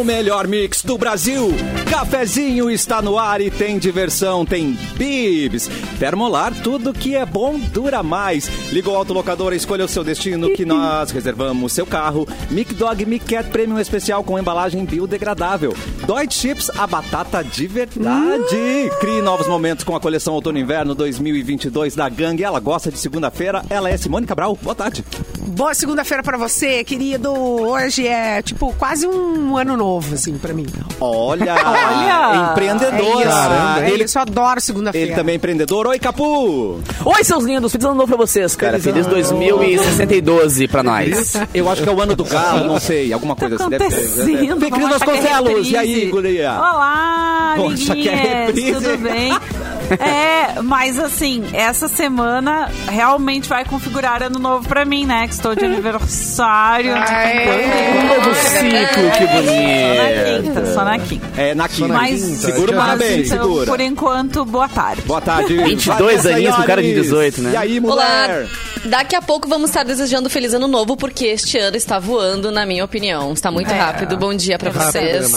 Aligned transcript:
O 0.00 0.04
melhor 0.04 0.48
mix 0.48 0.82
do 0.82 0.96
Brasil. 0.96 1.50
Cafezinho 1.90 2.70
está 2.70 3.02
no 3.02 3.18
ar 3.18 3.42
e 3.42 3.50
tem 3.50 3.78
diversão, 3.78 4.46
tem 4.46 4.72
bibs. 4.96 5.68
Termolar, 5.98 6.54
tudo 6.62 6.94
que 6.94 7.14
é 7.14 7.26
bom 7.26 7.58
dura 7.58 8.02
mais. 8.02 8.48
Liga 8.72 8.88
o 8.88 8.96
autolocador, 8.96 9.52
escolha 9.52 9.84
o 9.84 9.88
seu 9.88 10.02
destino 10.02 10.54
que 10.54 10.64
nós 10.64 11.10
reservamos 11.10 11.74
seu 11.74 11.84
carro. 11.84 12.26
Mic 12.50 12.72
Dog 12.72 13.04
Mic 13.04 13.26
Cat 13.26 13.50
Premium 13.50 13.78
especial 13.78 14.24
com 14.24 14.38
embalagem 14.38 14.86
biodegradável. 14.86 15.76
Dói 16.06 16.26
Chips, 16.30 16.70
a 16.78 16.86
batata 16.86 17.44
de 17.44 17.66
verdade. 17.66 18.56
Crie 19.00 19.20
novos 19.20 19.46
momentos 19.46 19.84
com 19.84 19.94
a 19.94 20.00
coleção 20.00 20.32
Outono 20.32 20.58
Inverno 20.58 20.94
2022 20.94 21.94
da 21.94 22.08
Gangue. 22.08 22.42
Ela 22.42 22.58
gosta 22.58 22.90
de 22.90 22.98
segunda-feira. 22.98 23.62
Ela 23.68 23.90
é 23.90 23.98
Simone 23.98 24.26
Cabral. 24.26 24.58
Boa 24.62 24.74
tarde. 24.74 25.04
Boa 25.50 25.74
segunda-feira 25.74 26.22
pra 26.22 26.38
você, 26.38 26.84
querido. 26.84 27.32
Hoje 27.32 28.06
é, 28.06 28.40
tipo, 28.40 28.72
quase 28.78 29.04
um 29.04 29.56
ano 29.56 29.76
novo, 29.76 30.14
assim, 30.14 30.38
pra 30.38 30.54
mim. 30.54 30.64
Olha, 31.00 31.54
Olha! 31.66 32.50
empreendedora. 32.52 33.20
É 33.20 33.32
Caramba, 33.32 33.84
é 33.84 33.90
ele, 33.90 34.04
eu 34.04 34.20
adoro 34.22 34.60
segunda-feira. 34.60 35.08
ele 35.08 35.16
também 35.16 35.32
é 35.32 35.36
empreendedor. 35.36 35.88
Oi, 35.88 35.98
Capu. 35.98 36.80
Oi, 37.04 37.24
seus 37.24 37.42
lindos. 37.44 37.72
Feliz 37.72 37.84
ano 37.84 37.94
novo 37.96 38.06
pra 38.06 38.16
vocês, 38.16 38.54
cara. 38.54 38.78
Feliz 38.78 39.06
Feliz 39.08 39.28
ano 39.30 39.38
2062 39.38 40.66
pra 40.68 40.84
nós. 40.84 41.32
Eu 41.52 41.68
acho 41.68 41.82
que 41.82 41.88
é 41.88 41.92
o 41.92 42.00
ano 42.00 42.14
do 42.14 42.24
galo, 42.24 42.64
não 42.68 42.78
sei, 42.78 43.12
alguma 43.12 43.34
coisa 43.34 43.56
assim. 43.56 43.68
Deve 43.70 43.90
ser. 43.90 43.96
acontecendo? 44.20 44.60
Fê 44.60 44.70
Cris 44.70 44.80
Vamos 44.82 44.96
achar 45.02 45.04
que 45.04 45.10
é 45.10 45.22
Vasconcelos, 45.32 45.70
e 45.70 45.76
aí, 45.76 46.10
guria? 46.10 46.52
Olá, 46.52 47.54
Poxa, 47.56 47.94
que 47.96 48.08
é 48.08 48.46
reprise. 48.46 48.72
tudo 48.74 48.98
bem? 48.98 49.32
É, 50.00 50.62
mas 50.62 50.98
assim, 50.98 51.44
essa 51.52 51.88
semana 51.88 52.70
realmente 52.88 53.48
vai 53.48 53.64
configurar 53.64 54.22
ano 54.22 54.38
novo 54.38 54.66
pra 54.68 54.84
mim, 54.84 55.04
né? 55.06 55.26
Que 55.26 55.34
estou 55.34 55.54
de 55.54 55.64
aniversário. 55.64 56.94
Um 56.94 58.08
novo 58.08 58.34
ciclo, 58.34 59.10
que 59.10 59.26
Só 59.26 59.34
na 59.34 59.40
bonito. 59.42 60.42
quinta, 60.42 60.74
só 60.74 60.84
na 60.84 60.98
quinta. 60.98 61.26
É, 61.36 61.54
na 61.54 61.68
quinta. 61.68 61.88
Mas, 61.92 62.20
Segura 62.20 62.72
o 62.72 62.76
mas, 62.76 62.84
parabéns, 62.86 63.26
então, 63.30 63.42
segura. 63.44 63.66
Por 63.66 63.80
enquanto, 63.80 64.44
boa 64.44 64.68
tarde. 64.68 65.02
Boa 65.02 65.20
tarde. 65.20 65.54
22 65.62 65.98
Vanessa 66.22 66.28
aninhos 66.30 66.56
com 66.56 66.62
cara 66.62 66.82
de 66.82 66.88
Iones. 66.88 67.02
18, 67.04 67.40
né? 67.42 67.50
E 67.52 67.56
aí, 67.56 67.80
Olá! 67.80 68.22
mulher? 68.28 68.48
Daqui 68.86 69.14
a 69.14 69.20
pouco 69.20 69.46
vamos 69.46 69.68
estar 69.70 69.82
desejando 69.82 70.30
feliz 70.30 70.54
ano 70.54 70.66
novo, 70.66 70.96
porque 70.96 71.26
este 71.26 71.58
ano 71.58 71.76
está 71.76 71.98
voando, 71.98 72.50
na 72.50 72.64
minha 72.64 72.84
opinião. 72.84 73.32
Está 73.32 73.50
muito 73.50 73.70
rápido. 73.72 74.16
Bom 74.16 74.34
dia 74.34 74.58
pra 74.58 74.70
vocês. 74.70 75.30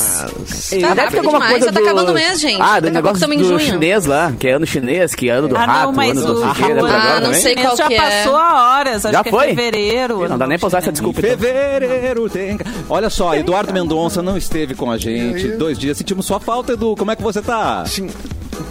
Ei, 0.72 0.82
Tá 0.82 0.94
deve 0.94 0.96
ter 0.96 1.02
rápido 1.04 1.18
alguma 1.18 1.34
demais, 1.34 1.52
coisa 1.52 1.66
já 1.66 1.72
tá 1.74 1.80
do... 1.80 1.86
acabando 1.86 2.12
o 2.12 2.14
mês, 2.14 2.40
gente. 2.40 2.62
Ah, 2.62 2.80
do 2.80 2.84
Daqui 2.86 2.98
a 2.98 3.02
pouco 3.02 3.18
negócio 3.18 3.18
estamos 3.18 3.36
em 3.36 3.40
do 3.40 3.46
junho. 3.46 3.60
chinês 3.60 4.06
lá, 4.06 4.32
que 4.44 4.48
é 4.50 4.52
ano 4.52 4.66
chinês, 4.66 5.16
que 5.16 5.30
é 5.30 5.32
ano 5.32 5.48
do 5.48 5.56
Ah, 5.56 5.64
rato, 5.66 5.94
não, 5.94 6.02
ano 6.04 6.22
do 6.22 6.28
o, 6.34 6.40
não 6.42 6.52
lembra 6.54 6.84
o 6.84 6.86
agora 6.86 6.98
Ah, 7.02 7.14
não 7.14 7.22
também? 7.28 7.40
sei 7.40 7.52
chinês 7.52 7.66
qual 7.66 7.78
já 7.78 7.88
que 7.88 7.94
é. 7.94 8.02
passou 8.02 8.36
a 8.36 8.76
horas, 8.78 9.06
acho 9.06 9.14
Já 9.14 9.24
que 9.24 9.30
foi? 9.30 9.46
é 9.46 9.48
fevereiro. 9.56 10.28
Não 10.28 10.38
dá 10.38 10.46
nem 10.48 10.60
pra 10.60 10.68
usar 10.68 10.80
essa 10.80 10.92
desculpa. 10.92 11.22
então. 11.22 11.32
Fevereiro 11.38 12.30
tem. 12.30 12.60
Olha 12.90 13.10
só, 13.10 13.34
Eduardo 13.36 13.72
Mendonça 13.72 14.22
não 14.22 14.36
esteve 14.36 14.76
com 14.76 14.92
a 14.92 14.98
gente 14.98 15.48
dois 15.54 15.80
dias. 15.80 15.98
Sentimos 15.98 16.26
sua 16.26 16.42
falta, 16.42 16.74
Edu. 16.74 16.94
Como 16.98 17.10
é 17.10 17.16
que 17.16 17.24
você 17.24 17.42
tá? 17.42 17.86
Sim. 17.86 18.10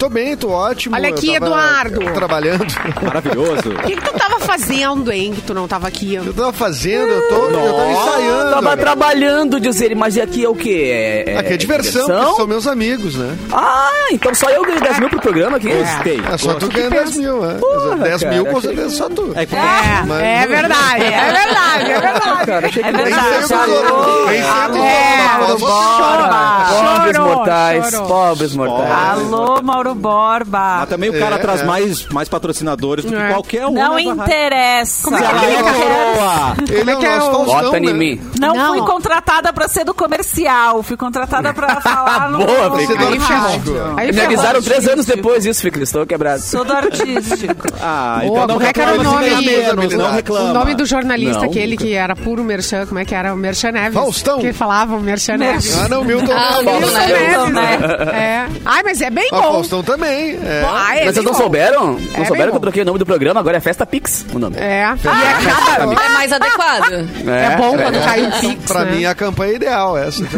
Tô 0.03 0.08
bem, 0.08 0.36
tô 0.36 0.50
ótimo. 0.50 0.97
Olha 0.97 1.11
aqui, 1.11 1.33
Eduardo. 1.33 2.00
Trabalhando. 2.12 2.67
Maravilhoso. 3.00 3.70
O 3.70 3.83
que, 3.86 3.95
que 3.95 4.03
tu 4.03 4.12
tava 4.19 4.41
fazendo, 4.41 5.12
hein, 5.12 5.33
que 5.33 5.42
tu 5.42 5.55
não 5.55 5.69
tava 5.69 5.86
aqui? 5.86 6.17
Eu 6.17 6.34
tava 6.34 6.53
fazendo, 6.53 7.08
eu, 7.08 7.28
tô, 7.28 7.34
eu 7.50 7.72
tava 7.72 7.92
ensaiando. 7.92 8.50
Tava 8.50 8.62
cara. 8.62 8.77
trabalhando, 8.78 9.61
diz 9.61 9.80
ele, 9.80 9.95
mas 9.95 10.17
e 10.17 10.20
aqui 10.20 10.45
é 10.45 10.48
o 10.48 10.56
quê? 10.56 11.25
É, 11.28 11.39
Aqui 11.39 11.53
é 11.53 11.56
diversão, 11.56 12.05
porque 12.08 12.34
são 12.36 12.47
meus 12.48 12.67
amigos, 12.67 13.14
né? 13.14 13.39
Ah, 13.53 14.08
então 14.11 14.34
só 14.34 14.50
eu 14.50 14.64
ganhei 14.64 14.80
10 14.80 14.98
mil 14.98 15.08
pro 15.08 15.20
programa 15.20 15.56
aqui? 15.58 15.69
Gostei. 15.73 16.20
É 16.33 16.36
só 16.36 16.55
tu 16.55 16.67
ganha 16.67 16.91
10 16.91 17.17
mil, 17.19 17.41
né? 17.41 17.61
10 18.03 18.25
mil, 18.25 18.47
com 18.47 18.61
certeza, 18.61 18.91
só 18.91 19.08
tu. 19.08 19.33
É, 19.36 19.42
É, 19.42 20.03
Mas- 20.05 20.20
é 20.20 20.47
verdade, 20.48 21.05
é 21.05 21.33
verdade, 21.33 21.91
é 21.92 22.00
verdade. 22.00 22.47
Cara, 22.47 22.67
achei 22.67 22.83
que 22.83 22.89
É 22.89 22.92
verdade. 22.92 24.79
É. 24.79 25.23
Borba. 25.58 26.67
Pobres 26.73 27.17
Chorou, 27.17 27.35
mortais, 27.36 27.91
chorou. 27.91 28.07
pobres 28.08 28.55
mortais. 28.55 29.18
Alô, 29.18 29.62
Mauro 29.62 29.92
Borba. 29.95 30.79
Mas 30.80 30.89
também 30.89 31.11
o 31.11 31.19
cara 31.19 31.36
É, 31.36 31.39
traz 31.39 31.61
é. 31.61 31.64
mais, 31.64 32.07
mais 32.08 32.29
patrocinadores 32.29 33.05
do 33.05 33.11
que 33.13 33.17
É. 33.19 33.29
qualquer 33.29 33.67
um. 33.67 33.73
Não 33.73 33.95
nessa 33.95 34.08
rádio. 34.08 34.23
interessa. 34.23 35.03
Como 35.05 35.17
é 35.17 35.20
que 35.20 35.27
Ela 35.27 35.42
é 35.45 35.63
coroa. 35.63 36.57
Ele 36.80 36.91
é 36.91 36.95
o 36.95 36.98
que 36.98 37.07
é 37.07 37.23
o- 37.23 37.45
Bota 37.45 37.80
né? 37.80 37.91
em 37.91 37.95
mim. 37.95 38.20
Não, 38.41 38.55
Não. 38.55 38.75
fui 38.79 38.86
contratada 38.92 39.53
pra 39.53 39.69
ser 39.69 39.85
do 39.85 39.95
comercial. 39.95 40.83
Fui 40.83 40.97
contratada 40.97 41.53
pra 41.55 41.80
falar 41.80 42.30
no... 42.30 42.39
Boa, 42.39 42.77
Fê 42.77 42.85
é 42.85 42.86
ferrou. 42.86 44.63
três 44.63 44.89
anos 44.89 45.07
depois 45.07 45.42
disso, 45.42 45.61
Fico, 45.63 45.79
estou 45.80 46.07
quebrado. 46.07 46.41
Sou 46.42 46.64
do 46.64 46.73
artístico. 46.73 47.67
Ah, 47.85 48.20
Boa, 48.23 48.45
então 48.45 48.47
não 48.47 48.55
como 48.55 48.67
é 48.67 48.73
que 48.73 48.80
era 48.80 48.92
o 48.92 48.97
reclama 48.98 49.20
nome? 49.20 49.45
menos, 49.47 49.95
não 49.95 50.13
reclama. 50.13 50.51
O 50.51 50.55
nome 50.55 50.74
do 50.74 50.86
jornalista, 50.86 51.41
Não. 51.41 51.48
aquele 51.51 51.77
que 51.77 51.92
era 51.95 52.14
puro 52.14 52.45
merchan, 52.45 52.86
como 52.86 53.01
é 53.01 53.05
que 53.05 53.13
era? 53.14 53.35
O 53.35 53.36
Merchan 53.36 53.73
Neves. 53.73 53.95
Faustão. 53.95 54.39
Que 54.39 54.53
falava 54.53 54.95
o 54.95 55.01
Merchan 55.01 55.36
Neves. 55.36 55.77
Ah, 55.77 55.89
não, 55.89 56.05
Milton. 56.05 56.33
Ah, 56.33 56.63
não. 56.63 56.79
Milton 56.79 56.80
Merchan 56.80 57.07
Neves. 57.09 57.53
Neves, 57.53 57.53
né? 57.53 57.79
É. 58.13 58.47
Ai, 58.64 58.83
mas 58.85 59.01
é 59.01 59.11
bem 59.11 59.29
Ah, 59.33 59.36
bom. 59.36 59.53
Faustão 59.55 59.81
também. 59.82 60.38
É. 60.44 60.62
Ah, 60.66 60.96
é 60.98 61.04
Mas 61.06 61.14
vocês 61.14 61.24
não 61.24 61.32
bom. 61.32 61.38
souberam? 61.38 61.86
Não 61.92 61.94
bem 61.96 62.24
souberam 62.24 62.50
que 62.50 62.56
eu 62.56 62.60
troquei 62.60 62.82
o 62.82 62.86
nome 62.86 62.98
do 62.98 63.06
programa? 63.06 63.40
Agora 63.40 63.56
é 63.56 63.60
Festa 63.60 63.84
Pix 63.86 64.24
o 64.34 64.38
nome. 64.38 64.56
É. 64.58 64.82
E 64.82 65.08
é. 65.08 66.04
É 66.04 66.08
mais 66.10 66.32
adequado. 66.32 66.92
É 66.92 67.56
bom 67.56 67.76
quando 67.76 68.02
cai 68.04 68.22
um 68.22 68.30
pix, 68.30 68.64
Pra 68.66 68.84
né? 68.84 68.90
mim, 68.92 69.04
a 69.04 69.14
campanha 69.14 69.52
é 69.52 69.56
ideal, 69.56 69.96
essa. 69.98 70.22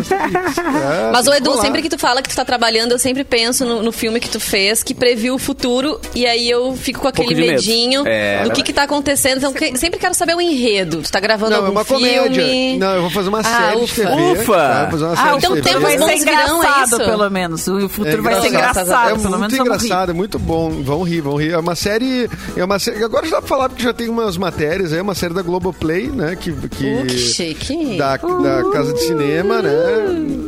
É, 0.75 1.11
Mas, 1.13 1.27
o 1.27 1.33
Edu, 1.35 1.57
sempre 1.61 1.83
que 1.83 1.89
tu 1.89 1.99
fala 1.99 2.21
que 2.23 2.29
tu 2.29 2.35
tá 2.37 2.45
trabalhando, 2.45 2.93
eu 2.93 2.99
sempre 2.99 3.25
penso 3.25 3.65
no, 3.65 3.83
no 3.83 3.93
filme 3.93 4.19
que 4.21 4.29
tu 4.29 4.41
fez, 4.41 4.83
que 4.83 4.95
previu 4.95 5.35
o 5.35 5.39
futuro, 5.39 6.01
e 6.15 6.27
aí 6.27 6.49
eu 6.51 6.75
fico 6.77 7.01
com 7.01 7.09
aquele 7.09 7.35
medinho 7.35 8.07
É, 8.07 8.43
do 8.45 8.51
que 8.51 8.63
que 8.63 8.73
tá 8.73 8.83
acontecendo. 8.85 9.39
Então, 9.39 9.53
que- 9.53 9.77
sempre 9.79 9.99
quero 9.99 10.15
saber 10.15 10.35
o 10.35 10.41
enredo. 10.41 11.03
Tu 11.03 11.11
tá 11.11 11.21
gravando 11.21 11.51
Não, 11.51 11.57
é 11.57 11.61
algum 11.61 11.73
uma 11.73 11.85
filme? 11.85 12.09
comédia. 12.15 12.45
Não, 12.79 12.95
eu 12.97 13.01
vou 13.03 13.11
fazer 13.11 13.29
uma 13.29 13.41
Ah, 13.41 13.43
série 13.45 13.77
de 13.79 13.85
ufa. 13.85 13.95
TV. 13.95 14.33
Ufa. 14.41 14.53
tá? 14.57 14.81
Vou 14.83 14.91
fazer 14.93 15.05
uma 15.05 15.13
Ah, 15.13 15.17
série 15.17 15.37
então 15.37 15.55
de 15.55 15.63
TV. 15.63 15.69
temos 15.69 15.83
vai 15.83 15.99
ser 15.99 16.13
é 16.15 16.19
engraçado, 16.19 16.97
pelo 17.05 17.31
menos. 17.31 17.67
O 17.69 17.89
futuro 17.89 18.19
É 18.19 18.23
vai 18.23 18.41
ser 18.41 18.49
engraçado. 18.49 18.85
engraçado. 18.87 19.11
É 19.11 19.24
pelo 19.25 19.39
menos 19.39 19.55
engraçado, 19.59 20.11
é 20.11 20.15
muito 20.15 20.39
bom. 20.39 20.71
Vão 20.83 21.03
rir, 21.03 21.21
vão 21.21 21.37
rir. 21.37 21.53
É 21.53 21.59
uma 21.59 21.75
série. 21.75 22.29
É 22.57 22.65
uma 22.65 22.79
série. 22.79 23.03
Agora 23.03 23.27
já 23.27 23.37
dá 23.37 23.43
pra 23.43 23.49
falar 23.49 23.69
porque 23.69 23.83
já 23.83 23.93
tem 23.93 24.09
umas 24.09 24.37
matérias. 24.37 24.93
É 24.93 25.01
uma 25.01 25.15
série 25.15 25.35
da 25.35 25.43
Globoplay, 25.43 26.09
né? 26.09 26.37
Que. 26.37 26.53
que 26.53 26.85
Uh, 26.85 27.07
que 27.07 27.19
chique. 27.19 27.97
da, 27.97 28.17
da 28.17 28.71
casa 28.71 28.93
de 28.93 29.01
cinema, 29.01 29.63
né? 29.63 29.73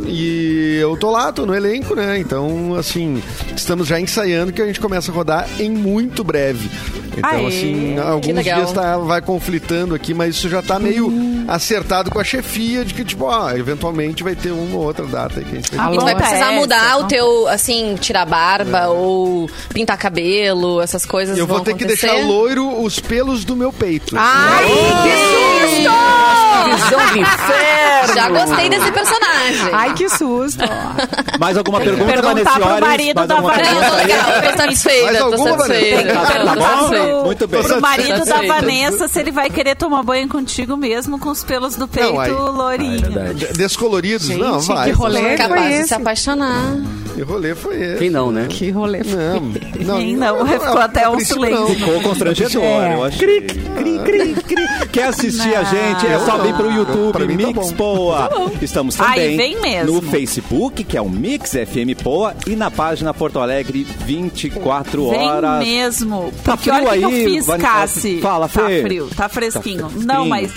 E 0.07 0.79
eu 0.81 0.97
tô 0.97 1.11
lá, 1.11 1.33
tô 1.33 1.45
no 1.45 1.55
elenco, 1.55 1.95
né? 1.95 2.19
Então, 2.19 2.75
assim, 2.75 3.23
estamos 3.57 3.89
já 3.89 3.99
ensaiando 3.99 4.53
que 4.53 4.63
a 4.63 4.67
gente 4.67 4.81
começa 4.81 5.11
a 5.11 5.15
rodar 5.15 5.49
em 5.59 5.71
muito 5.71 6.23
breve. 6.23 6.71
Então, 7.17 7.31
Aê, 7.31 7.47
assim, 7.47 7.99
alguns 7.99 8.45
dias 8.45 8.73
tá, 8.73 8.99
vai 8.99 9.23
conflitando 9.23 9.95
aqui, 9.95 10.13
mas 10.13 10.37
isso 10.37 10.49
já 10.49 10.61
tá 10.61 10.79
meio 10.79 11.11
acertado 11.49 12.11
com 12.11 12.21
a 12.21 12.25
chefia 12.25 12.85
de 12.85 12.93
que, 12.93 13.05
tipo, 13.05 13.25
ó, 13.25 13.51
eventualmente 13.53 14.23
vai 14.23 14.35
ter 14.35 14.51
uma 14.51 14.77
ou 14.77 14.85
outra 14.85 15.07
data 15.07 15.41
aí 15.41 15.45
que 15.45 15.53
a 15.53 15.55
gente 15.55 15.75
vai 15.75 15.95
E 15.95 15.99
tu 15.99 16.05
vai 16.05 16.15
precisar 16.15 16.53
mudar 16.53 16.99
o 16.99 17.05
teu, 17.05 17.49
assim, 17.49 17.97
tirar 17.99 18.27
barba 18.27 18.66
ou 18.91 19.49
pintar 19.73 19.97
cabelo, 19.99 20.81
essas 20.81 21.05
coisas 21.07 21.37
Eu 21.39 21.47
vou 21.47 21.57
vão 21.57 21.65
ter 21.65 21.75
que 21.75 21.85
acontecer? 21.85 22.07
deixar 22.09 22.27
loiro 22.27 22.83
os 22.83 22.99
pelos 23.01 23.45
do 23.45 23.57
meu 23.57 23.73
peito. 23.73 24.15
Ai, 24.19 24.65
que 25.03 25.67
susto! 25.67 26.77
Visão 26.77 27.07
do 27.13 27.19
inferno! 27.19 28.15
Já 28.15 28.29
gostei 28.29 28.69
desse 28.69 28.93
personagem. 28.93 29.71
Ai, 29.73 29.95
que 29.95 30.09
susto. 30.09 30.65
Mais 31.39 31.57
alguma 31.57 31.81
pergunta, 31.81 32.05
perguntar 32.13 32.29
Vanessa? 32.35 32.51
pro 32.61 32.81
marido 32.81 33.27
da 33.27 33.41
Vanessa. 33.41 33.73
Não, 33.75 33.91
tô 33.91 33.97
legal, 33.97 34.27
tô 34.43 34.57
satisfeita, 34.57 35.05
Mais 35.07 35.19
tô 35.19 35.25
alguma, 35.25 35.49
satisfeita. 35.59 35.97
Vanessa? 36.15 36.33
Tá, 36.33 36.39
Não, 36.39 36.47
tá 36.47 36.55
tô 36.55 36.61
bom? 36.61 36.67
satisfeita. 36.89 37.25
Muito 37.25 37.49
bem. 37.49 37.63
Pro 37.63 37.81
marido 37.81 38.09
da 38.19 38.25
Satisfeita. 38.25 38.55
Vanessa, 38.55 39.09
se 39.09 39.19
ele 39.21 39.31
vai 39.33 39.51
querer 39.51 39.75
tomar 39.77 40.03
banho 40.03 40.29
contigo 40.29 40.77
mesmo 40.77 41.19
com 41.19 41.31
os 41.31 41.43
pelos 41.45 41.77
do 41.77 41.87
peito 41.89 42.19
aí- 42.21 42.31
lourinho. 42.33 43.35
De- 43.35 43.47
Descoloridos? 43.55 44.27
Gente, 44.27 44.41
não, 44.41 44.61
vai. 44.61 44.87
que 44.87 44.93
rolê 44.93 45.37
Capaz 45.37 45.77
de 45.83 45.89
se 45.89 45.95
apaixonar. 45.95 46.77
Que 47.15 47.23
rolê 47.23 47.55
foi 47.55 47.81
esse? 47.81 47.99
Quem 47.99 48.11
não, 48.11 48.31
né? 48.31 48.47
Que 48.57 48.71
rolê 48.71 49.05
foi 49.05 49.19
Não, 49.19 49.41
não, 49.41 49.97
Quem 49.99 50.17
não? 50.17 50.47
Ficou 50.47 50.79
até 50.79 51.09
um 51.09 51.21
silêncio. 51.21 51.61
não. 51.61 51.67
Ficou 51.69 52.01
constrangedor, 52.01 52.63
É. 52.63 52.95
eu 52.95 53.05
acho. 53.05 53.19
Cri, 53.19 53.41
cri, 53.43 53.99
cri, 54.05 54.35
cri. 54.35 54.89
Quer 54.89 55.09
assistir 55.09 55.55
a 55.55 55.63
Não. 55.63 55.71
gente? 55.71 56.07
É 56.07 56.19
só 56.21 56.39
vir 56.39 56.55
pro 56.55 56.71
YouTube, 56.73 57.27
mim 57.27 57.37
tá 57.39 57.47
Mix 57.49 57.71
bom. 57.73 57.77
Poa. 57.77 58.31
Estamos 58.63 58.99
Aí 59.01 59.33
também 59.33 59.37
vem 59.37 59.61
mesmo. 59.61 59.93
no 60.01 60.03
Facebook, 60.03 60.83
que 60.85 60.97
é 60.97 61.01
o 61.03 61.09
Mix 61.09 61.51
FM 61.51 61.95
Poa, 62.03 62.35
e 62.47 62.57
na 62.57 62.71
página 62.71 63.13
Porto 63.13 63.39
Alegre 63.41 63.85
24 63.85 65.11
Vem 65.11 65.29
horas. 65.29 65.59
mesmo. 65.67 66.33
Tá 66.43 66.57
Porque 66.57 66.71
frio 66.71 66.75
olha 66.89 67.07
o 67.07 67.11
que 67.11 67.15
aí, 67.17 67.25
eu 67.25 67.31
fiz, 67.35 67.47
Van- 67.47 67.59
Cassi. 67.59 68.21
Fala, 68.21 68.49
Tá 68.49 68.67
Fê. 68.67 68.83
frio, 68.83 69.09
tá 69.15 69.29
fresquinho. 69.29 69.83
Tá 69.83 69.89
fresquinho. 69.91 70.07
Não, 70.07 70.27
mas 70.27 70.53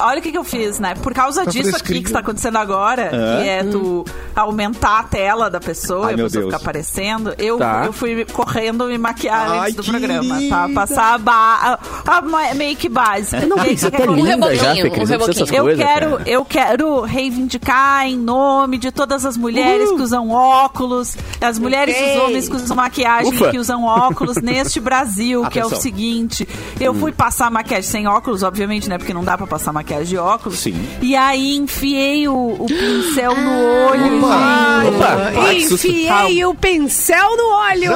olha 0.00 0.18
o 0.18 0.22
que, 0.22 0.30
que 0.32 0.38
eu 0.38 0.44
fiz, 0.44 0.78
né? 0.78 0.94
Por 0.94 1.12
causa 1.12 1.44
Tá 1.44 1.50
disso 1.50 1.68
aqui 1.70 1.78
fresquinho. 1.78 2.02
que 2.02 2.08
está 2.08 2.20
acontecendo 2.20 2.56
agora, 2.56 3.08
que 3.10 3.48
é 3.48 3.64
tu 3.64 4.04
aumentar 4.34 5.00
a 5.00 5.02
tela 5.04 5.50
da 5.50 5.60
pessoa 5.60 6.06
Ai, 6.06 6.12
e 6.12 6.14
a 6.14 6.16
meu 6.16 6.26
pessoa 6.26 6.42
Deus. 6.42 6.52
ficar 6.54 6.62
aparecendo, 6.62 7.34
eu, 7.42 7.58
Tá. 7.58 7.82
eu 7.86 7.92
fui 7.92 8.24
correndo 8.32 8.86
me 8.86 8.96
maquiar 8.98 9.50
Ai, 9.50 9.58
antes 9.70 9.74
do 9.76 9.84
programa, 9.84 10.34
querida. 10.36 10.48
tá? 10.56 10.68
Passar 10.74 11.14
a, 11.14 11.18
ba 11.18 11.78
a, 12.06 12.18
a 12.18 12.22
ma- 12.22 12.54
make 12.54 12.88
básica. 12.88 13.44
Não, 13.46 13.56
E 13.58 13.60
aí, 13.60 13.76
você 13.78 13.86
o 13.88 13.90
que 13.90 13.96
tá 14.02 14.10
O 14.10 14.14
linda, 14.14 14.30
linda 14.34 14.54
já, 14.56 14.74
Fê 14.74 14.82
um 14.84 14.86
essas 14.86 15.08
reboquinho. 15.10 15.46
Eu 15.56 15.64
coisas, 15.64 15.84
quero, 15.86 16.10
cara. 16.18 16.22
eu 16.30 16.44
quero 16.44 17.00
reivindicar 17.02 18.06
em 18.06 18.16
nome 18.16 18.78
de 18.78 18.90
todas 18.92 19.24
as 19.24 19.36
mulheres 19.36 19.90
que 19.90 20.00
usam 20.02 20.30
óculos, 20.30 21.16
as 21.40 21.58
mulheres 21.58 21.96
e 21.98 22.16
os 22.16 22.22
homens 22.24 22.48
que 22.48 22.56
usam 22.56 22.76
maquiagem 22.76 23.32
Ufa. 23.32 23.50
que 23.50 23.58
usam 23.58 23.84
óculos 23.84 24.36
neste 24.36 24.80
Brasil, 24.80 25.44
que 25.50 25.58
é 25.58 25.62
o 25.62 25.66
Atenção. 25.66 25.82
seguinte. 25.82 26.48
Eu 26.80 26.94
fui 26.94 27.12
passar 27.12 27.50
maquiagem 27.50 27.88
sem 27.90 28.06
óculos, 28.06 28.42
obviamente, 28.42 28.88
né? 28.88 28.98
Porque 28.98 29.12
não 29.14 29.24
dá 29.24 29.36
pra 29.36 29.46
passar 29.46 29.72
maquiagem 29.72 30.06
de 30.06 30.16
óculos. 30.18 30.58
Sim. 30.60 30.74
E 31.00 31.14
aí 31.16 31.56
enfiei 31.56 32.28
o, 32.28 32.56
o 32.58 32.66
pincel 32.66 33.34
no 33.36 33.50
olho, 33.90 34.20
gente. 34.20 34.96
Opa, 34.96 35.68
susto. 35.68 35.86
Enfiei 35.88 36.44
o 36.44 36.54
pincel 36.54 37.31
no 37.36 37.54
olho. 37.54 37.92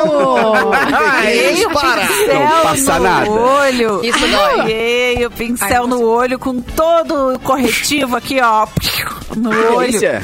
Enfiei 1.26 1.66
o 1.66 1.70
pincel 1.70 2.40
Não 2.40 2.62
passa 2.62 2.98
no 2.98 3.04
nada. 3.04 3.30
olho. 3.30 4.04
Isso 4.04 4.18
dói. 4.28 4.60
Enfiei 4.62 5.26
o 5.26 5.30
pincel 5.30 5.86
no 5.86 6.02
olho 6.04 6.38
com 6.38 6.60
todo 6.60 7.34
o 7.34 7.38
corretivo 7.40 8.16
aqui, 8.16 8.40
ó. 8.40 8.66
No 9.36 9.50
olho. 9.50 9.86
delícia. 9.88 10.22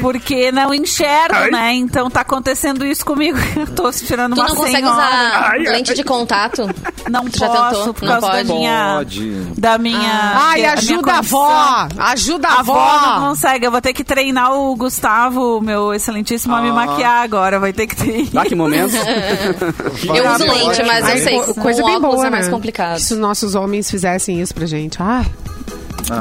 Porque 0.00 0.50
não 0.52 0.72
enxergo, 0.74 1.50
né? 1.52 1.74
Então 1.74 2.10
tá 2.10 2.20
acontecendo 2.22 2.84
isso 2.84 3.04
comigo. 3.04 3.38
Eu 3.56 3.66
tô 3.74 3.90
tirando 3.90 4.34
Tu 4.34 4.40
uma 4.40 4.48
não 4.48 4.56
consegue 4.56 4.76
senhora. 4.78 4.96
usar 4.96 5.52
lente 5.72 5.94
de 5.94 6.04
contato? 6.04 6.68
Não 7.08 7.24
Tu 7.24 7.38
já 7.38 7.48
posso, 7.48 7.76
tentou? 7.78 7.94
por 7.94 8.02
Não 8.04 8.12
causa 8.20 8.26
da 8.26 8.32
pode? 8.32 8.52
minha... 8.52 8.94
Pode. 8.98 9.30
Da 9.58 9.78
minha... 9.78 10.32
Ai, 10.34 10.58
minha 10.60 10.72
ajuda 10.74 11.12
a 11.12 11.18
avó. 11.18 11.88
Ajuda 11.98 12.48
a 12.48 12.52
A 12.54 12.58
avó 12.60 13.00
não 13.20 13.28
consegue. 13.28 13.66
Eu 13.66 13.70
vou 13.70 13.80
ter 13.80 13.92
que 13.92 14.02
treinar 14.04 14.52
o 14.54 14.74
Gustavo, 14.76 15.60
meu 15.60 15.92
excelentíssimo, 15.94 16.54
a 16.54 16.60
me 16.60 16.72
maquiar 16.72 17.22
agora. 17.22 17.58
Vai 17.58 17.72
ter 17.72 17.86
que 17.86 17.96
ter. 17.96 18.28
Ah, 18.36 18.47
que 18.48 18.54
momento. 18.54 18.94
Eu 20.14 20.32
uso 20.32 20.44
lente, 20.44 20.82
mas 20.84 21.00
eu 21.04 21.10
Ai, 21.12 21.18
sei, 21.20 21.40
co- 21.40 21.54
coisa 21.54 21.84
bem 21.84 22.00
boa, 22.00 22.26
é 22.26 22.30
mais 22.30 22.46
né? 22.46 22.52
complicado. 22.52 22.98
Se 22.98 23.12
os 23.14 23.18
nossos 23.20 23.54
homens 23.54 23.90
fizessem 23.90 24.40
isso 24.40 24.54
pra 24.54 24.66
gente. 24.66 24.98
Ah, 25.00 25.24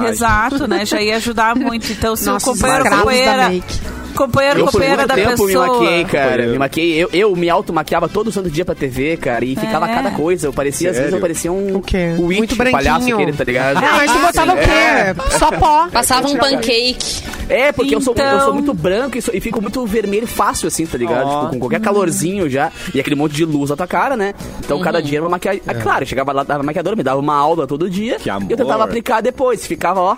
Exato, 0.10 0.68
né? 0.68 0.86
Já 0.86 1.02
ia 1.02 1.16
ajudar 1.18 1.56
muito. 1.56 1.90
Então, 1.92 2.16
se 2.16 2.30
o 2.30 2.38
companheiro, 2.40 2.90
companheira, 2.90 3.50
make. 3.50 3.80
Companheiro, 4.18 4.60
Eu 4.60 4.66
por 4.66 4.72
companheira 4.74 4.98
muito 4.98 5.08
da 5.10 5.16
tempo 5.16 5.46
pessoa. 5.46 5.66
me 5.68 5.72
maquiei, 5.74 6.06
cara. 6.06 6.48
Me 6.48 6.58
maquiei. 6.60 7.04
Eu, 7.04 7.10
eu 7.14 7.36
me 7.36 7.50
auto-maquiava 7.50 8.10
todo 8.10 8.32
santo 8.32 8.50
dia 8.50 8.66
pra 8.66 8.76
TV, 8.76 9.16
cara. 9.18 9.46
E 9.46 9.56
ficava 9.56 9.90
É. 9.90 9.94
cada 9.96 10.12
coisa. 10.12 10.48
Eu 10.48 10.54
parecia, 10.54 10.90
às 10.90 10.96
vezes, 10.98 11.12
eu 11.14 11.18
Sério? 11.20 11.22
parecia 11.22 11.52
um... 11.52 11.78
O 11.78 11.82
quê? 11.82 11.98
It, 11.98 12.22
Muito 12.22 12.54
o 12.54 12.58
palhaço 12.58 12.84
branquinho. 13.00 13.16
aquele, 13.16 13.34
tá 13.34 13.44
ligado? 13.44 13.78
Ah, 13.78 13.94
mas 13.98 14.12
tu 14.12 14.20
botava 14.20 14.54
o 14.54 14.58
quê? 14.58 15.38
Só 15.38 15.52
pó. 15.52 15.88
Passava 15.92 16.28
um 16.28 16.36
pancake. 16.38 17.24
É, 17.50 17.72
porque 17.72 17.96
eu, 17.96 18.02
sou, 18.02 18.14
eu 18.14 18.22
Então- 18.26 18.40
sou 18.42 18.54
muito 18.54 18.74
branco 18.74 19.18
e, 19.18 19.22
sou- 19.22 19.34
e 19.34 19.40
fico 19.40 19.62
muito 19.62 19.86
vermelho 19.86 20.28
fácil, 20.28 20.68
assim, 20.68 20.86
tá 20.86 20.98
ligado? 20.98 21.26
Ó. 21.28 21.40
Tipo, 21.42 21.54
com 21.54 21.60
qualquer 21.60 21.80
calorzinho 21.80 22.50
já. 22.50 22.72
E 22.94 23.00
aquele 23.00 23.16
monte 23.16 23.34
de 23.36 23.46
luz 23.46 23.70
na 23.70 23.76
tua 23.78 23.88
cara, 23.88 24.18
né? 24.18 24.34
Então, 24.60 24.80
cada 24.82 25.02
dia 25.02 25.20
era 25.20 25.24
uma 25.24 25.30
maquiagem. 25.32 25.62
É. 25.66 25.74
claro, 25.76 26.04
eu 26.04 26.08
chegava 26.08 26.32
lá, 26.34 26.44
dava 26.44 26.62
maquiadora, 26.64 26.96
me 26.96 27.04
dava 27.04 27.20
uma 27.22 27.36
aula 27.36 27.66
todo 27.66 27.90
dia. 27.90 28.18
Que 28.20 28.30
amor. 28.30 28.50
E 28.50 28.54
eu 28.54 28.58
tentava 28.58 28.84
aplicar 28.84 29.22
depois. 29.22 29.66
Ficava, 29.66 30.02
ó, 30.02 30.18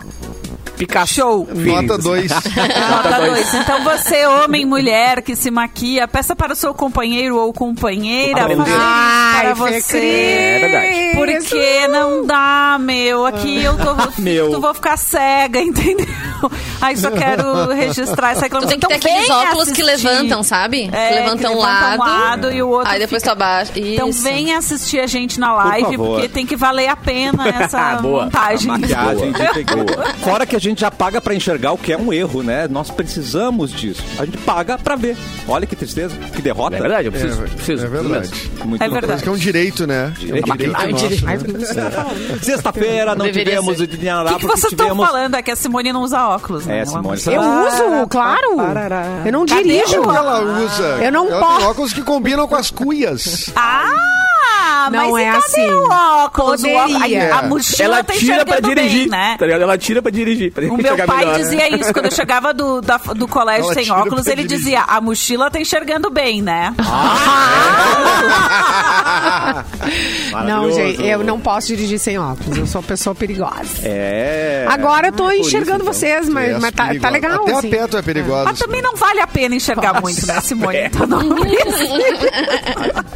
Picasso. 0.80 1.14
Show. 1.14 1.48
Nota 1.54 1.98
2. 1.98 2.32
Nota 2.32 3.18
dois. 3.20 3.32
dois. 3.34 3.54
Então 3.54 3.84
você, 3.84 4.26
homem, 4.26 4.66
mulher 4.66 5.22
que 5.22 5.36
se 5.36 5.52
maquia, 5.52 6.08
peça 6.08 6.36
para 6.36 6.54
o 6.54 6.56
seu 6.56 6.74
companheiro 6.74 7.36
ou 7.38 7.52
companheira 7.54 8.48
fazer 8.48 8.72
Ai, 8.78 9.42
para 9.42 9.54
você. 9.56 9.98
É 10.00 10.60
verdade. 10.60 11.18
Porque 11.18 11.88
não 11.90 12.26
dá, 12.26 12.78
meu. 12.80 13.26
Aqui 13.26 13.62
eu 13.64 13.76
tô, 13.78 13.96
Meu. 14.22 14.52
tu 14.52 14.62
vou 14.62 14.74
ficar 14.74 14.96
cega, 14.98 15.60
entendeu? 15.62 16.08
Aí 16.82 16.96
só 16.96 17.12
quero 17.12 17.68
registrar 17.74 18.32
essa 18.32 18.40
Tu 18.42 18.44
reclamação. 18.44 18.70
tem 18.70 18.80
que 18.80 18.88
ter 18.88 18.94
Então 18.96 19.12
aqueles 19.12 19.28
vem 19.28 19.38
óculos 19.38 19.72
que 19.72 19.82
assistir. 19.82 20.08
levantam, 20.08 20.44
sabe? 20.44 20.90
É, 20.94 21.08
que 21.10 21.14
levantam 21.16 21.38
que 21.52 21.58
um 21.58 21.60
levanta 21.62 21.88
lado. 21.88 22.02
um 22.02 22.06
lado 22.06 22.52
e 22.54 22.64
o 22.64 22.70
outro 22.70 22.90
Aí 22.90 23.00
depois 23.00 23.22
tu 23.22 23.26
fica- 23.26 23.32
abaixa. 23.34 23.74
Então 23.76 24.10
Isso. 24.10 24.24
venha 24.24 24.58
assistir 24.58 25.00
a 25.02 25.08
gente 25.08 25.40
na 25.42 25.54
live, 25.54 25.98
favor. 25.98 26.08
porque 26.14 26.30
tem 26.30 26.46
que 26.46 26.56
valer 26.56 26.88
a 26.88 26.96
pena 26.96 27.48
essa 27.50 27.96
Boa. 27.96 28.24
montagem. 28.26 28.68
Maquiagem 28.68 29.32
de. 29.34 30.24
Fora 30.24 30.46
que 30.46 30.56
a 30.56 30.60
gente 30.60 30.69
já 30.78 30.92
paga 30.92 31.22
pra 31.22 31.34
enxergar 31.34 31.72
o 31.72 31.78
que 31.78 31.94
é 31.94 31.98
um 31.98 32.12
erro, 32.12 32.44
né? 32.44 32.68
Nós 32.68 32.90
precisamos 32.92 33.72
disso. 33.72 34.04
A 34.18 34.26
gente 34.26 34.38
paga 34.40 34.78
pra 34.78 34.96
ver. 34.96 35.16
Olha 35.48 35.66
que 35.66 35.76
tristeza, 35.76 36.16
que 36.36 36.42
derrota. 36.42 36.76
É 36.78 36.80
verdade, 36.82 37.08
eu 37.08 37.14
É, 37.14 37.18
preciso. 37.20 37.42
preciso 37.44 37.86
é 37.86 37.90
verdade. 37.90 38.30
Muito 38.66 38.84
É 38.84 38.90
verdade. 38.90 39.14
Acho 39.14 39.24
que 39.24 39.30
é 39.30 39.32
um 39.32 39.38
direito, 39.38 39.88
né? 39.88 40.14
Direito. 40.18 40.50
É 40.50 40.54
um 40.54 40.58
direito 40.58 40.96
direito. 41.46 41.58
né? 41.58 42.40
Sexta-feira 42.42 43.16
não 43.16 43.26
Deveria 43.26 43.56
tivemos 43.56 43.78
ser. 43.78 43.84
o 43.84 43.88
Dinará 43.88 44.32
O 44.32 44.34
que, 44.36 44.40
que 44.42 44.48
vocês 44.48 44.72
estão 44.72 44.88
tivemos... 44.88 45.06
falando? 45.08 45.36
É 45.36 45.42
que 45.42 45.52
a 45.52 45.56
Simone 45.56 45.92
não 45.94 46.02
usa 46.04 46.28
óculos, 46.28 46.66
né? 46.66 46.80
É, 46.80 46.86
Simone. 46.86 47.22
Eu 47.26 47.42
uso, 47.42 48.08
claro. 48.10 48.56
Eu 49.26 49.32
não 49.32 49.46
dirijo. 49.46 50.02
o- 50.02 50.12
Ela 50.12 50.42
usa. 50.66 50.84
Eu 51.04 51.12
não 51.12 51.28
ela 51.28 51.40
posso. 51.40 51.58
tem 51.58 51.68
óculos 51.68 51.94
que 51.94 52.02
combinam 52.02 52.48
com 52.48 52.56
as 52.56 52.70
cuias. 52.72 53.50
Ah, 53.56 53.86
Não 54.92 55.12
mas 55.12 55.16
é 55.16 55.22
e 55.22 55.32
cadê 55.32 55.38
assim. 55.46 55.70
o 55.74 55.84
óculos? 55.90 56.64
O 56.64 56.68
óculos- 56.70 56.94
Poderia. 56.94 57.36
A, 57.36 57.40
a 57.40 57.44
mochila 57.44 57.84
Ela 57.96 58.04
tá 58.04 58.14
tira 58.14 58.46
pra 58.46 58.58
enxergando 58.58 58.76
dirigir, 58.76 59.00
bem, 59.02 59.10
né? 59.10 59.36
tá 59.38 59.46
ligado? 59.46 59.62
Ela 59.62 59.78
tira 59.78 60.02
pra 60.02 60.12
dirigir. 60.12 60.52
Pra 60.52 60.66
O 60.66 60.78
meu 60.82 60.98
pai 61.06 61.18
melhor. 61.26 61.38
dizia 61.38 61.76
isso 61.76 61.94
quando 61.94 62.06
eu 62.06 62.12
chegava 62.12 62.54
do, 62.54 62.82
da- 62.82 62.98
do 62.98 63.28
colégio 63.28 63.66
Ela 63.66 63.74
sem 63.74 63.92
óculos. 63.92 64.26
Ele 64.28 64.44
dirigir. 64.44 64.58
dizia: 64.58 64.82
a 64.82 65.00
mochila 65.02 65.50
tá 65.52 65.60
enxergando 65.60 66.10
bem, 66.10 66.42
né? 66.42 66.74
Não, 70.32 70.32
Maravilhoso. 70.32 70.76
gente, 70.80 71.06
eu 71.06 71.24
não 71.24 71.40
posso 71.40 71.68
dirigir 71.68 72.00
sem 72.00 72.18
óculos. 72.18 72.58
Eu 72.58 72.68
sou 72.68 72.82
uma 72.82 72.88
pessoa 72.88 73.16
perigosa. 73.16 73.80
É. 73.84 74.66
Agora 74.70 75.08
eu 75.08 75.12
tô 75.12 75.30
isso, 75.32 75.48
enxergando 75.48 75.82
então. 75.82 75.94
vocês, 75.94 76.28
mas, 76.30 76.50
Essa 76.52 76.60
mas 76.60 76.72
tá, 76.72 76.90
tá 77.00 77.10
legal. 77.10 77.42
Até 77.44 77.54
assim. 77.54 77.68
a 77.68 77.72
Peto 77.72 77.98
é 77.98 78.02
perigosa. 78.02 78.44
Mas 78.46 78.60
também 78.60 78.82
não 78.82 78.96
vale 78.96 79.20
a 79.20 79.28
pena 79.28 79.56
enxergar 79.56 80.02
muito, 80.02 80.26
né, 80.28 80.40
Simone? 80.42 80.78
Então 80.86 81.08
não 81.08 81.20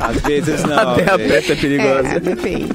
Às 0.03 0.21
vezes 0.21 0.63
não. 0.63 0.77
Até 0.91 1.11
a 1.11 1.17
gente. 1.17 1.29
peta 1.29 1.53
é 1.53 1.55
perigosa. 1.55 2.07
É, 2.09 2.19
depende. 2.19 2.69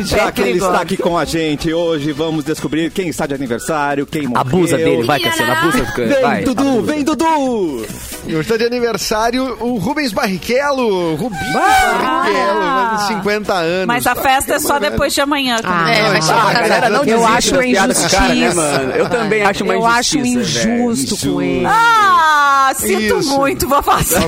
E 0.00 0.02
já 0.04 0.32
que 0.32 0.40
ele 0.40 0.58
está 0.58 0.80
aqui 0.80 0.96
com 0.96 1.18
a 1.18 1.24
gente 1.24 1.72
hoje, 1.72 2.10
vamos 2.12 2.44
descobrir 2.44 2.90
quem 2.90 3.08
está 3.08 3.26
de 3.26 3.34
aniversário, 3.34 4.06
quem 4.06 4.26
morreu. 4.26 4.40
Abusa 4.40 4.76
dele, 4.76 5.02
vai, 5.02 5.20
Cassiano, 5.20 5.52
abusa 5.52 5.78
do 5.84 5.92
cara. 5.92 6.08
Vem, 6.08 6.22
Vai. 6.22 6.44
Dudu, 6.44 6.82
vem, 6.82 7.04
Dudu! 7.04 7.86
Hoje 8.26 8.40
está 8.40 8.56
de 8.56 8.64
aniversário 8.64 9.56
o 9.60 9.76
Rubens 9.76 10.12
Barrichello. 10.12 11.14
Rubinho 11.14 11.52
Barrichello, 11.52 12.60
faz 12.96 13.02
50 13.08 13.52
anos. 13.54 13.86
Mas 13.86 14.06
a 14.06 14.14
festa 14.14 14.54
é 14.54 14.58
só 14.58 14.78
depois 14.78 15.12
de 15.12 15.20
amanhã. 15.20 15.58
Ah, 15.62 15.90
É, 15.90 16.02
vai 16.10 16.22
chegar 16.22 16.34
Ah, 16.38 16.48
a 16.48 16.52
galera 16.54 16.88
não 16.88 17.04
Eu 17.04 17.24
acho 17.26 17.54
uma 17.54 17.62
cara, 17.62 17.86
né, 17.86 18.34
injustiça. 18.46 18.54
mano? 18.54 18.92
Eu 18.92 19.08
também 19.10 19.42
acho 19.44 19.62
uma 19.64 19.74
Eu 19.74 19.86
acho 19.86 20.18
injustiça, 20.18 20.64
velho. 20.68 20.90
injusto 20.92 21.16
com 21.18 21.42
ele. 21.42 21.66
Ah, 21.66 22.72
sinto 22.78 23.18
Isso. 23.20 23.36
muito, 23.38 23.68
vou 23.68 23.82
fazer. 23.82 24.18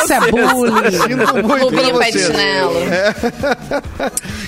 Isso 0.00 0.12
é 0.12 0.20
bullying. 0.30 0.90
Sinto 0.92 1.34
muito 1.44 1.64
Rubinho 1.64 1.90
pra 1.90 1.98
pé 1.98 2.10
de 2.12 2.18
você. 2.20 2.26
chinelo. 2.26 2.72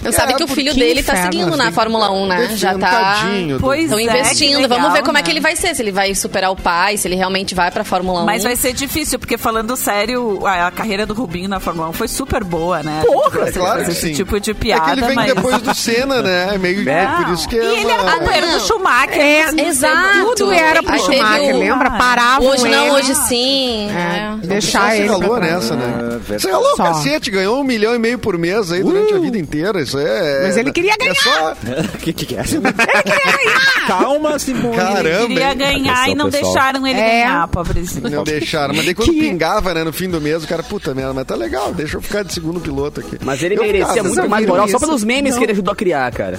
Não 0.03 0.13
sabe 0.13 0.35
que 0.35 0.45
o 0.45 0.49
filho 0.49 0.73
dele 0.75 1.03
tá 1.03 1.17
seguindo 1.25 1.57
na 1.57 1.65
assim. 1.65 1.73
Fórmula 1.75 2.11
1, 2.13 2.27
né? 2.27 2.51
Já 2.55 2.79
tá. 2.79 2.89
Tadinho 2.91 3.59
Pois 3.61 3.83
Estão 3.85 3.99
é, 3.99 4.03
investindo. 4.05 4.69
Vamos 4.69 4.93
ver 4.93 5.03
como 5.03 5.19
é 5.19 5.21
né? 5.21 5.25
que 5.25 5.31
ele 5.31 5.41
vai 5.41 5.57
ser. 5.57 5.75
Se 5.75 5.83
ele 5.83 5.93
vai 5.93 6.15
superar 6.15 6.51
o 6.53 6.57
pai, 6.57 6.97
se 6.97 7.07
ele 7.09 7.17
realmente 7.17 7.55
vai 7.55 7.71
pra 7.71 7.80
Fórmula 7.85 8.23
1. 8.23 8.27
Mas 8.27 8.43
vai 8.43 8.57
ser 8.57 8.73
difícil, 8.73 9.19
porque 9.19 9.37
falando 9.39 9.77
sério, 9.77 10.47
a, 10.47 10.67
a 10.69 10.71
carreira 10.71 11.05
do 11.07 11.15
Rubinho 11.15 11.49
na 11.49 11.61
Fórmula 11.61 11.89
1 11.91 11.93
foi 11.93 12.09
super 12.09 12.43
boa, 12.45 12.83
né? 12.83 13.03
Porra, 13.05 13.41
Você 13.45 13.49
é 13.49 13.53
claro 13.53 13.85
que 13.85 13.91
esse 13.91 14.01
sim. 14.09 14.13
tipo 14.15 14.39
de 14.41 14.51
É 14.51 14.55
piada, 14.55 14.85
que 14.85 14.91
ele 14.93 15.07
vem 15.07 15.15
mas... 15.17 15.35
depois 15.35 15.63
do 15.63 15.75
Senna, 15.75 16.23
né? 16.23 16.55
É 16.55 16.59
meio 16.59 16.89
É. 16.89 17.07
por 17.25 17.35
isso 17.35 17.49
que 17.49 17.57
E 17.57 17.59
é 17.59 17.81
ele 17.83 17.91
era 17.91 18.03
uma... 18.03 18.13
companheiro 18.19 18.47
do. 18.53 18.61
Schumacher. 18.61 19.21
É, 19.21 19.51
exato. 19.67 20.35
Tudo 20.37 20.53
era 20.53 20.83
pro 20.83 20.93
Aí 20.95 21.01
Schumacher, 21.01 21.55
o- 21.55 21.59
lembra? 21.59 21.91
Paravam 21.91 22.47
Hoje 22.49 22.69
não, 22.69 22.83
ele. 22.85 22.91
hoje 22.93 23.15
sim. 23.15 23.89
É, 23.91 24.33
É. 24.43 24.47
deixar 24.47 24.91
Você 24.93 24.97
ele. 24.99 25.09
ralou 25.09 25.31
pra- 25.37 25.41
nessa, 25.41 25.77
né? 25.77 25.87
verdade. 26.21 26.43
Você 26.43 26.51
ralou 26.51 26.73
o 26.73 26.77
Só. 26.77 26.83
cacete, 26.85 27.31
ganhou 27.31 27.61
um 27.61 27.65
milhão 27.65 27.95
e 27.95 27.99
meio 27.99 28.19
por 28.19 28.37
mês 28.39 28.71
aí 28.73 28.83
durante 28.83 29.15
a 29.15 29.19
vida 29.19 29.39
inteira. 29.39 29.81
Isso 29.81 29.99
é. 29.99 30.43
Mas 30.45 30.57
ele 30.57 30.73
queria 30.73 30.93
É 30.95 30.97
ganhar. 30.97 31.15
só. 31.17 31.53
O 31.95 31.99
que, 31.99 32.13
que 32.13 32.35
é? 32.35 32.43
Calma, 33.87 34.39
Simone. 34.39 34.77
Caramba, 34.77 35.27
Queria 35.27 35.51
hein? 35.53 35.57
ganhar 35.59 36.09
e 36.09 36.15
não 36.15 36.29
deixaram 36.29 36.87
ele 36.87 36.99
É. 37.01 37.11
ganhar, 37.25 37.49
pobrezinho. 37.75 38.11
Não 38.11 38.25
deixaram. 38.25 38.75
Mas 38.75 38.85
daí 38.85 38.95
quando 38.95 39.11
Que- 39.15 39.21
pingava, 39.21 39.75
né, 39.75 39.85
no 39.85 39.93
fim 39.93 40.09
do 40.09 40.21
mês, 40.21 40.45
o 40.45 40.47
cara, 40.47 40.63
puta 40.63 40.95
merda, 40.95 41.13
mas 41.15 41.25
tá 41.27 41.35
legal, 41.35 41.73
deixa 41.73 41.97
eu 41.97 42.03
ficar 42.03 42.23
de 42.23 42.33
segundo 42.33 42.61
piloto 42.61 43.01
aqui. 43.01 43.19
Mas 43.25 43.43
ele 43.43 43.55
Eu 43.57 43.63
merecia 43.63 43.87
ficava, 43.89 44.03
muito 44.03 44.15
vocês 44.15 44.29
mais 44.29 44.47
moral 44.47 44.69
só 44.69 44.77
isso? 44.77 44.87
pelos 44.87 45.05
memes 45.05 45.37
que 45.37 45.45
ele 45.45 45.53
ajudou 45.53 45.73
a 45.73 45.77
criar, 45.77 46.11
cara. 46.13 46.39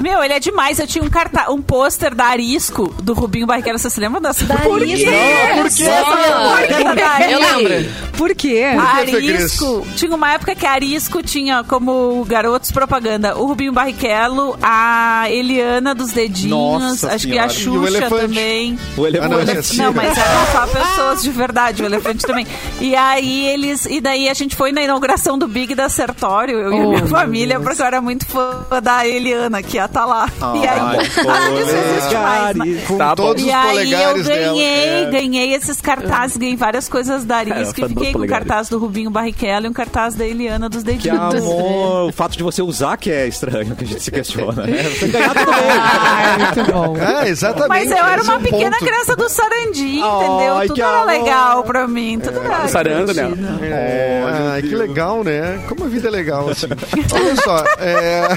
Meu, 0.00 0.22
ele 0.24 0.32
é 0.34 0.40
demais. 0.40 0.78
Eu 0.78 0.86
tinha 0.86 1.04
um 1.04 1.10
carta... 1.10 1.50
um 1.50 1.60
pôster 1.60 2.14
da 2.14 2.26
Arisco, 2.26 2.88
do 3.02 3.12
Rubinho 3.12 3.46
Barrichello. 3.46 3.78
Você 3.78 3.90
se 3.90 4.00
lembra 4.00 4.20
dessa? 4.20 4.44
Por 4.46 4.80
quê? 4.80 4.96
Por 5.56 5.70
quê? 5.70 5.84
Eu 7.30 7.38
lembro. 7.40 7.90
Por 8.16 8.34
quê? 8.34 8.64
A 8.78 9.04
que? 9.04 9.16
Arisco, 9.16 9.86
tinha 9.96 10.14
uma 10.14 10.32
época 10.32 10.54
que 10.54 10.66
a 10.66 10.72
Arisco 10.72 11.22
tinha 11.22 11.64
como 11.64 12.24
garotos 12.26 12.70
propaganda 12.70 13.36
o 13.36 13.46
Rubinho 13.46 13.72
Barrichello, 13.72 14.56
a 14.62 15.24
Eliana 15.30 15.94
dos 15.94 16.12
Dedinhos, 16.12 16.50
Nossa 16.50 17.12
acho 17.14 17.26
que 17.26 17.38
a 17.38 17.48
Senhora. 17.48 17.52
E 17.52 17.78
o 17.78 17.82
Xuxa 17.84 17.96
elefante. 17.98 18.22
também. 18.22 18.78
O 18.96 19.04
Ah, 19.06 19.10
não, 19.28 19.38
elefante. 19.40 19.58
esse- 19.58 19.76
Não, 19.78 19.92
mas 19.92 20.16
era 20.18 20.44
só 20.66 20.72
matar 20.78 20.88
pessoas 20.88 21.22
de 21.22 21.30
verdade, 21.30 21.82
o 21.82 21.86
elefante 21.86 22.24
também. 22.26 22.46
E 22.80 22.94
aí 22.96 23.46
eles. 23.48 23.86
E 23.86 24.00
daí 24.00 24.28
a 24.28 24.34
gente 24.34 24.54
foi 24.56 24.72
na 24.72 24.82
inauguração 24.82 25.38
do 25.38 25.46
Big 25.48 25.74
da 25.74 25.88
Sertório, 25.88 26.58
eu 26.58 26.72
e 26.72 26.78
a 26.78 26.82
Oh, 26.84 26.88
minha 26.90 27.06
família, 27.06 27.56
Deus. 27.56 27.64
porque 27.66 27.82
eu 27.82 27.86
era 27.86 28.00
muito 28.00 28.26
fã 28.26 28.64
da 28.82 29.06
Eliana, 29.06 29.62
que 29.62 29.76
ia 29.76 29.84
estar 29.86 30.04
lá. 30.04 30.28
e 30.54 30.66
aí. 30.66 30.80
Ai, 30.80 30.98
Ah, 31.40 31.50
isso 31.52 31.70
existe 31.76 32.14
mais, 32.14 32.56
né? 32.56 32.82
Com 32.86 32.98
Tá 32.98 33.14
todos 33.16 33.42
E 33.42 33.46
os 33.46 33.52
aí 33.54 33.92
eu 33.92 34.14
ganhei, 34.22 34.24
dela. 34.24 34.60
É. 34.62 35.10
ganhei 35.10 35.54
esses 35.54 35.80
cartazes, 35.80 36.36
ganhei 36.36 36.56
várias 36.56 36.88
coisas 36.88 37.24
da 37.24 37.36
Arisca 37.38 37.80
fã 37.80 37.86
e 37.86 37.88
fiquei 37.88 38.12
com 38.12 38.20
o 38.20 38.26
cartaz 38.28 38.68
do 38.68 38.78
Rubinho 38.78 39.10
Barrichello 39.10 39.66
e 39.66 39.68
um 39.68 39.72
cartaz 39.72 40.14
da 40.14 40.24
Eliana 40.26 40.68
dos 40.68 40.82
Que 40.82 40.92
Deditos. 40.92 41.40
amor. 41.42 42.10
O 42.10 42.12
fato 42.12 42.36
de 42.36 42.42
você 42.42 42.62
usar 42.62 42.96
que 42.96 43.10
é 43.10 43.26
estranho, 43.26 43.74
que 43.76 43.84
a 43.84 43.86
gente 43.86 44.02
se 44.02 44.10
questiona. 44.10 44.66
né? 44.66 44.82
Você 44.82 45.06
ganhar 45.08 45.34
tudo 45.34 45.46
bem. 45.52 45.70
Ah, 45.70 46.22
é 46.22 46.38
muito 46.38 46.72
bom. 46.72 46.96
É, 46.96 47.28
exatamente. 47.28 47.68
Mas 47.68 47.90
eu 47.90 47.96
era 47.98 48.20
é 48.20 48.24
uma 48.24 48.40
pequena 48.40 48.70
ponto. 48.76 48.84
criança 48.84 49.16
do 49.16 49.28
Sarandi, 49.28 50.00
Ai, 50.02 50.24
entendeu? 50.26 50.49
Que 50.62 50.68
Tudo 50.68 50.80
era 50.82 50.90
amor. 51.02 51.06
legal 51.06 51.64
pra 51.64 51.88
mim, 51.88 52.18
tudo 52.20 52.40
era 52.40 52.68
Sarando, 52.68 53.12
né? 53.14 53.30
É, 53.62 54.22
ai, 54.54 54.62
que 54.62 54.74
legal, 54.74 55.22
né? 55.24 55.60
Como 55.68 55.84
a 55.84 55.88
vida 55.88 56.08
é 56.08 56.10
legal, 56.10 56.48
assim. 56.48 56.66
Olha 57.12 57.36
só, 57.36 57.64
é, 57.78 58.28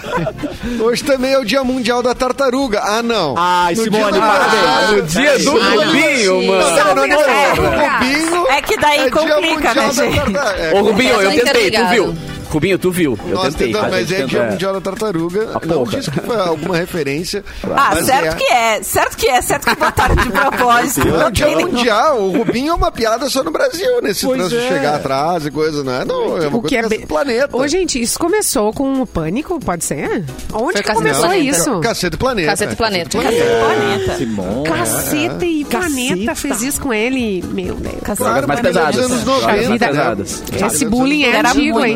hoje 0.81 1.03
também 1.03 1.33
é 1.33 1.39
o 1.39 1.45
Dia 1.45 1.63
Mundial 1.63 2.01
da 2.03 2.13
Tartaruga. 2.13 2.81
Ah, 2.83 3.01
não. 3.03 3.35
Ai, 3.37 3.73
No 3.75 3.83
Simone, 3.83 4.11
dia 4.13 4.21
parabéns. 4.21 4.63
Ah, 4.65 4.91
No 4.91 5.01
dia 5.03 5.39
do. 5.39 5.51
Rubinho, 5.51 6.47
mano. 6.47 6.69
não, 6.69 6.95
não, 6.95 7.07
não, 7.07 7.07
não. 7.07 7.93
Rubinho 7.99 8.47
É 8.49 8.61
que 8.61 8.77
daí 8.77 8.99
é 9.07 9.09
complica, 9.09 9.73
né, 9.73 9.91
gente? 9.91 10.37
É, 10.59 10.71
Ô, 10.73 10.81
Rubinho, 10.83 11.21
eu 11.21 11.31
tentei, 11.31 11.71
tu 11.71 11.87
viu? 11.89 12.15
Rubinho, 12.53 12.77
tu 12.77 12.91
viu? 12.91 13.17
Eu 13.27 13.33
Nós 13.35 13.53
tentei. 13.55 13.67
tentamos, 13.73 13.89
mas 13.91 14.11
é 14.11 14.25
Dia 14.25 14.43
Mundial 14.51 14.73
da 14.73 14.81
Tartaruga. 14.81 15.49
A 15.55 15.65
Não 15.65 15.77
porra. 15.79 15.97
disse 15.97 16.11
que 16.11 16.19
foi 16.19 16.37
alguma 16.37 16.77
referência. 16.77 17.43
Ah, 17.63 17.91
mas 17.95 18.05
certo 18.05 18.25
é. 18.27 18.35
que 18.35 18.43
é, 18.43 18.83
certo 18.83 19.17
que 19.17 19.27
é, 19.27 19.41
certo 19.41 19.65
que 19.67 19.75
botaram 19.75 20.15
de 20.15 20.29
propósito. 20.29 21.07
Não, 21.07 21.17
Não 21.19 21.31
Dia 21.31 21.45
tem 21.47 21.55
nenhum- 21.55 21.71
Mundial, 21.71 22.21
o 22.21 22.37
Rubinho 22.37 22.71
é 22.71 22.75
uma 22.75 22.91
piada 22.91 23.29
só 23.29 23.43
no 23.43 23.51
Brasil, 23.51 24.01
nesse 24.01 24.25
Pois 24.25 24.37
trânsito 24.37 24.61
de 24.61 24.67
é. 24.67 24.69
chegar 24.69 24.95
atrás 24.95 25.45
e 25.45 25.51
coisa, 25.51 25.83
não 25.83 25.93
é? 25.93 26.05
Não, 26.05 26.37
é 26.37 26.47
uma 26.47 26.57
O 26.57 26.61
coisa 26.61 26.67
que 26.67 26.77
é 26.77 26.87
bem... 26.87 26.99
do 27.01 27.07
planeta. 27.07 27.57
Ô, 27.57 27.67
gente, 27.67 27.99
isso 28.01 28.19
começou 28.19 28.71
com 28.71 29.01
o 29.01 29.07
Pânico, 29.07 29.59
pode 29.59 29.83
ser? 29.83 30.23
Onde 30.53 30.73
Foi 30.73 30.73
que 30.73 30.83
Cacete 30.83 30.93
começou 30.95 31.25
Planeta. 31.25 31.57
isso? 31.57 31.79
Cacete 31.79 32.17
Planeta. 32.17 32.49
Cacete 32.51 32.75
Planeta. 32.75 33.17
Planeta. 33.17 34.17
Simone. 34.17 34.63
Caceta 34.69 35.45
e 35.45 35.65
Planeta 35.65 36.35
fez 36.35 36.61
isso 36.61 36.81
com 36.81 36.93
ele. 36.93 37.43
Meu 37.51 37.73
Deus. 37.75 37.95
Cacete 38.03 38.23
Drogas 38.29 38.45
mais 38.45 38.59
Planeta 38.59 38.67
pesadas. 38.79 38.95
dos 38.95 39.05
anos 39.11 39.23
Drogas 39.23 39.41
90, 39.43 39.47
mais 39.57 39.67
vida- 39.69 39.87
pesadas. 39.87 40.43
Esse 40.73 40.85
bullying 40.85 41.23
é 41.23 41.29
Era 41.35 41.49
antigo, 41.49 41.83
hein? 41.83 41.95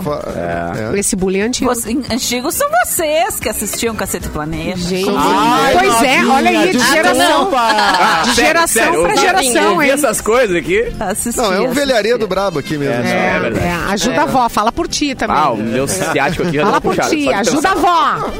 Muito 0.00 0.26
legal. 0.28 0.94
É. 0.94 0.98
Esse 0.98 1.16
bullying 1.16 1.40
é 1.40 1.42
antigo. 1.44 1.74
Você- 1.74 1.96
Antigos 2.10 2.54
são 2.54 2.68
vocês 2.84 3.40
que 3.40 3.48
assistiam 3.48 3.94
Cacete 3.94 4.28
Planeta. 4.28 4.78
Gente, 4.78 5.10
Ai, 5.16 5.72
pois 5.78 6.02
é, 6.02 6.24
olha 6.24 6.50
aí, 6.50 6.66
de 6.70 6.72
desculpa. 6.78 6.94
geração. 6.94 7.50
Ah, 7.56 8.22
De 8.24 8.34
sério, 8.34 8.46
geração 8.46 8.82
sério, 8.82 9.02
pra 9.02 9.16
geração, 9.16 9.82
hein? 9.82 9.90
essas 9.90 10.20
coisas 10.20 10.56
aqui. 10.56 10.92
Assistia, 10.98 11.42
Não, 11.42 11.52
é 11.52 11.60
um 11.60 11.72
velharedo 11.72 12.26
brabo 12.26 12.58
aqui 12.58 12.76
mesmo. 12.76 13.04
É, 13.04 13.10
É, 13.10 13.36
é 13.36 13.40
verdade. 13.40 13.66
é, 13.66 13.92
ajuda 13.92 14.20
a 14.20 14.22
avó, 14.24 14.48
fala 14.48 14.70
por 14.72 14.88
ti 14.88 15.14
também. 15.14 15.36
Ah, 15.36 15.50
o 15.50 15.56
meu 15.56 15.86
ciático 15.88 16.42
aqui 16.44 16.56
já 16.56 16.62
Fala 16.62 16.74
tá 16.74 16.80
por 16.80 16.94
puxado. 16.94 17.10
ti, 17.10 17.22
de 17.22 17.32
ajuda 17.32 17.68
a 17.68 17.72
avó. 17.72 18.30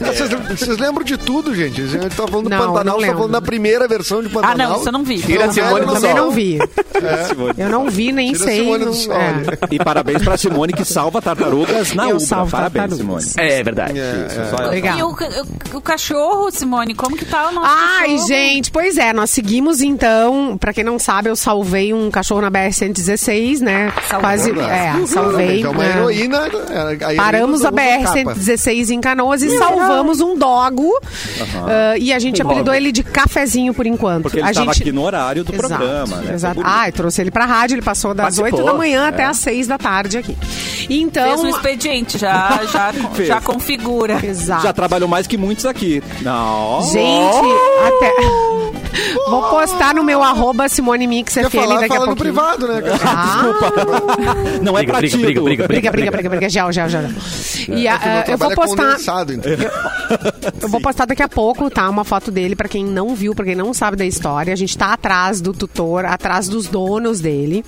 Ah, 0.00 0.12
Vocês, 0.12 0.30
vocês 0.60 0.78
lembram 0.78 1.04
de 1.04 1.16
tudo, 1.16 1.54
gente? 1.54 1.80
A 1.82 1.86
gente 1.86 2.14
tá 2.16 2.26
falando 2.26 2.48
Não, 2.48 2.58
do 2.58 2.64
não 2.66 2.72
Pantanal, 2.72 2.94
você 2.96 3.00
tá 3.00 3.06
lembro. 3.06 3.16
falando 3.18 3.32
da 3.32 3.42
primeira 3.42 3.86
versão 3.88 4.20
de 4.22 4.28
Ah, 4.28 4.30
Pantanal. 4.30 4.70
não, 4.70 4.76
isso 4.78 4.88
eu 4.88 4.92
não 4.92 5.04
vi. 5.04 5.18
Tira 5.22 5.44
a 5.44 5.46
Não, 5.46 5.52
Simone 5.54 5.80
do 5.80 5.86
não. 5.86 5.94
Também 5.94 6.10
sol. 6.16 6.20
não 6.24 6.30
vi. 6.30 6.58
Simone. 7.28 7.54
Eu 7.58 7.68
não 7.68 7.90
vi, 7.90 8.12
nem 8.12 8.32
Tira 8.32 8.44
a 8.44 8.48
sei. 8.48 8.58
Simone 8.60 8.78
do 8.80 8.84
não- 8.86 8.92
sol. 8.94 9.14
é. 9.14 9.34
E 9.70 9.78
parabéns 9.78 10.22
pra 10.22 10.36
Simone 10.36 10.72
que 10.72 10.84
salva 10.84 11.20
tartarugas 11.22 11.94
na 11.94 12.04
Eu 12.04 12.16
Ubra. 12.16 12.20
salvo 12.26 12.50
Parabéns, 12.50 12.90
tartarugas. 12.90 13.24
Simone. 13.24 13.48
É 13.50 13.62
verdade. 13.62 13.98
É, 13.98 14.26
Isso, 14.28 14.40
é. 14.40 14.44
só. 14.56 14.70
Legal. 14.70 14.98
E 14.98 15.02
o, 15.02 15.76
o- 15.78 15.80
cachorro, 15.80 16.50
Simone, 16.50 16.94
como 16.94 17.16
que 17.16 17.24
tá 17.24 17.48
o 17.48 17.52
nosso 17.52 17.66
Ai, 17.70 18.10
cachorro? 18.12 18.28
gente, 18.28 18.70
pois 18.70 18.96
é, 18.96 19.12
nós 19.12 19.30
seguimos 19.30 19.80
então, 19.80 20.56
pra 20.58 20.72
quem 20.72 20.82
não 20.84 20.98
sabe, 20.98 21.28
eu 21.28 21.36
salvei 21.36 21.92
um 21.94 22.10
cachorro 22.10 22.40
na 22.40 22.50
BR-116, 22.50 23.60
né? 23.60 23.92
Quase, 24.20 24.52
né? 24.52 24.94
é, 25.02 25.06
salvei. 25.06 25.62
É 25.62 25.68
uma 25.68 25.82
né? 25.84 25.90
heroína. 25.96 26.36
é, 26.70 26.78
a 26.80 26.92
heroína 26.94 27.22
Paramos 27.22 27.64
a 27.64 27.70
do 27.70 27.76
capa. 27.76 27.88
BR-116 28.34 28.90
em 28.90 29.00
Canoas 29.00 29.42
e 29.42 29.50
salvamos 29.86 30.20
um 30.20 30.36
dogo. 30.36 30.90
ah, 31.66 31.96
e 31.98 32.12
a 32.12 32.18
gente 32.18 32.42
Um 32.42 32.46
apelidou 32.46 32.66
dogo. 32.66 32.76
ele 32.76 32.92
de 32.92 33.02
cafezinho 33.02 33.72
por 33.74 33.86
enquanto. 33.86 34.22
Porque 34.22 34.38
ele 34.38 34.46
a 34.46 34.50
estava 34.50 34.72
gente... 34.72 34.82
aqui 34.82 34.92
no 34.92 35.02
horário 35.02 35.44
do 35.44 35.52
Exato, 35.54 35.68
programa, 35.68 36.16
né? 36.18 36.34
Exato. 36.34 36.54
Foi 36.54 36.64
bonito. 36.64 36.78
Ah, 36.78 36.88
eu 36.88 36.92
trouxe 36.92 37.20
ele 37.20 37.30
pra 37.30 37.44
rádio, 37.46 37.74
ele 37.74 37.82
passou 37.82 38.14
das 38.14 38.36
Participou, 38.36 38.60
8 38.60 38.72
da 38.72 38.74
manhã 38.74 39.08
até 39.08 39.22
é. 39.22 39.26
as 39.26 39.36
6 39.38 39.66
da 39.66 39.78
tarde 39.78 40.18
aqui. 40.18 40.36
Então. 40.88 41.24
Fez 41.24 41.40
um 41.40 41.48
expediente, 41.48 42.18
já, 42.18 42.60
já, 42.72 42.92
Fez. 43.14 43.28
já 43.28 43.40
configura. 43.40 44.24
Exato. 44.24 44.62
Já 44.62 44.72
trabalhou 44.72 45.08
mais 45.08 45.26
que 45.26 45.36
muitos 45.36 45.66
aqui. 45.66 46.02
Não. 46.22 46.82
Gente, 46.82 47.46
até. 47.86 48.73
Vou 49.28 49.42
postar 49.50 49.94
no 49.94 50.04
meu 50.04 50.22
arroba 50.22 50.68
Simone 50.68 51.06
Mix 51.06 51.34
FM 51.34 51.50
falar, 51.50 51.80
daqui 51.80 51.96
a 51.96 52.06
no 52.06 52.16
privado, 52.16 52.68
né? 52.68 52.80
cara? 52.82 53.00
Ah, 53.04 53.42
Não 54.62 54.76
é 54.78 54.82
Briga, 54.82 54.92
pra 54.92 55.00
briga, 55.00 55.16
ti, 55.16 55.22
briga, 55.22 55.40
briga, 55.42 55.66
briga, 55.66 55.90
briga, 55.90 56.10
briga, 56.10 56.28
briga, 56.30 56.48
já, 56.48 56.70
já, 56.70 56.88
já. 56.88 57.02
E 57.68 57.88
a- 57.88 57.94
É 57.94 57.96
ah, 58.20 58.24
eu 58.28 58.38
vou 58.38 58.52
é 58.52 58.54
postar. 58.54 58.96
então. 59.32 59.52
Eu 60.62 60.68
vou 60.68 60.80
postar 60.80 61.06
daqui 61.06 61.22
a 61.22 61.28
pouco, 61.28 61.70
tá? 61.70 61.88
Uma 61.88 62.04
foto 62.04 62.30
dele 62.30 62.54
pra 62.54 62.68
quem 62.68 62.84
não 62.84 63.14
viu, 63.14 63.34
pra 63.34 63.44
quem 63.44 63.54
não 63.54 63.72
sabe 63.72 63.96
da 63.96 64.04
história. 64.04 64.52
A 64.52 64.56
gente 64.56 64.76
tá 64.76 64.92
atrás 64.92 65.40
do 65.40 65.52
tutor, 65.52 66.04
atrás 66.04 66.48
dos 66.48 66.66
donos 66.68 67.20
dele. 67.20 67.64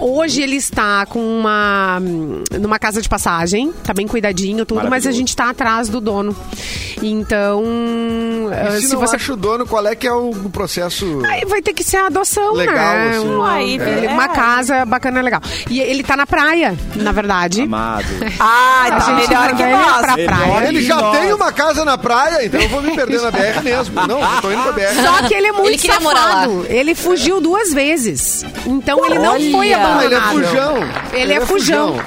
Hoje 0.00 0.42
ele 0.42 0.56
está 0.56 1.04
com 1.06 1.20
uma 1.20 2.00
numa 2.58 2.78
casa 2.78 3.00
de 3.02 3.08
passagem, 3.08 3.72
tá 3.84 3.92
bem 3.92 4.06
cuidadinho, 4.06 4.64
tudo, 4.64 4.88
mas 4.88 5.06
a 5.06 5.12
gente 5.12 5.34
tá 5.36 5.50
atrás 5.50 5.88
do 5.88 6.00
dono. 6.00 6.34
Então, 7.02 7.62
E 8.76 8.80
se, 8.80 8.88
se 8.88 8.92
não 8.94 9.00
você 9.00 9.16
acha 9.16 9.32
o 9.32 9.36
dono, 9.36 9.66
qual 9.66 9.86
é 9.86 9.94
que 9.94 10.06
é 10.06 10.12
o 10.12 10.32
processo... 10.50 11.22
Aí 11.26 11.44
vai 11.46 11.60
ter 11.62 11.72
que 11.72 11.82
ser 11.84 11.96
a 11.98 12.06
adoção, 12.06 12.52
Legal, 12.54 12.76
né? 12.76 13.10
assim. 13.10 13.80
Ele- 13.80 14.06
é. 14.06 14.10
uma 14.10 14.28
casa 14.28 14.84
bacana, 14.84 15.20
legal. 15.20 15.40
E 15.68 15.80
ele 15.80 16.02
tá 16.02 16.16
na 16.16 16.26
praia, 16.26 16.76
na 16.96 17.12
verdade. 17.12 17.62
Amado. 17.62 18.06
Ai, 18.40 18.90
A 18.92 18.96
tá 18.96 19.00
gente 19.00 19.28
melhor 19.28 19.54
que 19.56 19.62
nós. 19.66 20.00
pra 20.00 20.14
praia. 20.14 20.68
Ele 20.68 20.82
já 20.82 21.10
tem 21.12 21.32
uma 21.32 21.52
casa 21.52 21.84
na 21.84 21.96
praia, 21.98 22.44
então 22.46 22.60
eu 22.60 22.68
vou 22.68 22.82
me 22.82 22.94
perder 22.94 23.20
na 23.20 23.30
BR 23.30 23.62
mesmo. 23.62 24.06
Não, 24.06 24.20
eu 24.20 24.40
tô 24.42 24.50
indo 24.52 24.62
pra 24.62 24.72
BR. 24.72 25.02
Só 25.02 25.28
que 25.28 25.34
ele 25.34 25.46
é 25.46 25.52
muito 25.52 25.68
Ele 25.68 25.78
safado. 25.92 26.66
Ele 26.68 26.94
fugiu 26.94 27.40
duas 27.40 27.72
vezes. 27.72 28.44
Então 28.66 29.04
ele 29.04 29.18
não 29.18 29.32
Olha. 29.34 29.50
foi 29.50 29.72
abandonado. 29.72 29.98
Ah, 30.00 30.04
ele 30.04 30.14
é 30.14 30.20
fujão. 30.20 30.76
Ele, 31.12 31.32
é 31.32 31.40
fujão. 31.46 32.00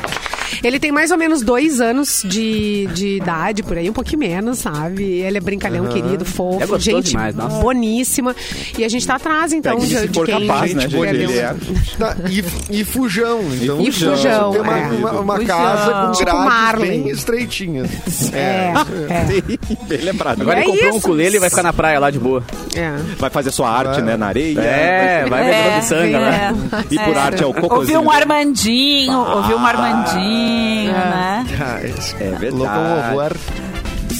Ele 0.63 0.79
tem 0.79 0.91
mais 0.91 1.11
ou 1.11 1.17
menos 1.17 1.41
dois 1.41 1.79
anos 1.81 2.23
de, 2.25 2.87
de 2.93 3.17
idade, 3.17 3.63
por 3.63 3.77
aí, 3.77 3.89
um 3.89 3.93
pouquinho 3.93 4.19
menos, 4.19 4.59
sabe? 4.59 5.03
Ele 5.03 5.37
é 5.37 5.41
brincalhão, 5.41 5.87
querido, 5.87 6.25
fofo, 6.25 6.75
É 6.75 6.79
gente 6.79 7.09
demais, 7.11 7.35
nossa. 7.35 7.59
boníssima. 7.59 8.35
E 8.77 8.83
a 8.83 8.89
gente 8.89 9.05
tá 9.05 9.15
atrás, 9.15 9.53
então, 9.53 9.75
Pegue 9.77 9.87
de, 9.87 9.97
se 9.99 10.07
de 10.07 10.13
for 10.13 10.25
quem 10.25 10.47
capaz, 10.47 10.73
né, 10.73 10.81
gente, 10.87 10.95
ele 10.97 11.33
é 11.37 11.41
é. 11.41 11.53
um- 11.53 11.97
Tá, 11.97 12.15
e, 12.29 12.79
e 12.79 12.83
fujão. 12.83 13.41
Então, 13.61 13.81
E 13.81 13.91
fujão, 13.91 14.51
tem 14.51 14.61
uma, 14.61 14.77
é. 14.79 14.87
uma, 14.91 15.11
uma 15.19 15.35
Fujão. 15.37 15.57
casa 15.57 15.91
com 16.07 16.11
Tipo 16.11 16.25
grades 16.25 16.45
Marley. 16.45 16.89
bem 16.89 17.09
estreitinhas. 17.09 17.89
É, 18.33 18.73
é, 19.09 19.41
Bem 19.87 20.01
lembrado. 20.01 20.41
Agora 20.41 20.59
É 20.59 20.63
ele 20.63 20.71
comprou 20.71 20.93
um 20.93 20.97
isso. 20.97 21.07
ukulele 21.07 21.35
e 21.35 21.39
vai 21.39 21.49
ficar 21.49 21.63
na 21.63 21.73
praia 21.73 21.99
lá 21.99 22.09
de 22.09 22.19
boa. 22.19 22.43
é. 22.75 22.91
Vai 23.17 23.29
fazer 23.29 23.51
sua 23.51 23.69
arte, 23.69 24.01
né? 24.01 24.15
Na 24.15 24.27
areia. 24.27 24.59
É, 24.59 25.25
vai 25.27 25.43
ver 25.43 25.51
É, 25.51 25.79
de 25.79 25.85
sanga, 25.85 26.19
né? 26.19 26.53
E 26.89 26.97
por 26.99 27.17
arte 27.17 27.43
é 27.43 27.45
o 27.45 27.49
Ouviu 27.49 27.61
cocôzinho. 27.61 28.01
um 28.01 28.09
Armandinho, 28.11 29.17
ouviu 29.19 29.57
um 29.57 29.65
Armandinho, 29.65 30.40
né? 30.87 31.45
Ah, 31.59 31.79
esse 31.83 32.15
É 32.15 32.29
verdade. 32.31 32.51
Louco 32.51 32.73
um 32.73 32.97
horror. 32.97 33.37
Sim, 33.37 33.63
é 33.63 33.70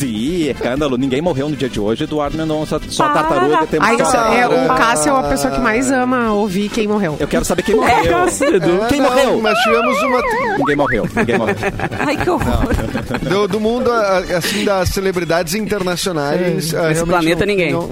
escândalo. 0.08 0.98
Ninguém 0.98 1.22
morreu 1.22 1.50
no 1.50 1.55
dia 1.55 1.70
de 1.70 1.79
hoje. 1.79 2.03
Eduardo 2.03 2.38
Mendonça, 2.38 2.79
só 2.89 3.08
Para. 3.08 3.24
tartaruga. 3.24 3.67
Temos 3.67 3.89
isso 3.89 4.17
é, 4.17 4.48
o 4.48 4.67
Cássio 4.75 5.13
é 5.15 5.20
a 5.20 5.24
pessoa 5.24 5.53
que 5.53 5.60
mais 5.60 5.91
ama 5.91 6.34
ouvir 6.34 6.70
quem 6.70 6.88
morreu. 6.88 7.17
Eu 7.20 7.27
quero 7.27 7.46
saber 7.46 7.63
quem 7.63 7.75
morreu. 7.75 7.91
É, 7.96 8.88
Quem 8.89 9.00
não, 9.01 9.10
morreu? 9.10 9.41
Mas 9.41 9.58
tivemos 9.60 10.01
uma. 10.03 10.22
Ninguém 10.58 10.75
morreu. 10.75 11.08
Ninguém 11.15 11.38
morreu. 11.38 11.55
Ai, 12.00 12.17
que 12.17 12.29
horror. 12.29 12.67
Do, 13.29 13.48
do 13.48 13.60
mundo, 13.60 13.91
assim, 13.91 14.63
das 14.65 14.89
celebridades 14.89 15.55
internacionais. 15.55 16.74
ah, 16.74 16.88
Nesse 16.89 17.03
realmente 17.03 17.05
planeta, 17.08 17.39
não, 17.39 17.46
ninguém. 17.48 17.72
Não, 17.72 17.89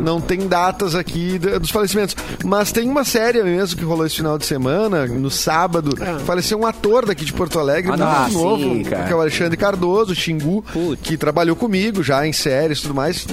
não 0.00 0.20
tem 0.20 0.46
datas 0.46 0.94
aqui 0.94 1.38
dos 1.38 1.70
falecimentos. 1.70 2.16
Mas 2.44 2.72
tem 2.72 2.88
uma 2.88 3.04
série 3.04 3.42
mesmo 3.42 3.78
que 3.78 3.84
rolou 3.84 4.06
esse 4.06 4.16
final 4.16 4.38
de 4.38 4.46
semana, 4.46 5.06
no 5.06 5.30
sábado. 5.30 5.92
Faleceu 6.24 6.58
um 6.58 6.66
ator 6.66 7.06
daqui 7.06 7.24
de 7.24 7.32
Porto 7.32 7.58
Alegre, 7.58 7.92
Ah, 7.92 7.96
muito 7.96 8.04
ah, 8.04 8.28
novo, 8.42 8.62
sim, 8.62 8.82
cara. 8.84 9.04
que 9.04 9.12
é 9.12 9.16
o 9.16 9.20
Alexandre 9.20 9.56
Cardoso, 9.56 10.14
Xingu, 10.14 10.64
que 11.02 11.16
trabalhou 11.40 11.56
comigo 11.56 12.02
já 12.02 12.26
em 12.26 12.32
séries 12.34 12.78
e 12.78 12.82
tudo 12.82 12.94
mais. 12.94 13.26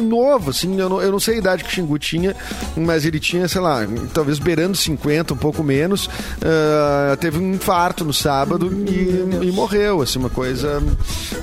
Novo, 0.00 0.50
assim, 0.50 0.78
eu 0.78 0.88
não, 0.88 1.00
eu 1.00 1.10
não 1.10 1.18
sei 1.20 1.36
a 1.36 1.38
idade 1.38 1.64
que 1.64 1.70
o 1.70 1.72
Xingu 1.72 1.98
tinha, 1.98 2.36
mas 2.76 3.04
ele 3.04 3.18
tinha, 3.18 3.48
sei 3.48 3.60
lá, 3.60 3.80
talvez 4.12 4.38
beirando 4.38 4.76
50, 4.76 5.34
um 5.34 5.36
pouco 5.36 5.62
menos. 5.64 6.08
Ah, 6.42 7.16
teve 7.20 7.38
um 7.38 7.54
infarto 7.54 8.04
no 8.04 8.12
sábado 8.12 8.70
e, 8.88 9.46
e 9.46 9.52
morreu, 9.52 10.02
assim, 10.02 10.18
uma 10.18 10.30
coisa. 10.30 10.82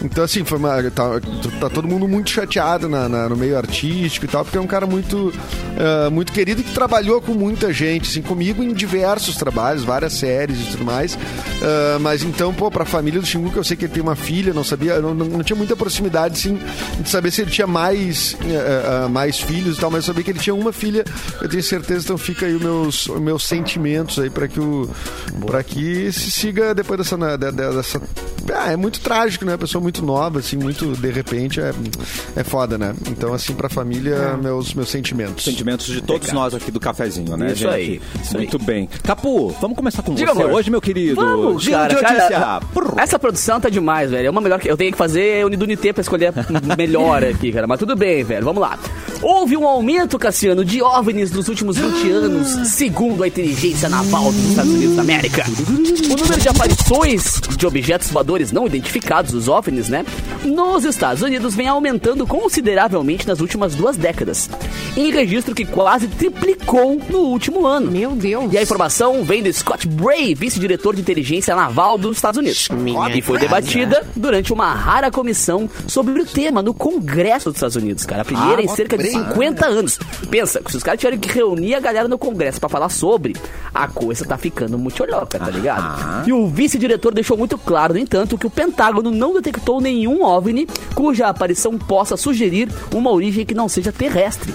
Então, 0.03 0.23
assim, 0.23 0.43
foi 0.45 0.57
uma. 0.57 0.81
Tá, 0.91 1.19
tá 1.59 1.69
todo 1.69 1.87
mundo 1.87 2.07
muito 2.07 2.29
chateado 2.29 2.87
na- 2.87 3.09
na- 3.09 3.29
no 3.29 3.35
meio 3.35 3.57
artístico 3.57 4.25
e 4.25 4.27
tal, 4.29 4.43
porque 4.45 4.57
é 4.57 4.61
um 4.61 4.67
cara 4.67 4.85
muito, 4.85 5.33
ah, 5.79 6.09
muito 6.09 6.31
querido 6.31 6.61
e 6.61 6.63
que 6.63 6.73
trabalhou 6.73 7.21
com 7.21 7.33
muita 7.33 7.73
gente, 7.73 8.09
assim, 8.09 8.21
comigo 8.21 8.63
em 8.63 8.73
diversos 8.73 9.35
trabalhos, 9.35 9.83
várias 9.83 10.13
séries 10.13 10.59
e 10.59 10.71
tudo 10.71 10.85
mais. 10.85 11.17
Ah, 11.61 11.97
mas 11.99 12.21
então, 12.23 12.53
pô, 12.53 12.69
pra 12.69 12.85
família 12.85 13.19
do 13.19 13.25
Xingu, 13.25 13.49
que 13.51 13.57
eu 13.57 13.63
sei 13.63 13.75
que 13.75 13.85
ele 13.85 13.93
tem 13.93 14.03
uma 14.03 14.15
filha, 14.15 14.53
não 14.53 14.63
sabia, 14.63 14.99
não, 15.01 15.13
não, 15.13 15.25
não 15.25 15.43
tinha 15.43 15.57
muita 15.57 15.75
proximidade, 15.75 16.35
assim, 16.35 16.59
de 16.99 17.09
saber 17.09 17.31
se 17.31 17.41
ele 17.41 17.51
tinha 17.51 17.67
mais 17.67 18.36
eh, 18.43 19.07
mais 19.09 19.39
filhos 19.39 19.77
e 19.77 19.79
tal, 19.79 19.89
mas 19.91 20.03
eu 20.03 20.07
sabia 20.13 20.23
que 20.23 20.31
ele 20.31 20.39
tinha 20.39 20.53
uma 20.55 20.71
filha. 20.71 21.03
Eu 21.41 21.49
tenho 21.49 21.63
certeza, 21.63 22.03
então 22.05 22.17
fica 22.17 22.45
aí 22.45 22.53
os 22.55 22.61
meus, 22.61 23.07
os 23.09 23.19
meus 23.21 23.43
sentimentos 23.45 24.19
aí 24.19 24.29
para 24.29 24.47
que 24.47 24.59
o 24.59 24.89
para 25.45 25.63
que 25.63 26.11
se 26.11 26.31
siga 26.31 26.73
depois 26.75 26.97
dessa, 26.99 27.15
né, 27.17 27.37
de- 27.37 27.51
de- 27.51 27.75
dessa 27.75 28.01
ah, 28.53 28.71
é 28.71 28.75
muito 28.77 28.99
trágico, 29.01 29.43
né? 29.45 29.57
Pessoa 29.57 29.81
muito 29.81 30.03
nova, 30.05 30.39
assim, 30.39 30.55
muito 30.57 30.85
de 30.95 31.11
repente 31.11 31.59
é, 31.59 31.73
é 32.35 32.43
foda, 32.43 32.77
né? 32.77 32.93
Então, 33.09 33.33
assim, 33.33 33.53
pra 33.53 33.67
família, 33.67 34.37
meus, 34.41 34.73
meus 34.73 34.89
sentimentos. 34.89 35.43
Sentimentos 35.43 35.85
de 35.87 36.01
todos 36.01 36.31
nós 36.31 36.53
aqui 36.53 36.71
do 36.71 36.79
cafezinho, 36.79 37.35
né, 37.35 37.47
Isso 37.47 37.55
gente? 37.63 37.73
aí, 37.73 38.01
isso 38.21 38.37
Muito 38.37 38.57
bem. 38.59 38.87
Capu, 39.03 39.49
vamos 39.59 39.75
começar 39.75 40.01
com 40.01 40.13
Diga, 40.15 40.33
você 40.33 40.43
amor. 40.43 40.53
hoje, 40.55 40.69
meu 40.71 40.79
querido. 40.81 41.15
Vamos, 41.15 41.63
Giro 41.63 41.75
cara, 41.77 41.87
de 41.89 41.95
notícia. 42.01 42.29
cara, 42.39 42.59
Prrr. 42.73 42.93
essa 42.97 43.19
produção 43.19 43.59
tá 43.59 43.67
demais, 43.69 44.11
velho. 44.11 44.27
É 44.27 44.29
uma 44.29 44.39
melhor 44.41 44.59
que 44.59 44.69
eu 44.69 44.77
tenho 44.77 44.91
que 44.91 44.97
fazer 44.97 45.45
Unidunité 45.45 45.91
pra 45.91 46.01
escolher 46.01 46.27
a 46.37 46.75
melhor 46.77 47.23
aqui, 47.25 47.51
cara. 47.51 47.67
Mas 47.67 47.79
tudo 47.79 47.95
bem, 47.95 48.23
velho. 48.27 48.45
Vamos 48.45 48.61
lá. 48.61 48.77
Houve 49.21 49.57
um 49.57 49.67
aumento, 49.67 50.19
Cassiano, 50.19 50.63
de 50.63 50.81
OVNIs 50.81 51.31
nos 51.31 51.47
últimos 51.47 51.77
20 51.77 52.11
anos, 52.11 52.69
segundo 52.69 53.23
a 53.23 53.27
inteligência 53.27 53.89
naval 53.89 54.31
dos 54.31 54.45
Estados 54.45 54.71
Unidos 54.71 54.95
da 54.95 55.01
América. 55.01 55.43
O 56.11 56.15
número 56.15 56.39
de 56.39 56.47
aparições 56.47 57.41
de 57.57 57.65
objetos 57.65 58.11
voadores 58.11 58.51
não 58.51 58.67
identificados, 58.67 59.33
os 59.33 59.47
OVNIs, 59.47 59.89
né, 59.89 60.05
nos 60.45 60.85
Estados 60.85 61.23
Unidos 61.23 61.55
vem 61.55 61.67
aumentando 61.67 62.27
consideravelmente 62.27 63.27
nas 63.27 63.39
últimas 63.39 63.73
duas 63.73 63.97
décadas, 63.97 64.49
em 64.95 65.11
registro 65.11 65.55
que 65.55 65.65
quase 65.65 66.07
triplicou 66.07 67.01
no 67.09 67.19
último 67.19 67.65
ano. 67.65 67.89
Meu 67.89 68.11
Deus. 68.11 68.53
E 68.53 68.57
a 68.57 68.61
informação 68.61 69.23
vem 69.23 69.41
do 69.41 69.51
Scott 69.51 69.87
Bray, 69.87 70.35
vice-diretor 70.35 70.95
de 70.95 71.01
inteligência 71.01 71.55
naval 71.55 71.97
dos 71.97 72.17
Estados 72.17 72.37
Unidos. 72.37 72.69
E 73.15 73.21
foi 73.21 73.39
debatida 73.39 74.05
durante 74.15 74.53
uma 74.53 74.71
rara 74.73 75.09
comissão 75.09 75.67
sobre 75.87 76.21
o 76.21 76.25
tema 76.25 76.61
no 76.61 76.73
Congresso 76.73 77.49
dos 77.49 77.57
Estados 77.57 77.75
Unidos, 77.75 78.05
cara. 78.05 78.16
A 78.19 78.25
primeira 78.25 78.61
em 78.61 78.67
cerca 78.67 78.97
de 78.97 79.09
50 79.09 79.65
anos. 79.65 79.99
Pensa, 80.29 80.61
se 80.67 80.77
os 80.77 80.83
caras 80.83 80.99
tiverem 80.99 81.19
que 81.19 81.29
reunir 81.29 81.75
a 81.75 81.79
galera 81.79 82.07
no 82.07 82.17
Congresso 82.17 82.59
pra 82.59 82.69
falar 82.69 82.89
sobre, 82.89 83.35
a 83.73 83.87
coisa 83.87 84.25
tá 84.25 84.37
ficando 84.37 84.77
muito 84.77 85.05
louca, 85.05 85.39
tá 85.39 85.49
ligado? 85.49 86.27
E 86.27 86.33
o 86.33 86.47
vice-diretor 86.47 87.13
deixou 87.13 87.37
muito 87.37 87.57
claro, 87.57 87.93
no 87.93 87.99
entanto, 87.99 88.37
que 88.37 88.47
o 88.47 88.49
Pentágono 88.49 89.11
não 89.11 89.33
detectou 89.33 89.79
nenhum 89.81 90.23
OVNI 90.23 90.67
cuja 90.95 91.27
aparição 91.27 91.77
possa 91.77 92.17
sugerir 92.17 92.69
uma 92.93 93.11
origem 93.11 93.45
que 93.45 93.53
não 93.53 93.67
seja 93.69 93.91
terrestre. 93.91 94.53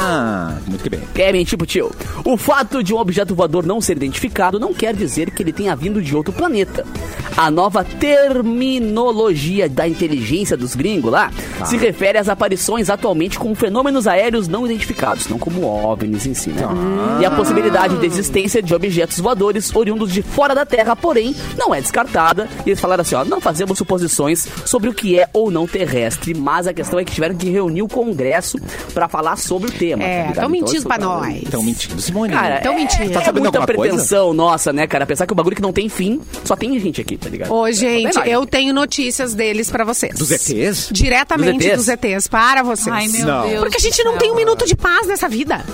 Ah, 0.00 0.56
muito 0.66 0.82
que 0.82 0.90
bem. 0.90 1.00
Mentir 1.32 1.58
pro 1.58 1.66
tio? 1.66 1.90
O 2.24 2.36
fato 2.36 2.82
de 2.82 2.94
um 2.94 2.98
objeto 2.98 3.34
voador 3.34 3.66
não 3.66 3.80
ser 3.80 3.96
identificado 3.96 4.58
não 4.58 4.72
quer 4.72 4.94
dizer 4.94 5.30
que 5.30 5.42
ele 5.42 5.52
tenha 5.52 5.76
vindo 5.76 6.00
de 6.00 6.16
outro 6.16 6.32
planeta. 6.32 6.84
A 7.36 7.50
nova 7.50 7.84
terminologia 7.84 9.68
da 9.68 9.86
inteligência 9.86 10.56
dos 10.56 10.74
gringos 10.74 11.12
lá 11.12 11.30
se 11.66 11.76
refere 11.76 12.16
às 12.16 12.28
aparições 12.28 12.88
atualmente 12.96 13.38
com 13.38 13.54
fenômenos 13.54 14.06
aéreos 14.06 14.48
não 14.48 14.66
identificados, 14.66 15.28
não 15.28 15.38
como 15.38 15.64
OVNIs 15.66 16.26
em 16.26 16.34
si, 16.34 16.50
né? 16.50 16.62
E 17.20 17.24
a 17.24 17.30
possibilidade 17.30 17.96
de 17.98 18.06
existência 18.06 18.62
de 18.62 18.74
objetos 18.74 19.18
voadores 19.20 19.74
oriundos 19.74 20.12
de 20.12 20.22
fora 20.22 20.54
da 20.54 20.66
Terra, 20.66 20.94
porém, 20.96 21.34
não 21.56 21.74
é 21.74 21.80
descartada. 21.80 22.48
E 22.64 22.70
eles 22.70 22.80
falaram 22.80 23.02
assim, 23.02 23.14
ó, 23.14 23.24
não 23.24 23.40
fazemos 23.40 23.78
suposições 23.78 24.46
sobre 24.64 24.88
o 24.88 24.94
que 24.94 25.18
é 25.18 25.28
ou 25.32 25.50
não 25.50 25.66
terrestre, 25.66 26.34
mas 26.34 26.66
a 26.66 26.72
questão 26.74 26.98
é 26.98 27.04
que 27.04 27.12
tiveram 27.12 27.34
que 27.34 27.48
reunir 27.48 27.82
o 27.82 27.88
Congresso 27.88 28.58
pra 28.92 29.08
falar 29.08 29.36
sobre 29.36 29.68
o 29.68 29.72
tema. 29.72 30.02
É, 30.02 30.06
tá 30.06 30.28
ligado? 30.28 30.34
tão 30.34 30.44
Então, 30.46 30.50
mentindo 30.50 30.86
pra 30.86 30.98
nós. 30.98 31.42
Estão 31.42 31.62
mentindo. 31.62 32.00
Simone, 32.00 32.32
Cara, 32.32 32.60
Tão 32.60 32.72
é, 32.72 32.76
mentindo. 32.76 33.10
Tá 33.12 33.20
Tá 33.20 33.24
sabendo 33.26 33.42
muita 33.44 33.58
alguma 33.58 33.74
coisa? 33.74 33.92
pretensão 33.94 34.34
nossa, 34.34 34.72
né, 34.72 34.86
cara? 34.86 35.06
Pensar 35.06 35.26
que 35.26 35.32
o 35.32 35.36
bagulho 35.36 35.56
que 35.56 35.62
não 35.62 35.72
tem 35.72 35.88
fim, 35.88 36.20
só 36.44 36.54
tem 36.56 36.78
gente 36.78 37.00
aqui, 37.00 37.16
tá 37.16 37.28
ligado? 37.28 37.52
Ô, 37.52 37.70
gente, 37.70 38.14
Só 38.14 38.22
tem 38.22 38.32
eu 38.32 38.46
tenho 38.46 38.72
notícias 38.74 39.34
deles 39.34 39.70
pra 39.70 39.84
vocês. 39.84 40.14
Dos 40.18 40.30
ETs? 40.30 40.88
Diretamente 40.92 41.68
Dos 41.68 41.76
dos 41.76 41.88
ETs? 41.88 42.04
ETs, 42.14 42.28
para 42.28 42.62
vocês. 42.62 42.85
Ai, 42.90 43.08
meu 43.08 43.26
Não. 43.26 43.48
Deus. 43.48 43.60
Porque 43.60 43.76
a 43.76 43.80
gente 43.80 44.02
não 44.04 44.12
céu. 44.12 44.20
tem 44.20 44.32
um 44.32 44.36
minuto 44.36 44.66
de 44.66 44.76
paz 44.76 45.06
nessa 45.06 45.28
vida. 45.28 45.64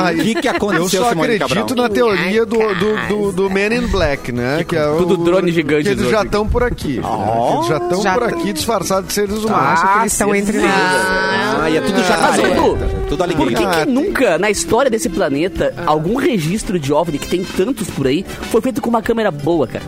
Aí, 0.00 0.20
O 0.20 0.22
que 0.24 0.34
que 0.42 0.48
aconteceu, 0.48 0.84
Eu 1.00 1.04
só 1.04 1.08
Simone 1.10 1.34
acredito 1.36 1.68
Cabral? 1.68 1.76
na 1.76 1.88
teoria 1.88 2.44
do, 2.46 2.58
do, 2.58 3.08
do, 3.08 3.32
do 3.32 3.50
Man 3.50 3.74
in 3.74 3.86
Black, 3.86 4.30
né? 4.32 4.64
Que 4.64 4.76
é 4.76 4.86
o, 4.88 5.04
do 5.04 5.16
drone 5.16 5.50
gigante 5.52 5.84
Que 5.84 5.88
eles 5.90 6.10
já 6.10 6.22
estão 6.22 6.46
por 6.48 6.62
aqui. 6.62 6.98
né? 7.00 7.02
Que 7.02 7.54
Eles 7.56 7.66
já 7.68 7.76
estão 7.78 8.02
Já 8.02 8.14
por 8.14 8.22
aqui 8.24 8.52
disfarçados 8.52 9.08
de 9.08 9.14
seres 9.14 9.44
humanos. 9.44 9.68
Acho 9.80 9.92
que 9.92 9.98
eles 10.00 10.12
estão 10.12 10.34
entre 10.34 10.58
nós. 10.58 10.70
Ah, 10.70 11.70
e 11.70 11.76
é 11.76 11.80
tudo 11.80 11.98
Mas, 11.98 12.06
jacaré. 12.06 12.50
Edu, 12.52 12.78
Tudo 13.08 13.36
Por 13.36 13.48
que, 13.48 13.54
Ah, 13.64 13.70
que 13.70 13.76
tem- 13.86 13.94
nunca, 13.94 14.38
na 14.38 14.50
história 14.50 14.90
desse 14.90 15.08
planeta, 15.08 15.72
algum 15.86 16.16
registro 16.16 16.78
de 16.78 16.92
OVNI, 16.92 17.18
que 17.18 17.28
tem 17.28 17.42
tantos 17.44 17.88
por 17.90 18.06
aí, 18.06 18.24
foi 18.50 18.60
feito 18.60 18.80
com 18.82 18.90
uma 18.90 19.02
câmera 19.02 19.30
boa, 19.30 19.66
cara? 19.66 19.84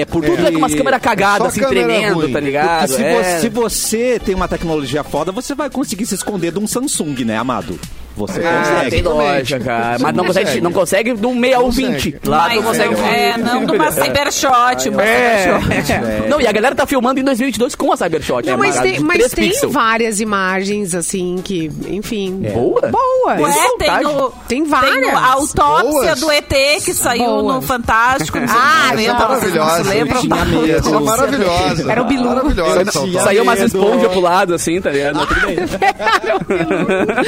É 0.00 0.04
porque... 0.04 0.30
Tudo 0.30 0.46
é 0.46 0.52
com 0.52 0.58
umas 0.58 0.74
câmeras 0.74 1.00
cagadas, 1.02 1.54
Só 1.54 1.60
assim, 1.60 1.68
tremendo, 1.68 2.14
ruim. 2.20 2.32
tá 2.32 2.40
ligado? 2.40 2.88
Se, 2.88 3.02
É. 3.02 3.14
você, 3.22 3.40
se 3.40 3.48
você 3.48 4.20
tem 4.24 4.34
uma 4.34 4.48
tecnologia 4.48 5.02
foda, 5.04 5.32
você 5.32 5.54
vai 5.54 5.70
conseguir 5.70 6.06
se 6.06 6.14
esconder 6.14 6.52
de 6.52 6.58
um 6.58 6.66
Samsung, 6.66 7.24
né, 7.24 7.36
amado? 7.36 7.78
Você 8.16 8.40
Ah, 8.40 8.62
consegue. 8.74 8.90
tem 8.90 9.02
lógica, 9.02 9.60
cara. 9.60 9.98
Mas 10.00 10.14
não 10.14 10.24
consegue, 10.24 10.60
não 10.60 10.72
consegue 10.72 11.14
de 11.14 11.26
um 11.26 11.34
6120. 11.38 12.16
Lá 12.24 12.48
tu 12.48 12.56
Mas 12.56 12.64
consegue. 12.64 12.94
eu- 12.94 13.04
é, 13.06 13.36
não 13.36 13.64
de 13.66 13.72
uma 13.72 13.92
cybershot, 13.92 14.88
uma 14.88 15.02
É. 15.02 15.58
cybershot. 15.60 16.26
Não, 16.28 16.40
e 16.40 16.46
a 16.46 16.52
galera 16.52 16.74
tá 16.74 16.86
filmando 16.86 17.20
em 17.20 17.24
2022 17.24 17.74
com 17.74 17.92
a 17.92 17.96
Cybershot. 17.96 18.44
Não, 18.46 18.56
né, 18.56 18.56
mas 18.56 18.80
tem, 18.80 18.98
mas 19.00 19.30
tem 19.30 19.52
várias 19.68 20.20
imagens, 20.20 20.94
assim, 20.94 21.36
que, 21.44 21.70
enfim. 21.88 22.40
Boa? 22.52 22.80
Boa. 22.88 23.34
Tem 23.36 23.44
Ué, 23.44 23.52
tem, 24.48 24.64
várias. 24.64 24.92
Tem 24.94 25.10
a 25.10 25.32
autópsia 25.32 25.82
Boas. 25.82 26.20
do 26.20 26.30
ET 26.32 26.80
que 26.84 26.94
saiu 26.94 27.24
Boas. 27.26 27.54
no 27.56 27.62
Fantástico. 27.62 28.38
Não 28.38 28.46
Ah, 28.48 28.92
vocês 28.94 29.06
não 29.08 29.14
se 29.18 29.22
maravilhosa. 29.22 29.94
é 29.94 30.04
maravilhosa. 31.00 31.92
Era 31.92 32.02
o 32.02 32.04
Bilu. 32.06 32.24
Maravilhosa. 32.28 32.84
Saiu 33.22 33.42
umas 33.42 33.60
esponjas 33.60 34.10
pro 34.10 34.20
lado, 34.20 34.54
assim, 34.54 34.80
tá 34.80 34.90
ligado? 34.90 35.16
Mas 35.16 35.28
tudo 35.28 35.40
bem. 35.46 35.56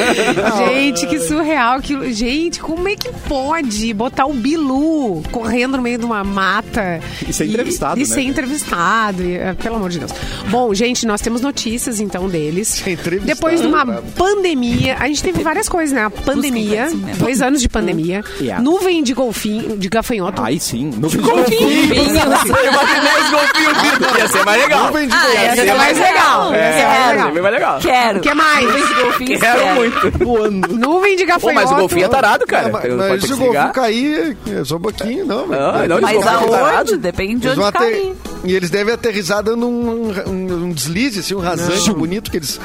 Gente, 0.58 0.77
que 1.08 1.18
surreal. 1.20 1.80
Que, 1.80 2.12
gente, 2.12 2.60
como 2.60 2.88
é 2.88 2.96
que 2.96 3.10
pode 3.28 3.92
botar 3.94 4.26
o 4.26 4.32
Bilu 4.32 5.22
correndo 5.30 5.76
no 5.76 5.82
meio 5.82 5.98
de 5.98 6.04
uma 6.04 6.22
mata? 6.24 7.00
E 7.26 7.32
ser 7.32 7.46
entrevistado, 7.46 7.96
E, 7.98 8.02
né, 8.02 8.06
ser 8.06 8.20
gente? 8.20 8.30
entrevistado. 8.30 9.22
e, 9.22 9.36
eh, 9.36 9.54
pelo 9.54 9.76
amor 9.76 9.90
de 9.90 9.98
Deus. 9.98 10.12
Bom, 10.50 10.72
gente, 10.74 11.06
nós 11.06 11.20
temos 11.20 11.40
notícias, 11.40 12.00
então, 12.00 12.28
deles. 12.28 12.68
Ser 12.68 12.90
entrevistado, 12.92 13.34
Depois 13.34 13.60
de 13.60 13.66
uma 13.66 13.84
pandemia, 14.16 14.96
a 14.98 15.06
gente 15.08 15.22
teve 15.22 15.42
várias 15.42 15.68
coisas, 15.68 15.94
né? 15.94 16.04
A 16.04 16.10
pandemia, 16.10 16.86
conhecimento. 16.86 17.18
dois 17.18 17.42
anos 17.42 17.60
de 17.60 17.68
pandemia, 17.68 18.22
Yeah. 18.40 18.62
nuvem 18.62 19.02
de 19.02 19.12
golfinho, 19.14 19.76
de 19.76 19.88
gafanhoto. 19.88 20.42
Aí 20.42 20.60
sim. 20.60 20.90
No 20.96 21.08
Eu 21.08 21.20
imaginei 21.20 23.22
os 23.22 23.30
golfinhos 23.30 23.82
vindo. 23.82 24.18
Ia 24.18 24.28
ser 24.28 24.44
mais 24.44 24.62
legal. 24.62 24.86
Nuvem 24.86 25.08
de 25.08 25.14
Ah, 25.14 25.20
golfinho. 25.20 25.42
Ia 25.44 25.56
ser 25.56 25.74
mais 25.74 25.98
legal. 25.98 26.48
Ser 26.50 26.56
É, 26.56 27.16
mais 27.42 27.54
legal. 27.54 27.78
Quero. 27.80 28.18
O 28.18 28.22
que 28.22 28.34
mais? 28.34 28.64
Nuvens 28.64 28.88
de 28.88 28.94
golfinhos, 28.94 29.40
Quero 29.40 29.74
muito. 29.74 30.18
voando. 30.24 30.67
Nuvem 30.68 31.16
de 31.16 31.22
Pô, 31.24 31.28
gafanhoto. 31.32 31.54
mas 31.54 31.70
o 31.72 31.74
golfinho 31.80 32.04
é 32.04 32.08
tarado, 32.08 32.46
cara. 32.46 32.68
Não, 32.68 32.96
mas, 32.98 33.22
se 33.24 33.32
o 33.32 33.36
golfinho 33.36 33.72
cair, 33.72 34.36
é 34.50 34.64
só 34.64 34.76
um 34.76 34.80
pouquinho, 34.80 35.24
não. 35.26 35.46
Não, 35.46 35.72
velho. 35.72 35.88
não, 35.88 36.00
Mas 36.00 36.26
aonde? 36.26 36.50
tarado. 36.50 36.96
Depende 36.98 37.36
de 37.40 37.48
onde 37.50 37.62
ater- 37.62 37.80
cair. 37.80 38.14
E 38.44 38.54
eles 38.54 38.70
devem 38.70 38.94
aterrissar 38.94 39.42
dando 39.42 39.66
um, 39.66 40.12
um, 40.26 40.64
um 40.66 40.70
deslize, 40.72 41.18
assim, 41.20 41.34
um 41.34 41.40
rasante 41.40 41.92
bonito 41.92 42.30
que 42.30 42.36
eles. 42.36 42.60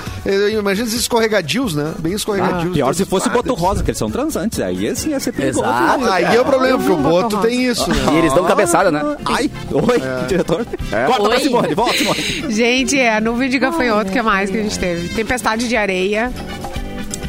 Imagina 0.57 0.87
esses 0.87 1.01
escorregadios, 1.01 1.73
né? 1.73 1.93
Bem 1.99 2.13
escorregadios. 2.13 2.73
Pior 2.73 2.93
se 2.93 3.05
fosse 3.05 3.27
padres. 3.29 3.47
Boto 3.47 3.59
Rosa, 3.59 3.83
que 3.83 3.89
eles 3.89 3.97
são 3.97 4.09
transantes. 4.11 4.59
Aí 4.59 4.87
assim 4.87 5.09
ia 5.09 5.19
ser 5.19 5.31
perigoso. 5.31 5.65
Exato. 5.65 6.05
Aí 6.11 6.35
é 6.35 6.39
o 6.41 6.45
problema, 6.45 6.77
porque 6.77 6.91
o 6.93 6.97
Boto 6.97 7.37
tem 7.41 7.65
isso, 7.65 7.89
né? 7.89 7.95
E 8.13 8.17
eles 8.17 8.33
dão 8.33 8.45
cabeçada, 8.45 8.91
né? 8.91 9.15
Ai, 9.25 9.49
oi, 9.71 10.27
diretor. 10.27 10.65
Corta 11.07 11.23
pra 11.23 11.29
Oi. 11.33 11.39
Simone, 11.39 11.73
volta, 11.73 11.97
Simone. 11.97 12.21
Gente, 12.53 12.99
é 12.99 13.17
a 13.17 13.21
nuvem 13.21 13.49
de 13.49 13.57
gafanhoto, 13.57 14.11
que 14.11 14.19
é 14.19 14.21
mais 14.21 14.49
que 14.51 14.57
a 14.57 14.61
gente 14.61 14.77
teve? 14.77 15.09
Tempestade 15.09 15.67
de 15.67 15.75
areia. 15.75 16.31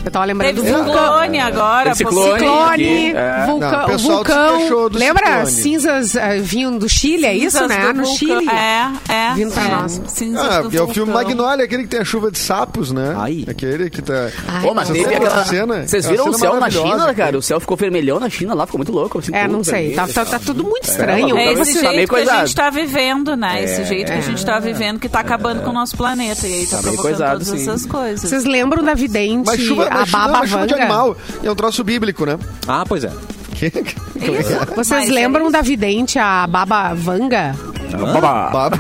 Eu 0.04 0.10
tava 0.10 0.24
lembrando 0.26 0.56
Teve 0.62 0.70
do 0.70 0.76
vulcão. 0.84 0.94
ciclone 1.02 1.40
agora. 1.40 1.84
Teve 1.84 1.96
ciclone. 1.96 2.38
Ciclone, 2.38 3.12
é. 3.14 3.46
vulcão, 3.46 3.88
Não, 3.88 3.98
vulcão. 3.98 4.88
Lembra? 4.92 5.26
ciclone. 5.46 5.50
Cinzas 5.50 6.14
eh, 6.16 6.38
vinham 6.40 6.76
do 6.78 6.88
Chile, 6.88 7.24
é 7.26 7.34
isso, 7.34 7.58
Cinzas 7.58 7.68
né? 7.68 7.78
do 7.92 8.00
No 8.00 8.04
vulcão. 8.04 8.16
Chile. 8.16 8.48
É, 8.50 9.12
é. 9.12 9.34
Vindo 9.34 9.52
pra 9.52 9.64
é. 9.64 9.68
nós. 9.68 10.00
Cinzas 10.08 10.44
Ah, 10.44 10.56
do 10.58 10.62
porque 10.64 10.76
é 10.76 10.82
o 10.82 10.88
filme 10.88 11.12
vulcão. 11.12 11.28
Magnolia, 11.28 11.64
aquele 11.64 11.82
que 11.84 11.88
tem 11.88 12.00
a 12.00 12.04
chuva 12.04 12.30
de 12.30 12.38
sapos, 12.38 12.92
né? 12.92 13.14
Ai. 13.16 13.44
Aquele 13.48 13.88
que 13.90 14.02
tá. 14.02 14.30
Pô, 14.62 14.74
mas 14.74 14.88
teve 14.90 15.14
aquela... 15.14 15.44
cena- 15.44 15.86
Vocês 15.86 16.04
é 16.04 16.10
viram 16.10 16.28
o 16.28 16.34
céu 16.34 16.60
na 16.60 16.70
China, 16.70 17.14
cara? 17.14 17.38
O 17.38 17.42
céu 17.42 17.58
ficou 17.60 17.76
vermelhão 17.76 18.20
na 18.20 18.28
China 18.28 18.54
lá, 18.54 18.66
ficou 18.66 18.78
muito 18.78 18.92
louco. 18.92 19.18
Assim, 19.18 19.34
É, 19.34 19.48
não 19.48 19.64
sei. 19.64 19.94
Tá, 19.94 20.06
tá, 20.06 20.24
tá 20.24 20.38
tudo 20.38 20.64
muito 20.64 20.84
estranho. 20.88 21.36
É, 21.36 21.52
É 21.52 21.54
Tá 21.54 21.62
esse 21.62 21.80
meio 21.80 21.94
jeito 21.94 22.14
que 22.14 22.20
a 22.30 22.40
gente 22.44 22.54
tá 22.54 22.70
vivendo, 22.70 23.36
né? 23.36 23.62
Esse 23.64 23.84
jeito 23.84 24.12
que 24.12 24.18
a 24.18 24.20
gente 24.20 24.44
tá 24.44 24.58
vivendo 24.58 24.98
que 24.98 25.08
tá 25.08 25.20
acabando 25.20 25.62
com 25.62 25.70
o 25.70 25.72
nosso 25.72 25.96
planeta. 25.96 26.46
E 26.46 26.52
aí 26.60 26.66
tá, 26.66 26.76
Tá 26.76 26.82
provocando 26.82 27.16
todas 27.16 27.52
essas 27.52 27.86
coisas. 27.86 28.28
Vocês 28.28 28.44
lembram 28.44 28.82
da 28.82 28.94
vidente, 28.94 29.46
Mas 29.46 29.60
chuva, 29.60 29.88
a 30.02 30.06
Baba 30.06 30.46
chuva 30.46 30.66
de 30.66 30.72
Vanga? 30.72 30.84
animal. 30.84 31.16
É 31.42 31.50
um 31.50 31.54
troço 31.54 31.82
bíblico, 31.84 32.24
né? 32.26 32.38
Ah, 32.66 32.84
pois 32.86 33.04
é. 33.04 33.10
Vocês 34.74 34.88
Mas 35.00 35.08
é 35.08 35.12
lembram 35.12 35.50
da 35.50 35.62
vidente, 35.62 36.18
a 36.18 36.46
Baba 36.46 36.92
Vanga? 36.94 37.54
Baba. 37.96 38.50
Baba. 38.50 38.76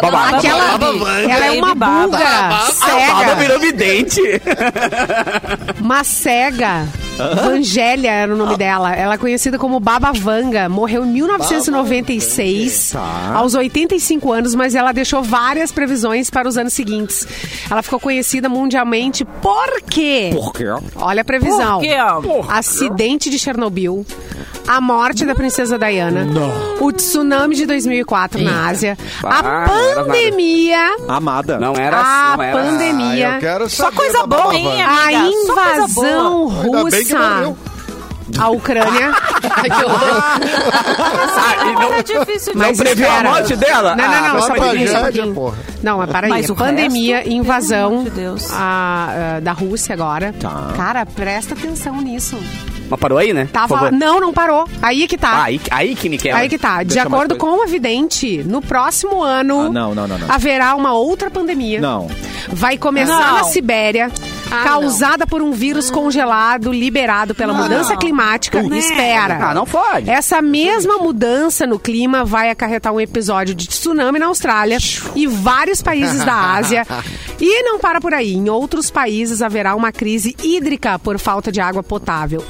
Baba 0.00 0.36
Aquela, 0.36 0.74
ela 1.28 1.46
é 1.46 1.50
uma 1.52 1.74
Baby 1.74 1.78
Baba. 1.80 2.02
búlgara 2.02 2.48
Baba 2.48 2.70
cega, 2.72 3.34
virou 3.34 3.58
vidente. 3.60 4.20
uma 5.80 6.04
cega 6.04 6.86
Vangélia 7.18 8.10
era 8.10 8.32
o 8.34 8.36
nome 8.36 8.56
dela. 8.56 8.94
Ela 8.94 9.14
é 9.14 9.18
conhecida 9.18 9.58
como 9.58 9.78
Baba 9.78 10.12
Vanga. 10.12 10.68
Morreu 10.68 11.04
em 11.04 11.08
1996, 11.08 12.90
Tá. 12.92 13.32
aos 13.34 13.54
85 13.54 14.32
anos, 14.32 14.54
mas 14.54 14.74
ela 14.74 14.92
deixou 14.92 15.22
várias 15.22 15.70
previsões 15.70 16.30
para 16.30 16.48
os 16.48 16.56
anos 16.56 16.72
seguintes. 16.72 17.26
Ela 17.70 17.82
ficou 17.82 18.00
conhecida 18.00 18.48
mundialmente 18.48 19.24
por 19.24 19.80
quê? 19.88 20.30
Por 20.32 20.52
quê? 20.52 20.64
Olha 20.96 21.22
a 21.22 21.24
previsão. 21.24 21.80
Por 21.80 21.82
quê? 22.46 22.52
Acidente 22.52 23.30
de 23.30 23.38
Chernobyl. 23.38 24.04
A 24.66 24.80
morte 24.80 25.24
da 25.26 25.34
princesa 25.34 25.76
Diana. 25.76 26.24
O 26.80 26.92
tsunami 26.92 27.56
de 27.56 27.66
2004 27.66 28.40
na 28.40 28.68
Ásia. 28.68 28.96
Ah, 29.24 29.38
a 29.38 29.42
não 29.42 29.50
nada. 29.50 30.04
pandemia. 30.04 30.96
Amada. 31.08 31.58
Não 31.58 31.74
era, 31.74 31.98
A 32.00 32.36
não 32.36 32.42
era. 32.44 32.62
pandemia. 32.62 33.28
Ah, 33.32 33.34
eu 33.34 33.40
quero 33.40 33.68
Só 33.68 33.90
coisa 33.90 34.24
boa, 34.24 34.54
hein. 34.54 34.68
A 34.82 35.12
invasão 35.24 36.46
russa. 36.46 37.01
A 38.38 38.48
Ucrânia. 38.48 39.12
Ai, 39.50 39.68
que 39.68 39.84
horror. 39.84 40.22
Ah, 41.36 41.56
e 41.66 41.72
não, 41.74 41.92
É 41.94 42.02
difícil 42.02 42.52
Mas 42.56 42.68
mesmo. 42.78 42.84
previu 42.84 43.10
a 43.10 43.22
morte 43.22 43.56
dela? 43.56 43.94
Não, 43.96 44.04
não, 44.08 44.22
não. 44.22 44.36
Ah, 44.36 44.40
só 44.40 45.22
um 45.24 45.34
porra. 45.34 45.56
Não, 45.82 45.98
mas 45.98 46.10
para 46.10 46.26
aí. 46.26 46.30
Mas 46.30 46.48
o 46.50 46.54
Pandemia, 46.54 47.16
resto, 47.16 47.30
invasão 47.32 48.04
de 48.04 48.10
Deus. 48.10 48.50
a- 48.52 49.36
a- 49.36 49.40
da 49.40 49.52
Rússia 49.52 49.92
agora. 49.92 50.32
Tá. 50.40 50.68
Cara, 50.76 51.04
presta 51.04 51.54
atenção 51.54 52.00
nisso. 52.00 52.38
Mas 52.88 53.00
parou 53.00 53.18
aí, 53.18 53.32
né? 53.32 53.48
Tava... 53.52 53.90
Não, 53.90 54.20
não 54.20 54.32
parou. 54.32 54.66
Aí 54.80 55.06
que 55.08 55.16
Ah, 55.16 55.18
tá. 55.18 55.42
aí, 55.44 55.60
aí 55.70 55.94
que 55.96 56.08
me 56.08 56.16
quebra. 56.18 56.38
Aí 56.40 56.48
que 56.48 56.58
tá. 56.58 56.82
De 56.82 56.94
Deixa 56.94 57.02
acordo 57.08 57.36
com 57.36 57.62
a 57.62 57.66
vidente, 57.66 58.42
no 58.46 58.60
próximo 58.62 59.22
ano 59.22 59.66
Ah, 59.66 59.68
não, 59.70 59.94
não, 59.94 60.06
não, 60.06 60.18
não. 60.18 60.30
haverá 60.30 60.74
uma 60.74 60.92
outra 60.92 61.30
pandemia. 61.30 61.80
Não. 61.80 62.08
Vai 62.48 62.76
começar 62.76 63.16
Não. 63.28 63.34
na 63.38 63.44
Sibéria, 63.44 64.10
Ah, 64.52 64.64
causada 64.64 65.26
por 65.26 65.40
um 65.40 65.52
vírus 65.52 65.90
congelado 65.90 66.72
liberado 66.72 67.34
pela 67.34 67.54
mudança 67.54 67.96
climática. 67.96 68.60
Espera. 68.76 69.50
Ah, 69.50 69.54
não 69.54 69.64
pode. 69.66 70.10
Essa 70.10 70.42
mesma 70.42 70.98
mudança 70.98 71.66
no 71.66 71.78
clima 71.78 72.24
vai 72.24 72.50
acarretar 72.50 72.92
um 72.92 73.00
episódio 73.00 73.54
de 73.54 73.66
tsunami 73.66 74.18
na 74.18 74.26
Austrália 74.26 74.78
e 75.14 75.26
vários 75.26 75.82
países 75.82 76.24
da 76.24 76.34
Ásia. 76.54 76.86
E 77.44 77.64
não 77.64 77.80
para 77.80 78.00
por 78.00 78.14
aí. 78.14 78.34
Em 78.34 78.48
outros 78.48 78.88
países 78.88 79.42
haverá 79.42 79.74
uma 79.74 79.90
crise 79.90 80.36
hídrica 80.44 80.96
por 80.96 81.18
falta 81.18 81.50
de 81.50 81.60
água 81.60 81.82
potável. 81.82 82.44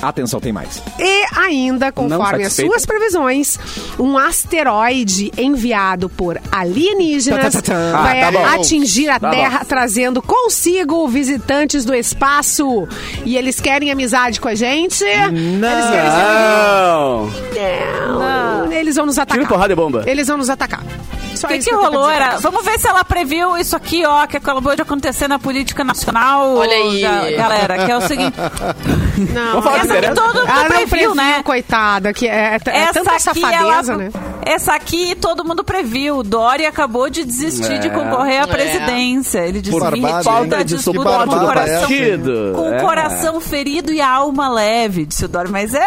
Atenção, 0.00 0.40
tem 0.40 0.52
mais. 0.52 0.82
E 0.98 1.24
ainda, 1.36 1.92
conforme 1.92 2.44
as 2.44 2.52
suas 2.54 2.84
previsões, 2.86 3.58
um 3.98 4.16
asteroide 4.18 5.32
enviado 5.38 6.08
por 6.08 6.40
alienígenas 6.50 7.52
Tá, 7.54 7.62
tá, 7.62 7.62
tá, 7.62 7.92
tá. 7.92 8.02
vai 8.02 8.22
Ah, 8.22 8.32
tá 8.32 8.38
bom. 8.38 8.44
atingir 8.46 9.08
a 9.10 9.18
Tá 9.20 9.30
Terra, 9.30 9.64
trazendo 9.64 10.20
consigo 10.22 11.06
visitantes 11.08 11.84
do 11.84 11.94
espaço. 11.94 12.86
E 13.24 13.36
eles 13.36 13.60
querem 13.60 13.90
amizade 13.90 14.40
com 14.40 14.48
a 14.48 14.54
gente? 14.54 15.04
Eles 15.04 15.30
querem 15.30 15.58
Não. 15.60 17.30
Não. 18.18 18.72
Eles 18.72 18.96
vão 18.96 19.06
nos 19.06 19.18
atacar. 19.18 19.38
Tiro, 19.38 19.48
porrada 19.48 19.72
e 19.72 19.76
bomba. 19.76 20.02
Eles 20.06 20.26
vão 20.28 20.36
nos 20.38 20.50
atacar. 20.50 20.82
Só 21.36 21.46
O 21.46 21.50
que, 21.50 21.56
isso 21.56 21.68
que 21.70 21.74
rolou? 21.74 22.08
Era, 22.08 22.38
vamos 22.38 22.64
ver 22.64 22.78
se 22.78 22.86
ela 22.86 23.04
previu 23.04 23.56
isso 23.56 23.74
aqui, 23.74 24.04
ó, 24.04 24.26
que 24.26 24.36
acabou 24.36 24.74
de 24.76 24.82
acontecer 24.82 25.28
na 25.28 25.38
política 25.38 25.82
nacional. 25.84 26.54
Olha 26.56 26.72
aí. 26.76 27.00
ga- 27.00 27.30
galera, 27.36 27.84
que 27.84 27.90
é 27.90 27.96
o 27.96 28.00
seguinte. 28.02 28.36
Não, 29.32 29.60
Vamos 29.60 29.64
falar 29.64 29.78
essa 29.78 30.00
de 30.00 30.06
aqui 30.06 30.14
todo 30.14 30.34
mundo 30.40 30.46
não 30.46 30.64
previu, 30.64 30.88
previu, 30.88 31.14
né? 31.14 31.42
coitada, 31.44 32.12
que 32.14 32.26
é, 32.26 32.56
é, 32.64 32.70
é 32.70 32.78
Essa 32.78 32.92
tanta 32.94 33.10
aqui, 33.12 33.22
safadeza, 33.22 33.92
ela, 33.92 33.96
né? 33.98 34.10
essa 34.44 34.74
aqui 34.74 35.14
todo 35.14 35.44
mundo 35.44 35.62
previu. 35.62 36.22
Dória 36.22 36.68
acabou 36.68 37.10
de 37.10 37.22
desistir 37.24 37.78
de 37.78 37.88
É. 37.88 37.90
concorrer 37.90 38.40
à 38.40 38.44
É. 38.44 38.46
presidência. 38.46 39.40
Ele 39.40 39.60
disse 39.60 39.78
Por 39.78 39.92
que 39.92 40.00
falta 40.24 40.64
de 40.64 40.76
Que 40.76 40.82
suporte 40.82 41.06
barbada 41.28 41.36
do 41.40 41.44
é 41.44 41.46
coração. 41.46 41.88
Com 42.54 42.70
o 42.70 42.74
É. 42.74 42.80
coração 42.80 43.40
ferido 43.40 43.92
e 43.92 44.00
a 44.00 44.08
alma 44.10 44.48
leve, 44.48 45.04
disse 45.06 45.24
o 45.24 45.28
Dória. 45.28 45.50
Mas 45.50 45.74
é 45.74 45.86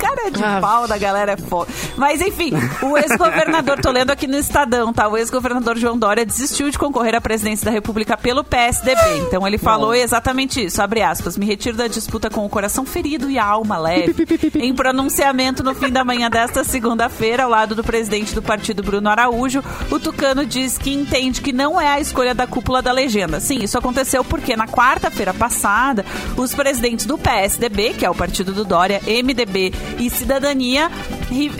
cara 0.00 0.30
de 0.30 0.42
Ah. 0.42 0.58
pau 0.60 0.88
da 0.88 0.96
galera 0.96 1.32
é 1.32 1.36
foda. 1.36 1.70
Mas 1.96 2.20
enfim, 2.20 2.52
o 2.82 2.96
ex-governador, 2.96 3.78
tô 3.80 3.90
lendo 3.90 4.10
aqui 4.10 4.26
no 4.26 4.38
Estadão, 4.38 4.92
tá? 4.92 5.06
O 5.08 5.16
ex-governador 5.16 5.76
João 5.76 5.98
Dória 5.98 6.24
desistiu 6.24 6.70
de 6.70 6.78
concorrer 6.78 7.14
à 7.14 7.20
presidência 7.20 7.64
da 7.66 7.70
República 7.70 8.16
pelo 8.16 8.42
PSDB. 8.42 9.00
Então 9.26 9.46
ele 9.46 9.58
falou 9.58 9.94
exatamente 9.94 10.64
isso, 10.64 10.80
abre 10.82 11.02
aspas, 11.02 11.36
me 11.36 11.44
retiro 11.46 11.76
da 11.76 11.86
disputa 11.86 12.30
com 12.30 12.44
o 12.44 12.48
coração 12.48 12.84
ferido 12.86 13.30
e 13.30 13.38
a 13.38 13.44
alma 13.44 13.76
leve. 13.78 14.14
em 14.56 14.74
pronunciamento 14.74 15.62
no 15.62 15.74
fim 15.74 15.90
da 15.90 16.04
manhã 16.04 16.30
desta 16.30 16.64
segunda-feira, 16.64 17.44
ao 17.44 17.50
lado 17.50 17.74
do 17.74 17.84
presidente 17.84 18.34
do 18.34 18.42
partido, 18.42 18.82
Bruno 18.82 19.08
Araújo, 19.10 19.62
o 19.90 19.98
Tucano 19.98 20.46
diz 20.46 20.78
que 20.78 20.92
entende 20.92 21.40
que 21.42 21.52
não 21.52 21.80
é 21.80 21.88
a 21.88 22.00
escolha 22.00 22.34
da 22.34 22.46
cúpula 22.46 22.80
da 22.80 22.92
legenda. 22.92 23.40
Sim, 23.40 23.58
isso 23.62 23.76
aconteceu 23.76 24.24
porque 24.24 24.56
na 24.56 24.66
quarta-feira 24.66 25.34
passada, 25.34 26.04
os 26.36 26.54
presidentes 26.54 27.04
do 27.06 27.18
PSDB, 27.18 27.94
que 27.94 28.06
é 28.06 28.10
o 28.10 28.14
partido 28.14 28.52
do 28.52 28.64
Dória, 28.64 29.00
MDB 29.06 29.72
e 29.98 30.08
Cidadania, 30.10 30.90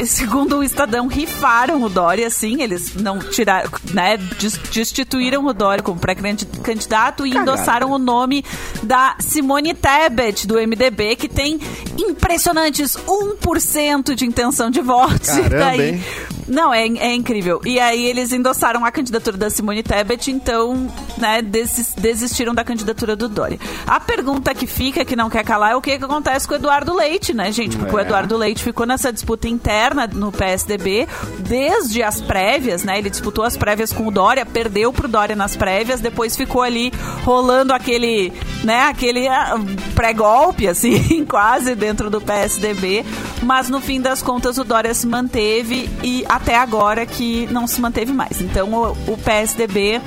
segundo 0.06 0.58
o 0.58 0.62
Estadão, 0.64 1.06
rifaram 1.06 1.82
o 1.82 1.88
Dória, 1.88 2.26
assim, 2.26 2.62
eles 2.62 2.94
não 2.94 3.18
tiraram, 3.18 3.70
né, 3.92 4.16
des- 4.16 4.56
destituíram 4.72 5.44
o 5.46 5.52
Dória 5.52 5.82
como 5.82 5.98
pré-candidato 5.98 7.26
e 7.26 7.36
endossaram 7.36 7.90
o 7.90 7.98
nome 7.98 8.44
da 8.82 9.16
Simone 9.18 9.74
Tebet, 9.74 10.46
do 10.46 10.54
MDB, 10.58 11.16
que 11.16 11.28
tem 11.28 11.58
impressionantes 11.98 12.96
1% 13.06 14.14
de 14.14 14.24
intenção 14.26 14.70
de 14.70 14.80
votos. 14.80 15.28
E 15.28 15.42
Caramba, 15.42 15.56
daí- 15.58 15.88
hein? 15.90 16.04
não, 16.48 16.72
é, 16.74 16.86
é 16.86 17.14
incrível. 17.14 17.60
E 17.64 17.78
aí 17.78 18.04
eles 18.06 18.32
endossaram 18.32 18.84
a 18.84 18.90
candidatura 18.90 19.36
da 19.36 19.50
Simone 19.50 19.82
Tebet, 19.82 20.30
então, 20.30 20.90
né, 21.18 21.40
desis- 21.42 21.94
desistiram 21.96 22.54
da 22.54 22.64
candidatura 22.64 23.14
do 23.14 23.28
Dória. 23.28 23.58
A 23.86 24.00
pergunta 24.00 24.54
que 24.54 24.66
fica, 24.66 25.04
que 25.04 25.14
não 25.14 25.30
quer 25.30 25.44
calar, 25.44 25.72
é 25.72 25.76
o 25.76 25.80
que, 25.80 25.96
que 25.98 26.04
acontece 26.04 26.46
com 26.48 26.54
o 26.54 26.56
Eduardo 26.56 26.94
Leite, 26.94 27.32
né, 27.32 27.52
gente? 27.52 27.76
Porque 27.76 27.94
o 27.94 27.98
Eduardo 28.00 28.19
Leite 28.36 28.62
ficou 28.62 28.86
nessa 28.86 29.12
disputa 29.12 29.48
interna 29.48 30.06
no 30.06 30.32
PSDB 30.32 31.06
desde 31.38 32.02
as 32.02 32.20
prévias, 32.20 32.84
né? 32.84 32.98
Ele 32.98 33.10
disputou 33.10 33.44
as 33.44 33.56
prévias 33.56 33.92
com 33.92 34.06
o 34.06 34.10
Dória, 34.10 34.44
perdeu 34.46 34.92
pro 34.92 35.08
Dória 35.08 35.36
nas 35.36 35.56
prévias, 35.56 36.00
depois 36.00 36.36
ficou 36.36 36.62
ali 36.62 36.92
rolando 37.24 37.72
aquele, 37.72 38.32
né, 38.64 38.82
aquele 38.82 39.28
ah, 39.28 39.58
pré-golpe, 39.94 40.68
assim, 40.68 41.24
quase 41.28 41.74
dentro 41.74 42.10
do 42.10 42.20
PSDB. 42.20 43.04
Mas 43.42 43.68
no 43.68 43.80
fim 43.80 44.00
das 44.00 44.22
contas 44.22 44.58
o 44.58 44.64
Dória 44.64 44.92
se 44.94 45.06
manteve 45.06 45.88
e 46.02 46.24
até 46.28 46.56
agora 46.56 47.06
que 47.06 47.46
não 47.50 47.66
se 47.66 47.80
manteve 47.80 48.12
mais. 48.12 48.40
Então 48.40 48.72
o, 48.72 49.12
o 49.12 49.18
PSDB 49.18 50.00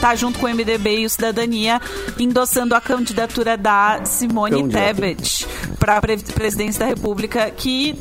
tá 0.00 0.14
junto 0.14 0.38
com 0.38 0.46
o 0.46 0.48
MDB 0.50 1.00
e 1.00 1.06
o 1.06 1.10
Cidadania 1.10 1.80
endossando 2.18 2.74
a 2.74 2.80
candidatura 2.80 3.56
da 3.56 4.04
Simone. 4.04 4.68
Tebet 4.68 5.46
para 5.84 5.98
a 5.98 6.00
presidência 6.00 6.80
da 6.80 6.86
República, 6.86 7.50
que 7.50 7.98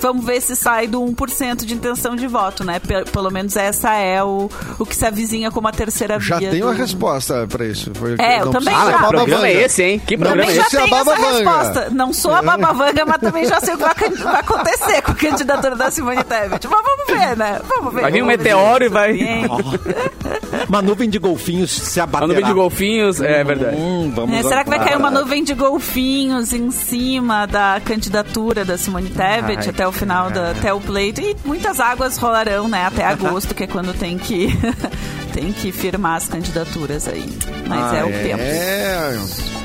vamos 0.00 0.24
ver 0.24 0.40
se 0.40 0.56
sai 0.56 0.86
do 0.86 0.98
1% 1.02 1.64
de 1.66 1.74
intenção 1.74 2.16
de 2.16 2.26
voto, 2.26 2.64
né? 2.64 2.78
Pe- 2.78 3.04
Pelo 3.10 3.30
menos 3.30 3.54
essa 3.54 3.92
é 3.94 4.22
o, 4.24 4.48
o 4.78 4.86
que 4.86 4.96
se 4.96 5.04
avizinha 5.04 5.50
como 5.50 5.68
a 5.68 5.72
terceira 5.72 6.18
Já 6.18 6.38
via. 6.38 6.50
tem 6.50 6.62
uma 6.62 6.72
do- 6.72 6.78
resposta 6.78 7.46
pra 7.46 7.66
isso. 7.66 7.92
Foi- 7.94 8.16
É, 8.18 8.40
eu 8.40 8.46
não 8.46 8.52
também 8.52 8.72
precisa 8.74 8.90
já. 8.92 8.96
da 8.96 9.02
Que 9.04 9.08
programa 9.08 9.26
Baba 9.42 9.48
é 9.48 9.52
Vanga. 9.52 9.64
esse, 9.66 9.82
hein? 9.82 9.98
Que 10.06 10.16
Não 10.16 10.24
programa 10.26 10.46
Também 10.46 10.58
é 10.58 10.62
precisa 10.62 10.62
já 10.62 10.66
esse? 10.66 10.70
ser 10.70 10.76
a 10.78 10.84
tenho 10.84 10.96
essa 10.96 11.04
Baba 11.20 11.32
Vanga. 11.44 11.62
resposta. 11.62 11.90
Não 11.90 12.12
sou 12.14 12.32
a 12.34 12.42
babavanga, 12.42 13.04
mas 13.06 13.18
também 13.18 13.44
já 13.44 13.60
sei 13.60 13.74
o 13.74 13.76
que 13.76 13.84
vai, 13.84 14.38
acontecer 14.40 15.02
com 15.02 15.12
a 15.12 15.14
candidatura 15.14 15.76
da 15.76 15.90
Simone 15.90 16.24
Tebet. 16.24 16.66
Mas 16.66 16.82
vamos 16.82 16.97
ver, 17.18 17.36
né? 17.36 17.60
Vamos 17.68 17.94
ver. 17.94 18.00
Vai 18.02 18.12
vir 18.12 18.22
um 18.22 18.26
meteoro 18.26 18.84
e 18.84 18.88
vai-. 18.88 19.18
Uma 20.68 20.82
nuvem 20.82 21.08
de 21.08 21.18
golfinhos 21.18 21.70
se 21.70 22.00
abaterá. 22.00 22.24
A 22.24 22.28
nuvem 22.28 22.44
de 22.44 22.52
golfinhos, 22.52 23.20
é 23.20 23.42
verdade. 23.44 23.76
Hum, 23.76 24.12
vamos 24.14 24.36
É, 24.36 24.42
será 24.42 24.64
que 24.64 24.70
vai 24.70 24.78
cair 24.78 24.96
uma 24.96 25.10
nuvem 25.10 25.42
de 25.42 25.54
golfinhos 25.54 26.52
em 26.52 26.70
cima 26.70 27.46
da 27.46 27.80
candidatura 27.84 28.64
da 28.64 28.76
Simone 28.76 29.08
Tebet 29.08 29.58
Ai, 29.64 29.68
até 29.68 29.86
o 29.88 29.92
final, 29.92 30.30
da, 30.30 30.50
até 30.50 30.72
o 30.72 30.80
pleito? 30.80 31.20
E 31.20 31.36
muitas 31.44 31.80
águas 31.80 32.16
rolarão, 32.18 32.68
né? 32.68 32.84
Até 32.86 33.04
agosto, 33.04 33.54
que 33.54 33.64
é 33.64 33.66
quando 33.66 33.94
tem 33.94 34.18
que, 34.18 34.48
tem 35.32 35.52
que 35.52 35.72
firmar 35.72 36.16
as 36.16 36.28
candidaturas 36.28 37.08
aí. 37.08 37.24
Mas 37.66 37.92
Ah, 37.92 37.96
é 37.96 38.04
o 38.04 38.08
é. 38.10 38.22
tempo. 38.22 38.42
É, 38.42 39.18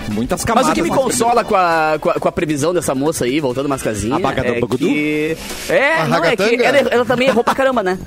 Muitas 0.09 0.41
Mas 0.41 0.45
camadas. 0.45 0.69
o 0.71 0.73
que 0.73 0.81
me 0.81 0.89
consola 0.89 1.43
com 1.43 1.55
a, 1.55 1.97
com 1.99 2.09
a, 2.09 2.13
com 2.15 2.27
a 2.27 2.31
previsão 2.31 2.73
dessa 2.73 2.93
moça 2.93 3.25
aí, 3.25 3.39
voltando 3.39 3.65
umas 3.65 3.81
casinhas. 3.81 4.17
A 4.17 4.19
Baga 4.19 4.43
do 4.43 4.47
é 4.49 4.59
Bagudu? 4.59 4.77
que... 4.85 5.37
É, 5.69 6.01
A 6.01 6.07
não, 6.07 6.23
é 6.23 6.35
que 6.35 6.55
ela, 6.63 6.77
ela 6.77 7.05
também 7.05 7.27
errou 7.27 7.43
pra 7.43 7.55
caramba, 7.55 7.81
né? 7.83 7.97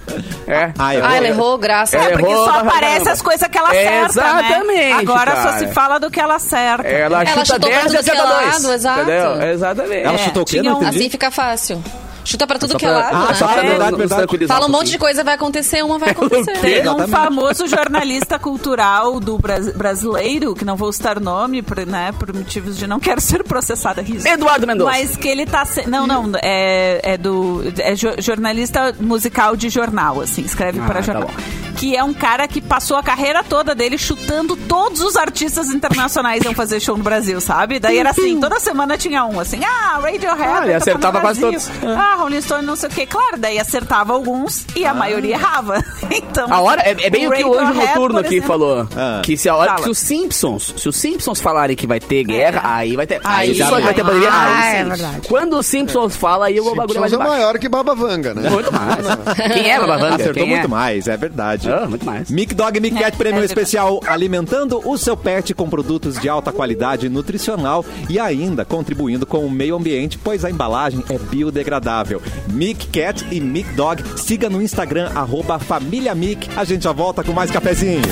É. 0.46 0.72
Ah, 0.78 0.94
é. 0.94 1.00
Ah, 1.02 1.16
ela 1.16 1.28
errou, 1.28 1.59
graças. 1.59 1.94
Ela 1.94 2.04
É, 2.11 2.12
porque 2.12 2.30
errou 2.30 2.44
só 2.44 2.61
aparece 2.61 3.09
as 3.09 3.22
coisas 3.22 3.48
que 3.48 3.59
ela 3.59 3.68
acerta, 3.70 4.11
Exatamente, 4.11 4.74
né? 4.74 4.92
Agora 4.92 5.37
só 5.37 5.42
cara. 5.50 5.59
se 5.59 5.66
fala 5.68 5.98
do 5.98 6.11
que 6.11 6.20
ela 6.20 6.35
acerta. 6.37 6.87
Ela, 6.87 7.22
Ela 7.22 7.26
chuta 7.26 7.44
chutou 7.46 7.70
pra 7.70 7.78
10 7.80 7.82
tudo 7.85 7.94
e 7.94 7.98
acerta 7.98 8.11
que 8.22 8.26
é 8.26 8.30
2. 8.30 8.46
lado, 8.62 8.72
exato. 8.74 9.00
Entendeu? 9.00 9.42
Exatamente. 9.42 10.02
Ela 10.04 10.14
É, 10.14 10.18
chutou 10.18 10.42
o 10.42 10.46
quê? 10.46 10.62
Não 10.62 10.80
um-. 10.80 10.87
Assim 10.87 11.11
fica 11.11 11.30
fácil. 11.30 11.82
Chuta 12.26 12.46
pra 12.46 12.58
tudo 12.58 12.72
Só 12.72 12.78
que 12.78 12.84
é 12.84 12.88
pra- 12.88 12.98
lado, 12.98 13.16
Ah, 13.16 13.26
né? 13.28 13.34
só 13.34 13.46
pra 13.48 13.64
É. 13.64 13.68
verdade, 13.68 13.96
verdade. 13.96 14.46
Fala 14.48 14.66
um 14.66 14.68
monte 14.70 14.90
de 14.90 14.98
coisa, 14.98 15.22
vai 15.22 15.34
acontecer, 15.34 15.82
uma 15.84 15.98
vai 15.98 16.10
acontecer. 16.16 16.58
Tem 16.60 16.88
um 16.88 17.06
famoso 17.08 17.66
jornalista 17.68 18.38
cultural 18.38 19.20
do 19.20 19.38
Bras- 19.38 19.72
brasileiro, 19.72 20.54
que 20.54 20.64
não 20.64 20.76
vou 20.76 20.92
citar 20.92 21.20
nome, 21.20 21.62
por, 21.62 21.86
né, 21.86 22.12
por 22.18 22.32
motivos 22.34 22.76
de 22.76 22.86
não 22.86 22.98
quero 22.98 23.20
ser 23.20 23.44
processada. 23.44 24.02
Riso. 24.02 24.26
Eduardo 24.26 24.66
Mendonça. 24.66 24.90
Mas 24.90 25.16
que 25.16 25.28
ele 25.28 25.46
tá. 25.46 25.64
se- 25.64 25.88
Não, 25.88 26.06
não, 26.06 26.32
é, 26.42 27.00
é 27.02 27.16
do. 27.16 27.62
É 27.78 27.94
jo- 27.94 28.16
jornalista 28.18 28.94
musical 29.00 29.54
de 29.56 29.68
jornal, 29.68 30.20
assim, 30.20 30.42
escreve 30.42 30.80
Ah, 30.80 30.84
para 30.84 30.94
tá 30.96 31.02
jornal. 31.02 31.28
bom. 31.28 31.66
que 31.76 31.94
é 31.94 32.02
um 32.02 32.14
cara 32.14 32.48
que 32.48 32.58
passou 32.62 32.96
a 32.96 33.02
carreira 33.02 33.44
toda 33.44 33.74
dele 33.74 33.98
chutando 33.98 34.56
todos 34.56 35.02
os 35.02 35.14
artistas 35.14 35.68
internacionais 35.68 36.42
iam 36.42 36.54
fazer 36.54 36.80
show 36.80 36.96
no 36.96 37.04
Brasil, 37.04 37.38
sabe? 37.38 37.78
Daí 37.78 37.98
era 37.98 38.10
assim, 38.10 38.40
toda 38.40 38.58
semana 38.58 38.96
tinha 38.96 39.26
um, 39.26 39.38
assim, 39.38 39.60
ah, 39.62 39.98
Radiohead. 40.02 40.42
Ah, 40.42 40.60
ele 40.64 40.72
acertava 40.72 41.20
quase 41.20 41.38
todos. 41.38 41.68
Ah, 41.84 42.15
Rolling 42.16 42.40
Stone, 42.40 42.66
não 42.66 42.76
sei 42.76 42.88
o 42.88 42.92
quê. 42.92 43.07
Claro, 43.07 43.37
daí 43.38 43.59
acertava 43.59 44.12
alguns 44.12 44.66
e 44.74 44.85
a 44.85 44.92
maioria 44.94 45.35
errava. 45.35 45.83
Então, 46.09 46.52
A 46.52 46.61
hora 46.61 46.83
é, 46.83 46.90
é 47.07 47.11
bem 47.11 47.26
o 47.26 47.31
que 47.33 47.44
o 47.44 47.59
anjo 47.59 47.74
noturno 47.74 48.18
aqui 48.20 48.37
exemplo, 48.37 48.46
falou. 48.48 48.88
Ah. 48.96 49.20
Que 49.24 49.37
se 49.37 49.48
a 49.48 49.57
hora 49.57 49.72
Fala. 49.72 49.83
que 49.85 49.90
os 49.90 49.98
Simpsons, 49.98 50.74
se 50.76 50.88
os 50.88 50.96
Simpsons 50.96 51.40
falarem 51.40 51.74
que 51.76 51.87
vai 51.87 51.98
ter 51.98 52.22
guerra, 52.24 52.61
aí 52.64 52.94
vai 52.96 53.07
ter. 53.07 53.20
Aí 53.24 53.48
Aí, 53.50 53.55
já 53.55 53.66
só 53.66 53.72
vai 53.72 53.83
vai. 53.83 53.94
ter 53.94 54.05
pandemia. 54.05 54.29
Ah, 54.31 54.59
aí 54.61 54.76
é 54.76 54.85
verdade. 54.85 55.29
Quando 55.29 55.59
os 55.59 55.66
Simpsons 55.66 56.14
falam, 56.16 56.44
aí 56.44 56.61
o 56.61 56.74
bagulho 56.74 57.05
é 57.05 57.09
debaixo. 57.09 57.18
maior 57.33 57.59
que 57.59 57.68
Baba 57.68 57.94
Vanga, 57.94 58.35
né? 58.35 58.48
Muito 58.50 58.72
mais. 58.72 58.96
Quem 59.52 59.70
é 59.70 59.79
Babavanga? 59.81 60.14
Acertou 60.14 60.35
Quem 60.35 60.48
muito 60.48 60.64
é? 60.64 60.68
mais, 60.68 61.09
é 61.09 61.16
verdade. 61.16 61.70
Ah, 61.70 61.87
muito 61.88 62.05
mais. 62.07 62.31
Mic 62.31 62.55
Dog 62.55 62.79
Mic 62.81 62.94
Cat 62.94 63.07
É, 63.07 63.11
Prêmio 63.11 63.38
é 63.38 63.40
verdade. 63.40 63.61
Especial, 63.61 64.00
alimentando 64.07 64.81
o 64.88 64.96
seu 64.96 65.16
pet 65.16 65.52
com 65.55 65.68
produtos 65.68 66.18
de 66.20 66.29
alta 66.29 66.52
qualidade 66.52 67.09
nutricional 67.09 67.85
e 68.09 68.18
ainda 68.18 68.64
contribuindo 68.64 69.26
com 69.26 69.44
o 69.44 69.50
meio 69.50 69.74
ambiente, 69.76 70.18
pois 70.18 70.44
a 70.44 70.50
embalagem 70.50 71.02
é 71.11 71.18
biodegradável. 71.18 72.06
Mic 72.49 72.87
Cat 72.88 73.27
e 73.31 73.40
Mic 73.40 73.66
Dog, 73.73 74.03
siga 74.19 74.49
no 74.49 74.62
Instagram, 74.62 75.11
arroba 75.14 75.59
Família 75.59 76.14
Mic. 76.14 76.49
A 76.57 76.64
gente 76.64 76.85
já 76.85 76.92
volta 76.92 77.23
com 77.23 77.33
mais 77.33 77.51
cafezinho. 77.51 78.03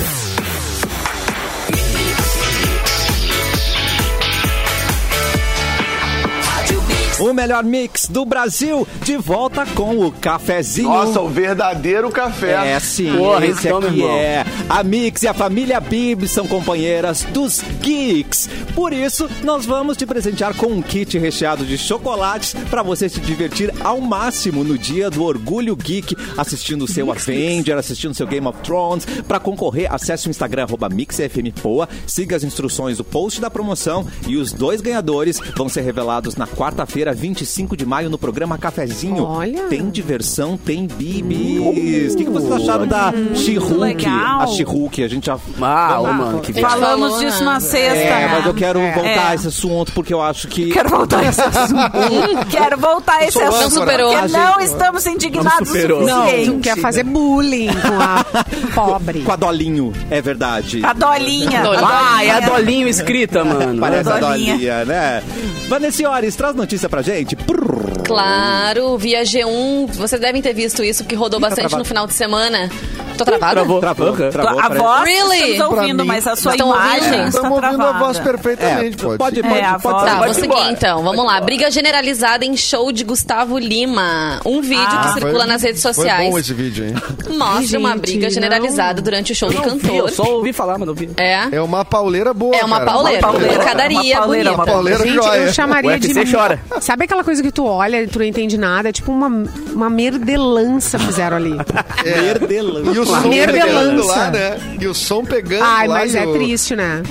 O 7.17 7.31
melhor 7.31 7.63
mix 7.63 8.07
do 8.07 8.25
Brasil, 8.25 8.85
de 9.01 9.15
volta 9.15 9.65
com 9.67 9.99
o 9.99 10.11
cafezinho. 10.11 10.89
Nossa, 10.89 11.21
o 11.21 11.29
verdadeiro 11.29 12.11
café. 12.11 12.73
É 12.73 12.79
sim, 12.79 13.15
Porra, 13.15 13.45
esse 13.45 13.67
então, 13.67 13.79
meu 13.79 13.89
aqui 13.89 14.03
é. 14.03 14.45
A 14.67 14.83
Mix 14.83 15.23
e 15.23 15.27
a 15.27 15.33
família 15.33 15.79
Bib 15.79 16.27
são 16.27 16.45
companheiras 16.45 17.23
dos 17.23 17.61
Geeks. 17.81 18.49
Por 18.75 18.91
isso, 18.91 19.29
nós 19.43 19.65
vamos 19.65 19.95
te 19.95 20.05
presentear 20.05 20.53
com 20.55 20.67
um 20.67 20.81
kit 20.81 21.17
recheado 21.17 21.65
de 21.65 21.77
chocolates 21.77 22.53
para 22.69 22.83
você 22.83 23.07
se 23.07 23.21
divertir 23.21 23.73
ao 23.79 24.01
máximo 24.01 24.65
no 24.65 24.77
dia 24.77 25.09
do 25.09 25.23
Orgulho 25.23 25.75
Geek, 25.75 26.17
assistindo 26.35 26.83
o 26.83 26.87
seu 26.87 27.09
Avenger, 27.09 27.77
assistindo 27.77 28.11
o 28.11 28.15
seu 28.15 28.27
Game 28.27 28.45
of 28.45 28.59
Thrones. 28.61 29.05
Para 29.25 29.39
concorrer, 29.39 29.87
acesse 29.93 30.27
o 30.27 30.31
Instagram 30.31 30.63
arroba 30.63 30.89
MixFMPoa, 30.89 31.87
siga 32.05 32.35
as 32.35 32.43
instruções 32.43 32.97
do 32.97 33.05
post 33.05 33.39
da 33.39 33.49
promoção 33.49 34.05
e 34.27 34.35
os 34.35 34.51
dois 34.51 34.81
ganhadores 34.81 35.39
vão 35.55 35.69
ser 35.69 35.81
revelados 35.81 36.35
na 36.35 36.45
quarta-feira, 36.45 37.04
25 37.13 37.75
de 37.77 37.85
maio, 37.85 38.09
no 38.09 38.17
programa 38.17 38.57
Cafezinho. 38.57 39.23
Olha. 39.23 39.63
Tem 39.63 39.89
diversão, 39.89 40.57
tem 40.57 40.87
bibis. 40.87 42.13
O 42.13 42.17
que, 42.17 42.25
que 42.25 42.29
vocês 42.29 42.51
acharam 42.51 42.87
da 42.87 43.13
She-Hulk? 43.33 43.73
legal. 43.79 44.41
A 44.41 44.47
She-Hulk, 44.47 45.03
a 45.03 45.07
gente 45.07 45.25
já... 45.27 45.37
Ah, 45.61 45.99
ô, 46.01 46.13
mano, 46.13 46.39
que 46.41 46.51
viagem. 46.51 46.69
Falamos 46.79 47.11
Falou, 47.13 47.25
disso 47.25 47.39
né? 47.39 47.45
na 47.45 47.59
sexta, 47.59 47.95
É, 47.97 48.09
né? 48.27 48.29
mas 48.35 48.45
eu 48.45 48.53
quero 48.53 48.79
voltar 48.79 49.05
É. 49.05 49.27
a 49.29 49.35
esse 49.35 49.47
assunto 49.47 49.91
porque 49.91 50.13
eu 50.13 50.21
acho 50.21 50.47
que... 50.47 50.71
Quero 50.71 50.89
voltar 50.89 51.19
a 51.19 51.25
esse 51.25 51.41
assunto. 51.41 52.45
Quero 52.49 52.77
voltar 52.77 53.13
a 53.15 53.23
esse 53.23 53.33
sou 53.33 53.43
assunto. 53.43 53.61
Não 53.61 53.69
superou. 53.71 54.11
Porque 54.13 54.35
A 54.35 54.39
não 54.39 54.53
gente- 54.59 54.63
estamos 54.65 55.05
indignados 55.05 55.59
Não 55.59 55.65
superou. 55.65 56.01
o 56.01 56.05
Não, 56.05 56.25
suficiente. 56.25 56.59
quer 56.61 56.77
fazer 56.77 57.03
bullying 57.03 57.67
com 57.67 58.01
a 58.01 58.25
pobre. 58.73 59.21
Com 59.21 59.31
a 59.31 59.35
Dolinho, 59.35 59.93
é 60.09 60.21
verdade. 60.21 60.81
A 60.83 60.93
dolinha. 60.93 61.61
Dolinha. 61.61 61.87
Ah, 61.87 62.23
é 62.25 62.31
a 62.31 62.39
Dolinho 62.39 62.87
escrita, 62.87 63.43
mano. 63.43 63.79
Parece 63.79 64.09
a 64.09 64.19
Dolinha. 64.19 64.53
Dolinha, 64.53 64.85
né? 64.85 65.23
Vanessa 65.67 66.09
Ores, 66.09 66.35
traz 66.35 66.55
notícia 66.55 66.87
pra 66.87 66.94
gente. 67.01 67.35
Prrr. 67.35 68.04
Claro, 68.05 68.97
via 68.97 69.23
G1, 69.23 69.87
vocês 69.93 70.19
devem 70.21 70.41
ter 70.41 70.53
visto 70.53 70.83
isso, 70.83 71.03
que 71.03 71.15
rodou 71.15 71.39
bastante 71.39 71.61
travado. 71.69 71.79
no 71.79 71.85
final 71.85 72.07
de 72.07 72.13
semana. 72.13 72.69
Tô 73.17 73.23
travada? 73.23 73.53
Travou. 73.53 73.79
Travou, 73.79 74.11
travou. 74.29 74.59
a 74.59 74.67
voz 74.69 75.03
Really? 75.05 75.51
estamos 75.53 75.77
ouvindo, 75.77 76.01
mim- 76.03 76.07
mas 76.07 76.27
a 76.27 76.35
sua 76.35 76.51
Estão 76.51 76.67
imagem 76.67 76.95
ouvindo? 77.03 77.13
está 77.13 77.27
Estamos 77.29 77.51
ouvindo 77.63 77.77
travada. 77.77 77.95
a 77.97 77.99
voz 77.99 78.17
É, 78.17 78.21
perfeitamente, 78.21 78.97
pode. 78.97 79.17
pode, 79.17 79.35
ser. 79.37 79.41
pode, 79.43 79.55
É, 79.59 79.65
a 79.65 79.79
pode. 79.79 79.95
Tá, 80.05 80.05
Pode 80.05 80.17
vou 80.17 80.27
ir 80.27 80.33
seguir 80.33 80.45
embora. 80.47 80.71
então. 80.71 80.95
Vamos 80.97 81.15
Pode 81.15 81.17
lá. 81.27 81.33
embora. 81.35 81.45
Briga 81.45 81.71
generalizada 81.71 82.43
em 82.45 82.57
show 82.57 82.91
de 82.91 83.03
Gustavo 83.05 83.57
Lima. 83.57 84.41
Um 84.45 84.59
vídeo 84.61 84.83
Ah, 84.85 84.97
que 85.03 85.11
Foi- 85.13 85.21
circula 85.21 85.45
nas 85.47 85.61
redes 85.63 85.81
sociais 85.81 86.23
Foi 86.23 86.29
bom 86.31 86.39
esse 86.39 86.53
vídeo, 86.53 86.87
hein? 86.87 86.93
mostra 87.37 87.79
uma 87.79 87.91
Gente, 87.91 88.01
briga 88.01 88.29
generalizada 88.29 89.01
durante 89.01 89.31
o 89.31 89.35
show 89.35 89.47
do 89.49 89.55
não 89.55 89.63
vi, 89.63 89.69
cantor. 89.87 89.95
eu 89.95 90.07
só 90.09 90.23
ouvi 90.23 90.51
falar, 90.51 90.77
mas 90.77 90.85
não 90.87 90.93
vi. 90.93 91.09
É. 91.15 91.55
É 91.55 91.61
uma 91.61 91.85
pauleira 91.85 92.33
boa, 92.33 92.53
É 92.53 92.65
uma 92.65 92.79
cara. 92.79 92.91
pauleira, 92.91 93.19
Uma 93.25 93.31
pauleira, 93.31 93.57
pancadaria 93.59 93.95
uma 93.97 94.19
pauleira, 94.19 94.49
uma 94.49 94.57
bonita. 94.57 94.71
pauleira 94.73 95.03
Gente, 95.05 95.15
joia. 95.15 95.37
eu 95.39 95.53
chamaria 95.53 95.99
de. 95.99 96.31
chora. 96.33 96.59
Sabe 96.81 97.05
aquela 97.05 97.23
coisa 97.23 97.41
que 97.41 97.51
tu 97.51 97.65
olha 97.65 97.94
e 98.03 98.07
tu 98.07 98.19
não 98.19 98.25
entende 98.25 98.57
nada? 98.57 98.89
É 98.89 98.91
tipo 98.91 99.11
uma, 99.11 99.27
uma 99.73 99.89
merdelança 99.89 100.97
fizeram 100.99 101.37
ali. 101.37 101.55
Merdelão. 102.03 102.93
E 102.93 102.99
o 102.99 103.05
som 103.05 103.27
Merdelança. 103.27 103.67
pegando 103.67 104.05
lá, 104.07 104.31
né? 104.31 104.59
E 104.79 104.87
o 104.87 104.93
som 104.93 105.23
pegando 105.25 105.63
Ai, 105.63 105.87
lá. 105.87 105.95
mas 105.95 106.13
e 106.13 106.17
é 106.17 106.25
o- 106.25 106.33
triste, 106.33 106.75
né? 106.75 107.01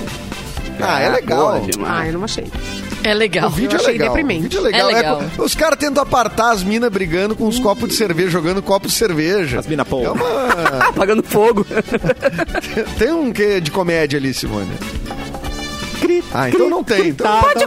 Ah, 0.79 0.99
é 0.99 1.09
legal. 1.09 1.59
Boa 1.59 1.71
demais. 1.71 1.93
Ah, 1.93 2.07
eu 2.07 2.13
não 2.13 2.23
achei. 2.25 2.45
É 3.03 3.13
legal. 3.13 3.47
O 3.47 3.51
vídeo 3.51 3.75
Eu 3.75 3.77
é 3.77 3.81
achei 3.81 3.93
legal. 3.93 4.07
deprimente. 4.09 4.39
O 4.39 4.49
vídeo 4.49 4.59
é 4.59 4.63
legal. 4.63 4.89
É 4.89 4.93
legal. 4.93 5.23
co- 5.37 5.43
os 5.43 5.55
caras 5.55 5.77
tentando 5.77 6.01
apartar 6.01 6.51
as 6.51 6.63
minas 6.63 6.91
brigando 6.91 7.35
com 7.35 7.47
os 7.47 7.59
copos 7.59 7.87
de 7.89 7.95
cerveja, 7.95 8.29
jogando 8.29 8.61
copos 8.61 8.91
de 8.91 8.97
cerveja. 8.97 9.59
As 9.59 9.67
mina 9.67 9.85
pô. 9.85 10.01
É 10.03 10.09
uma... 10.09 10.25
Apagando 10.89 11.23
fogo. 11.23 11.65
Tem 12.99 13.11
um 13.13 13.31
quê 13.31 13.61
de 13.61 13.71
comédia 13.71 14.17
ali, 14.19 14.33
Simone? 14.33 14.71
Ah, 16.33 16.49
então 16.49 16.69
não 16.69 16.83
tem. 16.83 17.07
Então... 17.09 17.39
Pode 17.41 17.65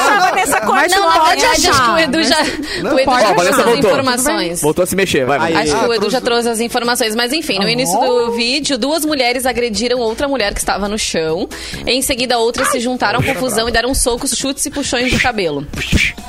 Deixa 0.00 0.16
a 0.16 0.30
Vanessa 0.30 0.60
Mas 0.66 0.92
Não, 0.92 1.06
na 1.08 1.12
pode 1.20 1.40
verdade, 1.40 1.46
acho 1.46 1.60
que 1.62 1.68
o 1.68 1.70
achar, 1.72 2.02
Edu 2.02 2.22
já, 2.22 2.36
Não, 2.82 2.94
o 2.94 2.98
Edu 2.98 3.04
pode 3.04 3.20
já 3.22 3.26
achar. 3.30 3.34
trouxe 3.34 3.60
as 3.60 3.78
informações. 3.78 4.60
Voltou 4.62 4.82
a 4.82 4.86
se 4.86 4.96
mexer, 4.96 5.24
vai, 5.26 5.38
vai. 5.38 5.54
Aí. 5.54 5.62
Acho 5.70 5.78
que 5.80 5.86
o 5.86 5.92
Ah, 5.92 5.96
Edu 5.96 6.10
já 6.10 6.20
trouxe 6.20 6.48
as 6.48 6.60
informações. 6.60 7.14
Mas 7.14 7.32
enfim, 7.32 7.58
no 7.58 7.68
início 7.68 7.98
do 7.98 8.32
vídeo, 8.32 8.78
duas 8.78 9.04
mulheres 9.04 9.46
agrediram 9.46 9.98
outra 9.98 10.26
mulher 10.28 10.52
que 10.54 10.60
estava 10.60 10.88
no 10.88 10.98
chão. 10.98 11.48
Em 11.86 12.00
seguida, 12.02 12.38
outras 12.38 12.68
se 12.68 12.80
juntaram 12.80 13.20
à 13.20 13.22
confusão 13.22 13.68
e 13.68 13.72
deram 13.72 13.94
socos, 13.94 14.32
chutes 14.36 14.64
e 14.66 14.70
puxões 14.70 15.10
de 15.10 15.18
cabelo. 15.18 15.66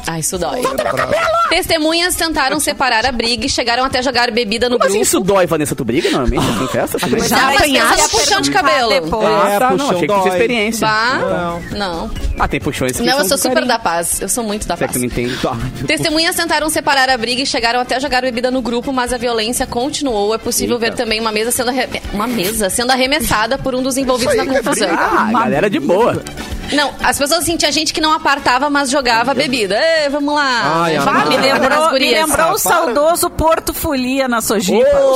Ah, 0.08 0.20
isso 0.20 0.38
dói. 0.38 0.62
Testemunhas 1.50 2.16
tentaram 2.16 2.60
separar 2.60 3.06
a 3.06 3.12
briga 3.12 3.46
e 3.46 3.50
chegaram 3.50 3.84
até 3.84 4.02
jogar 4.02 4.32
bebida 4.32 4.68
no 4.70 4.78
Como 4.78 4.86
assim 4.86 5.00
grupo. 5.00 5.06
isso 5.08 5.20
dói, 5.20 5.46
Vanessa? 5.46 5.76
Tu 5.76 5.84
briga 5.86 6.10
normalmente 6.10 6.44
assim, 6.50 6.68
festa? 6.68 7.00
Tu 7.00 7.08
briga? 7.08 7.28
Já 7.28 7.36
Mas 7.38 7.56
apanhaste? 7.58 7.96
pensa, 7.96 8.10
puxão 8.10 8.42
de 8.42 8.52
cabelo. 8.52 8.90
Depois. 8.90 9.28
Ah, 9.28 9.56
tá, 9.60 9.72
não, 9.72 9.90
achei 9.92 10.08
que 10.08 10.14
tinha 10.14 10.28
experiência. 10.28 10.88
Bah, 10.88 11.60
não. 11.72 12.12
Ah, 12.40 12.48
tem 12.48 12.60
puxões 12.60 12.94
que 12.98 13.04
Não, 13.04 13.20
eu 13.20 13.26
sou 13.26 13.38
com 13.38 13.54
super 13.62 13.68
da 13.68 13.80
paz. 13.80 14.22
Eu 14.22 14.30
sou 14.30 14.44
muito 14.44 14.68
da 14.68 14.76
paz. 14.78 14.92
que 14.92 15.00
não 15.00 15.06
entende? 15.06 15.38
Testemunhas 15.88 16.36
tentaram 16.36 16.70
separar 16.70 17.10
a 17.10 17.18
briga 17.18 17.42
e 17.42 17.46
chegaram 17.46 17.80
até 17.80 17.96
a 17.96 18.00
jogar 18.00 18.22
bebida 18.22 18.50
no 18.52 18.62
grupo, 18.62 18.92
mas 18.92 19.14
a 19.14 19.18
violência 19.18 19.66
continuou. 19.66 20.34
É 20.36 20.38
possível 20.38 20.78
ver 20.78 20.94
também 20.94 21.20
uma 21.20 21.32
mesa 21.32 21.52
sendo 21.52 21.70
arre- 21.70 21.88
uma 22.14 22.28
mesa 22.28 22.70
sendo 22.70 22.92
arremessada 22.92 23.58
por 23.58 23.76
um 23.76 23.82
dos 23.82 23.98
envolvidos 23.98 24.36
na 24.36 24.44
é 24.44 24.46
confusão. 24.48 24.90
Ah, 24.92 25.30
galera 25.32 25.70
de 25.70 25.80
boa. 25.80 26.22
Não, 26.74 26.90
as 27.04 27.18
pessoas 27.18 27.42
assim, 27.42 27.58
tinha 27.58 27.70
gente 27.72 27.94
que 27.94 28.00
não 28.00 28.14
apartava, 28.14 28.70
mas 28.70 28.90
jogava 28.90 29.34
bebida. 29.34 29.76
Ê, 29.78 30.08
vamos 30.10 30.34
lá. 30.34 30.84
Ai, 30.86 30.96
ai, 30.96 31.28
Me 31.28 31.36
lembrou, 31.38 31.92
me 31.92 32.00
lembrou 32.14 32.52
o 32.54 32.58
saudoso 32.58 33.30
Porto 33.30 33.74
Folia 33.74 34.28
na 34.30 34.40
Sojipa. 34.40 34.88
O, 35.00 35.16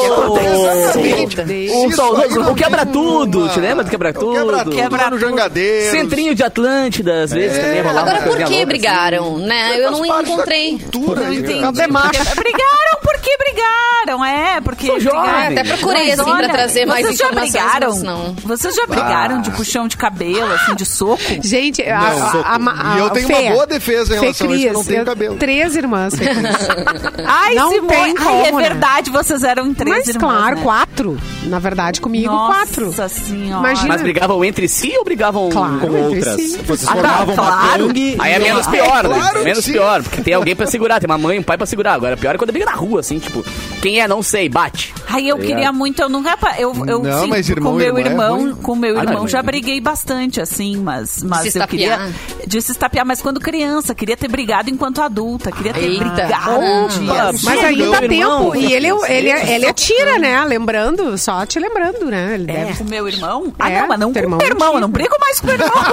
saudoso- 1.91 2.21
aí 2.21 2.29
não 2.29 2.51
o 2.51 2.55
quebra 2.55 2.83
tem 2.85 2.91
tudo, 2.93 3.39
uma- 3.39 3.49
te 3.49 3.59
lembra 3.61 3.83
do 3.85 3.89
quebra 3.89 4.09
O 4.09 4.13
tudo? 4.13 4.33
Quebra 4.35 4.63
tudo, 4.65 4.75
Quebra 4.75 5.09
no. 5.09 5.17
Jangadeiro. 5.19 5.91
Centrinho 5.91 6.35
de 6.35 6.43
Atlântida, 6.43 7.23
às 7.23 7.31
vezes 7.31 7.57
também 7.57 7.81
rolava 7.81 8.09
Agora, 8.11 8.25
por 8.37 8.45
que 8.47 8.51
louca, 8.53 8.65
brigaram, 8.65 9.37
né? 9.39 9.79
Eu 9.79 9.91
não 9.91 10.05
encontrei. 10.05 10.79
Cultura, 10.79 11.27
aí, 11.27 11.37
entendi. 11.39 11.59
cara. 11.59 11.71
Demacho. 11.71 12.09
Brigaram 12.35 12.95
porque 13.01 13.37
brigaram, 13.37 14.25
é, 14.25 14.61
porque 14.61 14.91
brigaram. 14.91 15.51
Até 15.51 15.63
procurei, 15.63 16.09
Mas 16.09 16.19
assim, 16.19 16.35
pra 16.37 16.49
trazer 16.49 16.85
mais 16.85 17.05
vocês 17.05 17.17
já 17.17 17.25
informações, 17.25 17.51
brigaram? 17.63 17.89
mas 17.89 18.03
não. 18.03 18.35
Vocês 18.43 18.75
já 18.75 18.85
brigaram 18.87 19.41
de 19.41 19.51
puxão 19.51 19.87
de 19.87 19.97
cabelo, 19.97 20.51
assim, 20.53 20.75
de 20.75 20.85
soco? 20.85 21.21
Gente, 21.41 21.81
a, 21.83 21.99
Não, 21.99 22.07
a, 22.07 22.71
a, 22.71 22.93
a, 22.93 22.97
E 22.97 22.99
eu 22.99 23.09
tenho 23.11 23.27
Fê, 23.27 23.33
uma 23.33 23.51
boa 23.51 23.67
defesa 23.67 24.15
em 24.15 24.19
Fê 24.19 24.21
relação 24.25 24.49
a 24.49 24.53
isso, 24.53 24.61
que 24.61 24.67
eu 24.67 24.73
não 24.73 24.79
Cris, 24.81 24.87
tenho 24.87 25.01
eu- 25.01 25.05
cabelo. 25.05 25.35
Três 25.37 25.75
irmãs, 25.75 26.13
Cris. 26.15 26.27
Ai, 27.25 27.55
Não 27.55 27.69
Simone, 27.71 27.87
tem 27.89 27.99
ai, 28.05 28.13
como, 28.15 28.45
é 28.45 28.51
né? 28.51 28.69
verdade, 28.69 29.09
vocês 29.11 29.43
eram 29.43 29.67
em 29.67 29.73
três 29.73 29.95
Mas 29.97 30.07
irmãs, 30.07 30.21
claro, 30.37 30.55
né? 30.57 30.61
quatro. 30.63 31.17
Na 31.43 31.59
verdade, 31.59 32.01
comigo, 32.01 32.31
Nossa 32.31 32.65
quatro. 32.65 33.09
senhora. 33.09 33.59
Imagina. 33.59 33.87
Mas 33.87 34.01
brigavam 34.01 34.43
entre 34.43 34.67
si 34.67 34.93
ou 34.97 35.03
brigavam 35.03 35.49
Claro. 35.49 35.79
com 35.79 35.87
entre 35.97 36.01
outras. 36.17 36.35
si. 36.35 36.57
Vocês 36.65 36.87
Ah, 36.89 36.95
tá, 36.95 37.01
formavam 37.01 37.33
uma 37.33 37.43
claro. 37.43 37.87
gangue. 37.87 38.17
Aí 38.25 38.33
é 38.33 38.39
menos 38.39 38.67
pior, 38.67 39.03
né? 39.07 39.15
claro 39.15 39.39
que 39.39 39.45
menos 39.45 39.65
pior, 39.65 40.03
porque 40.03 40.21
tem 40.21 40.33
alguém 40.33 40.55
pra 40.55 40.65
segurar, 40.67 40.99
tem 40.99 41.07
uma 41.09 41.17
mãe 41.17 41.37
e 41.37 41.39
um 41.39 41.43
pai 41.43 41.57
pra 41.57 41.65
segurar. 41.65 41.93
Agora, 41.93 42.17
pior 42.17 42.35
é 42.35 42.37
quando 42.37 42.51
briga 42.51 42.65
na 42.65 42.73
rua, 42.73 42.99
assim, 42.99 43.19
tipo, 43.19 43.43
quem 43.81 43.99
é, 44.01 44.07
não 44.07 44.21
sei, 44.23 44.49
bate. 44.49 44.93
Ai, 45.07 45.27
eu 45.27 45.37
Tá 45.37 45.43
queria 45.45 45.71
muito, 45.71 46.01
eu 46.01 46.09
nunca. 46.09 46.35
Eu, 46.57 46.73
eu 46.87 47.03
Não, 47.03 47.21
sim, 47.23 47.29
mas 47.29 47.47
irmão 47.49 47.73
com 47.73 47.77
meu 47.77 47.87
irmã 47.97 47.99
é 48.01 48.11
irmão, 48.11 48.37
ruim. 48.37 48.55
com 48.55 48.75
meu 48.75 48.97
Ah, 48.99 49.03
irmão 49.03 49.19
não, 49.21 49.27
já 49.27 49.39
é. 49.39 49.43
briguei 49.43 49.79
bastante, 49.79 50.41
assim, 50.41 50.77
mas, 50.77 51.21
mas 51.23 51.51
se 51.53 51.59
eu 51.59 51.67
queria. 51.67 52.09
De 52.47 52.61
se 52.61 52.71
estapear, 52.71 53.05
mas 53.05 53.21
quando 53.21 53.39
criança, 53.39 53.93
queria 53.95 54.17
ter 54.17 54.27
brigado 54.27 54.69
enquanto 54.69 55.01
adulta, 55.01 55.51
queria 55.51 55.73
ter 55.73 55.83
Eita. 55.85 56.03
brigado. 56.05 56.51
Opa. 56.51 57.31
Mas 57.43 57.59
Sim, 57.59 57.65
aí 57.65 57.77
dá 57.77 58.03
irmão. 58.03 58.51
tempo. 58.51 58.55
E 58.55 58.73
ele, 58.73 58.87
ele, 59.07 59.29
ele 59.29 59.65
atira, 59.67 60.17
né? 60.17 60.43
Lembrando, 60.45 61.17
só 61.17 61.45
te 61.45 61.59
lembrando, 61.59 62.05
né? 62.05 62.33
Ele 62.35 62.45
deve. 62.45 62.73
Com 62.77 62.83
meu 62.85 63.07
irmão? 63.07 63.53
Ah, 63.59 63.69
É, 63.71 63.81
não, 63.81 63.87
mas 63.87 63.99
não 63.99 64.11
com 64.13 64.19
irmão 64.19 64.37
meu 64.39 64.47
irmão. 64.47 64.73
Eu 64.75 64.81
não 64.81 64.89
brigo 64.89 65.15
mais 65.19 65.39
com 65.39 65.47
meu 65.47 65.55
irmão. 65.55 65.71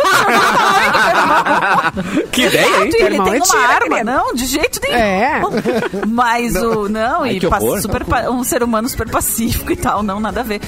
Que 2.30 2.42
ideia, 2.42 2.64
hein? 2.66 2.88
Exato, 2.88 2.96
ele 2.96 3.04
irmão 3.14 3.24
tem 3.24 3.35
é 3.35 3.37
uma 3.38 3.46
tira, 3.46 3.58
arma. 3.74 4.04
Não, 4.04 4.35
de 4.35 4.46
jeito 4.46 4.80
nenhum. 4.82 4.94
É. 4.96 5.42
Mas 6.08 6.54
o. 6.56 6.88
Não, 6.88 7.22
Ai, 7.22 7.38
e 7.38 7.46
horror. 7.46 7.80
super, 7.80 8.04
pa- 8.04 8.30
um 8.30 8.44
ser 8.44 8.62
humano 8.62 8.88
super 8.88 9.08
pacífico 9.08 9.72
e 9.72 9.76
tal, 9.76 10.02
não, 10.02 10.20
nada 10.20 10.40
a 10.40 10.44
ver. 10.44 10.61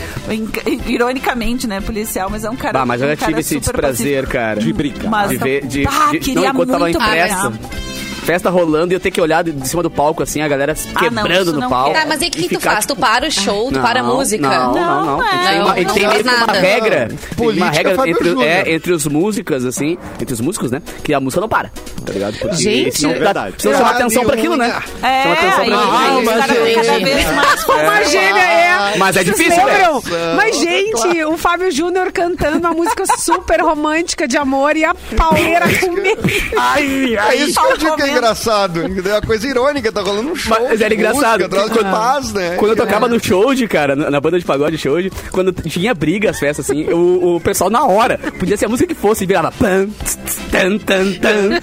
Ironicamente, 0.87 1.67
né, 1.67 1.81
policial, 1.81 2.29
mas 2.31 2.45
é 2.45 2.51
um 2.51 2.57
cara. 2.57 2.73
Bah, 2.73 2.87
mas 2.87 3.01
eu 3.01 3.07
um 3.07 3.11
já 3.11 3.17
cara 3.17 3.29
tive 3.31 3.41
esse 3.41 3.55
super 3.55 3.73
desprazer, 3.73 4.27
cara. 4.29 4.61
De 4.61 4.73
brigar. 4.73 5.11
Mas 5.11 5.31
de 5.31 5.37
não- 5.39 5.45
ver, 5.45 5.67
de, 5.67 5.87
Ah, 5.87 6.11
de- 6.11 6.19
queria 6.19 6.43
não, 6.43 6.51
enquanto 6.51 6.69
tava 6.71 6.79
muito 6.81 6.99
festa. 8.25 8.51
rolando 8.51 8.93
e 8.93 8.97
eu 8.97 9.01
ter 9.01 9.11
que 9.11 9.21
olhar 9.21 9.43
de, 9.43 9.53
de 9.53 9.69
cima 9.69 9.83
do 9.83 9.91
palco, 9.91 10.23
assim, 10.23 10.41
a 10.41 10.49
galera 10.49 10.75
Ah, 10.95 11.03
não, 11.11 11.23
quebrando 11.23 11.43
isso 11.43 11.53
no 11.53 11.61
não 11.61 11.69
palco. 11.69 11.95
Tá, 11.95 12.05
mas 12.07 12.21
e 12.23 12.27
o 12.27 12.31
que, 12.31 12.43
que 12.43 12.49
tu 12.49 12.61
ficar, 12.61 12.73
faz? 12.73 12.87
Tu 12.87 12.95
tipo, 12.95 13.01
para 13.01 13.27
o 13.27 13.31
show, 13.31 13.71
tu 13.73 13.81
para 13.81 14.01
a 14.01 14.03
não, 14.03 14.17
música? 14.17 14.49
Não, 14.49 14.75
não, 14.75 15.05
não. 15.05 15.17
Não, 15.19 15.23
é. 15.25 15.49
tem, 15.49 15.61
uma, 15.61 15.67
Não 15.67 15.75
tem 15.95 16.09
meio 16.09 16.25
que 16.25 16.29
uma 16.31 16.53
regra. 16.53 17.09
Tem 17.37 17.49
uma 17.49 17.71
regra 17.71 17.95
Fábio 17.95 18.13
entre, 18.13 18.29
Júnior. 18.29 18.47
é, 18.47 18.73
entre 18.73 18.93
os 18.93 19.07
músicos, 19.07 19.65
assim, 19.65 19.99
entre 20.21 20.35
os 20.35 20.41
músicos, 20.41 20.71
né? 20.71 20.83
Que 21.03 21.13
a 21.15 21.21
música 21.21 21.41
não 21.41 21.49
para. 21.49 21.71
Tá 22.05 22.13
ligado? 22.13 22.39
Porque 22.39 22.57
Gente, 22.57 22.99
senão, 22.99 23.15
é 23.15 23.19
verdade. 23.19 23.55
Senão 23.59 23.79
chama 23.79 23.91
atenção 23.91 24.25
pra 24.25 24.35
aquilo, 24.35 24.57
né? 24.57 24.83
É, 25.03 25.23
Chama 25.23 25.35
atenção 25.35 25.61
aí, 25.61 25.71
pra 25.71 25.79
aí 25.79 26.25
mais 27.35 27.65
Uma 27.65 28.05
gêmea 28.05 28.43
é. 28.43 28.99
Mas 28.99 29.17
é 29.17 29.25
difícil, 29.25 29.65
né? 29.65 29.83
Mas, 30.37 30.59
gente, 30.59 31.25
o 31.25 31.37
Fábio 31.37 31.71
Júnior 31.71 32.13
cantando 32.13 32.59
uma 32.59 32.73
música 32.73 33.05
super 33.19 33.61
romântica 33.61 34.29
de 34.29 34.37
amor 34.37 34.77
e 34.77 34.85
a 34.85 34.95
pauleira 35.17 35.67
comendo. 35.81 36.23
Ai, 36.57 37.17
É 37.17 37.35
isso 37.37 37.61
que 37.61 37.67
eu 37.73 37.77
digo 37.77 38.03
é. 38.03 38.14
Engraçado. 38.17 38.81
É 38.83 39.13
uma 39.13 39.21
coisa 39.23 39.49
irônica, 39.49 39.93
tá 39.93 40.01
rolando 40.01 40.31
um 40.33 40.37
show. 40.37 40.57
Mas 40.61 40.81
era 40.81 40.89
de 40.91 40.95
engraçado. 40.95 41.41
Música, 41.45 41.63
de 41.69 41.71
Quando- 41.79 41.91
paz, 41.91 42.33
né? 42.33 42.57
Quando 42.57 42.71
eu 42.73 42.77
tocava 42.77 43.09
no 43.09 43.23
show 43.23 43.55
de, 43.55 43.67
cara, 43.69 43.95
na 43.97 44.11
na 44.11 44.21
banda 44.21 44.39
de 44.39 44.45
pagode 44.45 44.79
show, 44.79 44.97
quando 45.33 45.53
tinha 45.53 45.93
briga 45.95 46.31
as 46.31 46.39
festas, 46.39 46.71
assim, 46.71 46.85
o, 46.93 47.37
o 47.37 47.41
pessoal 47.41 47.69
na 47.69 47.85
hora, 47.85 48.19
podia 48.39 48.57
ser 48.57 48.67
a 48.67 48.69
música 48.69 48.95
que 48.95 49.01
fosse, 49.01 49.27
virava 49.27 49.51
pam, 49.53 49.89
tss, 49.89 50.19
tan, 50.51 50.79
tan, 50.79 51.13
tan. 51.15 51.61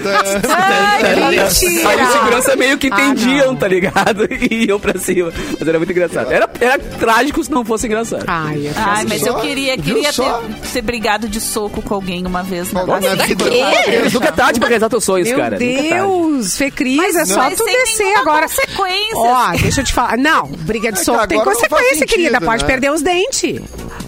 Aí 1.03 2.01
os 2.03 2.11
segurança 2.11 2.55
meio 2.55 2.77
que 2.77 2.89
Ah, 2.91 3.01
entendiam, 3.05 3.47
não. 3.47 3.55
tá 3.55 3.67
ligado? 3.67 4.27
E 4.51 4.65
iam 4.67 4.79
pra 4.79 4.97
cima. 4.99 5.31
Mas 5.59 5.67
era 5.67 5.77
muito 5.77 5.91
engraçado. 5.91 6.31
Era, 6.31 6.49
era 6.59 6.77
trágico 6.79 7.43
se 7.43 7.51
não 7.51 7.63
fosse 7.63 7.85
engraçado. 7.87 8.23
Ai, 8.27 8.67
eu 8.67 8.71
Ai, 8.75 9.05
mas 9.07 9.25
eu 9.25 9.33
Só? 9.33 9.39
queria, 9.39 9.75
Viu 9.77 9.95
queria 9.95 10.11
só? 10.11 10.39
ter, 10.61 10.69
ter 10.73 10.81
brigado 10.81 11.27
de 11.29 11.39
soco 11.39 11.81
com 11.81 11.93
alguém 11.93 12.25
uma 12.25 12.43
vez 12.43 12.71
na 12.73 12.81
vida. 12.83 13.15
na 13.15 13.25
vida- 13.25 13.45
Mas 14.03 14.13
nunca 14.13 14.27
é 14.27 14.31
tarde 14.31 14.59
pra 14.59 14.67
realizar 14.67 14.89
teus 14.89 15.03
sonhos, 15.03 15.27
Meu 15.29 15.37
cara. 15.37 15.57
Nunca 15.59 15.95
é 15.95 16.03
Deus, 16.41 16.57
Fê 16.57 16.71
Cris, 16.71 16.97
Mas 16.97 17.15
é 17.15 17.25
só 17.25 17.37
mas 17.37 17.57
tu 17.57 17.63
sem 17.63 17.73
descer 17.73 18.15
agora. 18.17 18.47
consequência. 18.47 19.15
Ó, 19.15 19.51
deixa 19.51 19.81
eu 19.81 19.85
te 19.85 19.93
falar. 19.93 20.17
Não, 20.17 20.47
briga 20.47 20.91
de 20.91 20.99
que 20.99 21.05
soco 21.05 21.27
tem 21.27 21.43
consequência, 21.43 21.95
sentido, 21.99 22.09
querida. 22.09 22.41
Pode 22.41 22.63
né? 22.63 22.67
perder 22.67 22.91
os 22.91 23.01
dentes. 23.01 23.61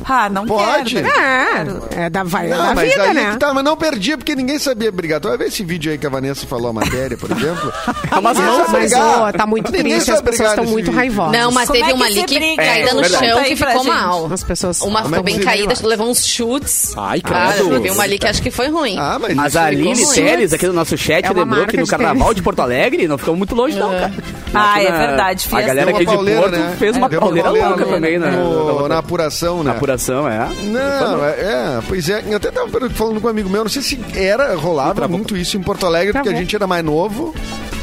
Ah, 0.05 0.29
não 0.29 0.45
Pode. 0.45 0.95
quero. 0.95 1.07
É, 1.07 2.05
é 2.05 2.09
da, 2.09 2.23
vai, 2.23 2.47
é 2.47 2.49
Não, 2.49 2.57
da 2.67 2.73
mas 2.75 2.89
vida, 2.89 3.03
aí 3.03 3.13
né? 3.13 3.31
que 3.31 3.37
tá, 3.37 3.53
mas 3.53 3.63
não 3.63 3.75
perdia 3.77 4.17
porque 4.17 4.35
ninguém 4.35 4.59
sabia 4.59 4.91
brigar. 4.91 5.19
Tu 5.19 5.27
vai 5.27 5.37
ver 5.37 5.47
esse 5.47 5.63
vídeo 5.63 5.91
aí 5.91 5.97
que 5.97 6.05
a 6.05 6.09
Vanessa 6.09 6.45
falou 6.45 6.69
a 6.69 6.73
matéria, 6.73 7.17
por 7.17 7.31
exemplo. 7.31 7.71
É 8.13 8.19
mãos, 8.21 8.37
sabe 8.37 8.71
Mas, 8.73 8.93
ó, 8.93 9.31
tá 9.31 9.45
muito 9.47 9.71
Ninguém 9.71 9.93
triste, 9.93 10.11
as 10.11 10.21
pessoas 10.21 10.49
estão 10.49 10.65
muito 10.65 10.85
vídeo. 10.85 10.95
raivosas. 10.97 11.31
Não, 11.41 11.51
mas 11.51 11.67
Como 11.67 11.79
teve 11.79 11.91
é 11.91 11.95
uma 11.95 12.05
ali 12.05 12.23
que 12.23 12.35
briga? 12.35 12.55
caída 12.63 12.89
É, 12.89 12.93
no 12.93 13.01
verdade. 13.01 13.25
chão 13.27 13.43
que 13.43 13.55
ficou 13.55 13.83
mal. 13.83 14.29
As 14.31 14.43
pessoas... 14.43 14.81
Uma 14.81 15.01
Como 15.01 15.15
é 15.15 15.17
ficou 15.19 15.23
bem 15.23 15.39
caída, 15.39 15.73
levou 15.83 16.09
uns 16.09 16.25
chutes. 16.25 16.93
Ai, 16.95 17.21
Cara, 17.21 17.53
credo. 17.53 17.69
teve 17.71 17.89
uma 17.91 18.03
ali 18.03 18.19
que 18.19 18.27
acho 18.27 18.41
que 18.41 18.51
foi 18.51 18.67
ruim. 18.69 18.95
Ah, 18.99 19.17
mas, 19.19 19.33
Mas 19.35 19.47
isso 19.53 19.57
a 19.57 19.71
como- 19.71 20.13
Teles, 20.13 20.53
aqui 20.53 20.67
no 20.67 20.73
nosso 20.73 20.95
chat, 20.97 21.25
É 21.25 21.33
lembrou 21.33 21.65
que 21.65 21.77
no 21.77 21.87
carnaval 21.87 22.33
de 22.33 22.41
Porto 22.43 22.59
Alegre 22.61 23.07
não 23.07 23.17
ficamos 23.17 23.37
muito 23.37 23.55
longe, 23.55 23.77
não, 23.79 23.89
cara. 23.89 24.13
Ah, 24.53 24.81
é 24.83 24.91
verdade, 24.91 25.47
A 25.51 25.61
galera 25.61 25.89
aqui 25.91 26.05
de 26.05 26.15
Porto 26.15 26.51
né? 26.51 26.75
fez 26.77 26.95
uma 26.95 27.09
pauleira 27.09 27.49
louca 27.49 27.85
também, 27.85 28.19
né? 28.19 28.31
na 28.87 28.97
apuração, 28.99 29.63
né? 29.63 29.71
É. 30.27 30.47
Não, 30.65 31.25
é, 31.25 31.29
é, 31.29 31.81
pois 31.87 32.09
é, 32.09 32.23
eu 32.27 32.37
até 32.37 32.51
tava 32.51 32.69
falando 32.89 33.21
com 33.21 33.27
um 33.27 33.29
amigo 33.29 33.49
meu, 33.49 33.63
não 33.63 33.69
sei 33.69 33.81
se 33.81 33.99
era, 34.15 34.55
rolava 34.55 35.07
muito 35.07 35.35
isso 35.37 35.57
em 35.57 35.61
Porto 35.61 35.85
Alegre, 35.85 36.13
porque 36.13 36.29
a 36.29 36.35
gente 36.35 36.55
era 36.55 36.67
mais 36.67 36.83
novo. 36.83 37.33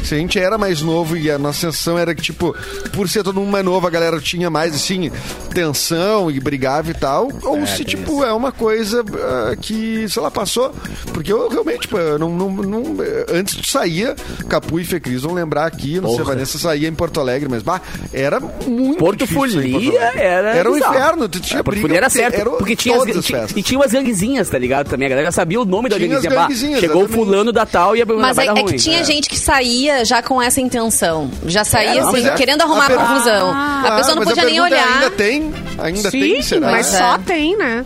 Se 0.03 0.15
a 0.15 0.17
gente 0.17 0.39
era 0.39 0.57
mais 0.57 0.81
novo 0.81 1.15
e 1.15 1.29
a 1.29 1.37
nossa 1.37 1.59
sensação 1.71 1.97
era 1.97 2.13
que, 2.15 2.21
tipo, 2.21 2.55
por 2.93 3.07
ser 3.07 3.23
todo 3.23 3.39
mundo 3.39 3.51
mais 3.51 3.63
novo, 3.65 3.85
a 3.85 3.89
galera 3.89 4.19
tinha 4.19 4.49
mais, 4.49 4.73
assim, 4.75 5.11
tensão 5.53 6.29
e 6.31 6.39
brigava 6.39 6.89
e 6.91 6.93
tal. 6.93 7.29
Ou 7.43 7.65
se, 7.67 7.83
tipo, 7.83 8.23
é 8.23 8.33
uma 8.33 8.51
coisa 8.51 9.03
ah, 9.51 9.55
que, 9.59 10.07
sei 10.09 10.21
lá, 10.21 10.31
passou. 10.31 10.73
Porque 11.13 11.31
eu 11.31 11.47
realmente, 11.49 11.81
tipo, 11.81 11.97
eu 11.97 12.17
não, 12.17 12.29
não, 12.29 12.49
não- 12.51 12.95
antes 13.31 13.55
de 13.55 13.69
saía, 13.69 14.15
Capu 14.49 14.79
e 14.79 14.85
Fecris 14.85 15.21
vão 15.21 15.33
lembrar 15.33 15.65
aqui, 15.65 15.99
não 15.99 16.09
sei, 16.11 16.21
a 16.21 16.23
Vanessa 16.23 16.57
saía 16.57 16.87
em 16.87 16.93
Porto 16.93 17.19
Alegre, 17.19 17.47
mas, 17.49 17.61
bah, 17.61 17.81
era 18.13 18.39
muito 18.39 18.97
Porto 18.97 19.19
difícil 19.19 19.49
sair 19.61 19.67
em 19.67 19.71
Porto 19.71 19.85
Folia 19.85 20.01
era. 20.15 20.49
Era 20.55 20.71
um 20.71 20.77
inferno, 20.77 21.29
tu 21.29 21.39
tinha 21.39 21.59
É, 21.59 21.63
Porto 21.63 21.75
briga, 21.75 21.81
Folia 21.87 21.97
era 21.97 22.07
porque 22.09 22.21
certo. 22.21 22.39
eram 22.39 22.51
Porque 22.57 22.75
tinha 22.75 22.95
as, 22.95 23.01
todas 23.01 23.17
as 23.17 23.27
festas. 23.27 23.57
e 23.57 23.63
tinha 23.63 23.79
umas 23.79 23.91
ganguezinhas, 23.91 24.49
tá 24.49 24.57
ligado? 24.57 24.89
Também 24.89 25.05
a 25.07 25.09
galera 25.09 25.31
sabia 25.31 25.59
o 25.61 25.65
nome 25.65 25.89
da 25.89 25.97
Tinha 25.97 26.07
ganguezinha. 26.19 26.35
Bah, 26.35 26.47
chegou 26.49 26.71
o 26.71 27.05
exatamente. 27.05 27.13
fulano 27.13 27.51
da 27.51 27.65
tal 27.65 27.95
e 27.95 28.01
a 28.01 28.05
Mas 28.05 28.37
é, 28.37 28.45
é 28.45 28.49
ruim. 28.51 28.65
que 28.65 28.75
tinha 28.75 29.03
gente 29.03 29.29
que 29.29 29.37
saía 29.37 29.90
já 30.05 30.21
com 30.21 30.41
essa 30.41 30.59
intenção. 30.61 31.29
Já 31.45 31.63
saía 31.63 31.99
É, 31.99 32.01
não, 32.01 32.09
assim, 32.09 32.27
é- 32.27 32.31
querendo 32.35 32.61
arrumar 32.61 32.83
a 32.83 32.85
a 32.85 32.89
per- 32.89 32.97
confusão. 32.97 33.51
Ah, 33.53 33.83
a 33.87 33.91
pessoa 33.97 34.15
não 34.15 34.23
podia 34.23 34.43
nem 34.45 34.57
é, 34.57 34.61
olhar. 34.61 34.87
Ainda 34.93 35.09
tem? 35.11 35.53
Ainda 35.77 36.09
Sim, 36.11 36.19
tem, 36.19 36.41
será? 36.41 36.71
mas 36.71 36.93
É. 36.93 36.97
só 36.97 37.17
tem, 37.19 37.57
né? 37.57 37.85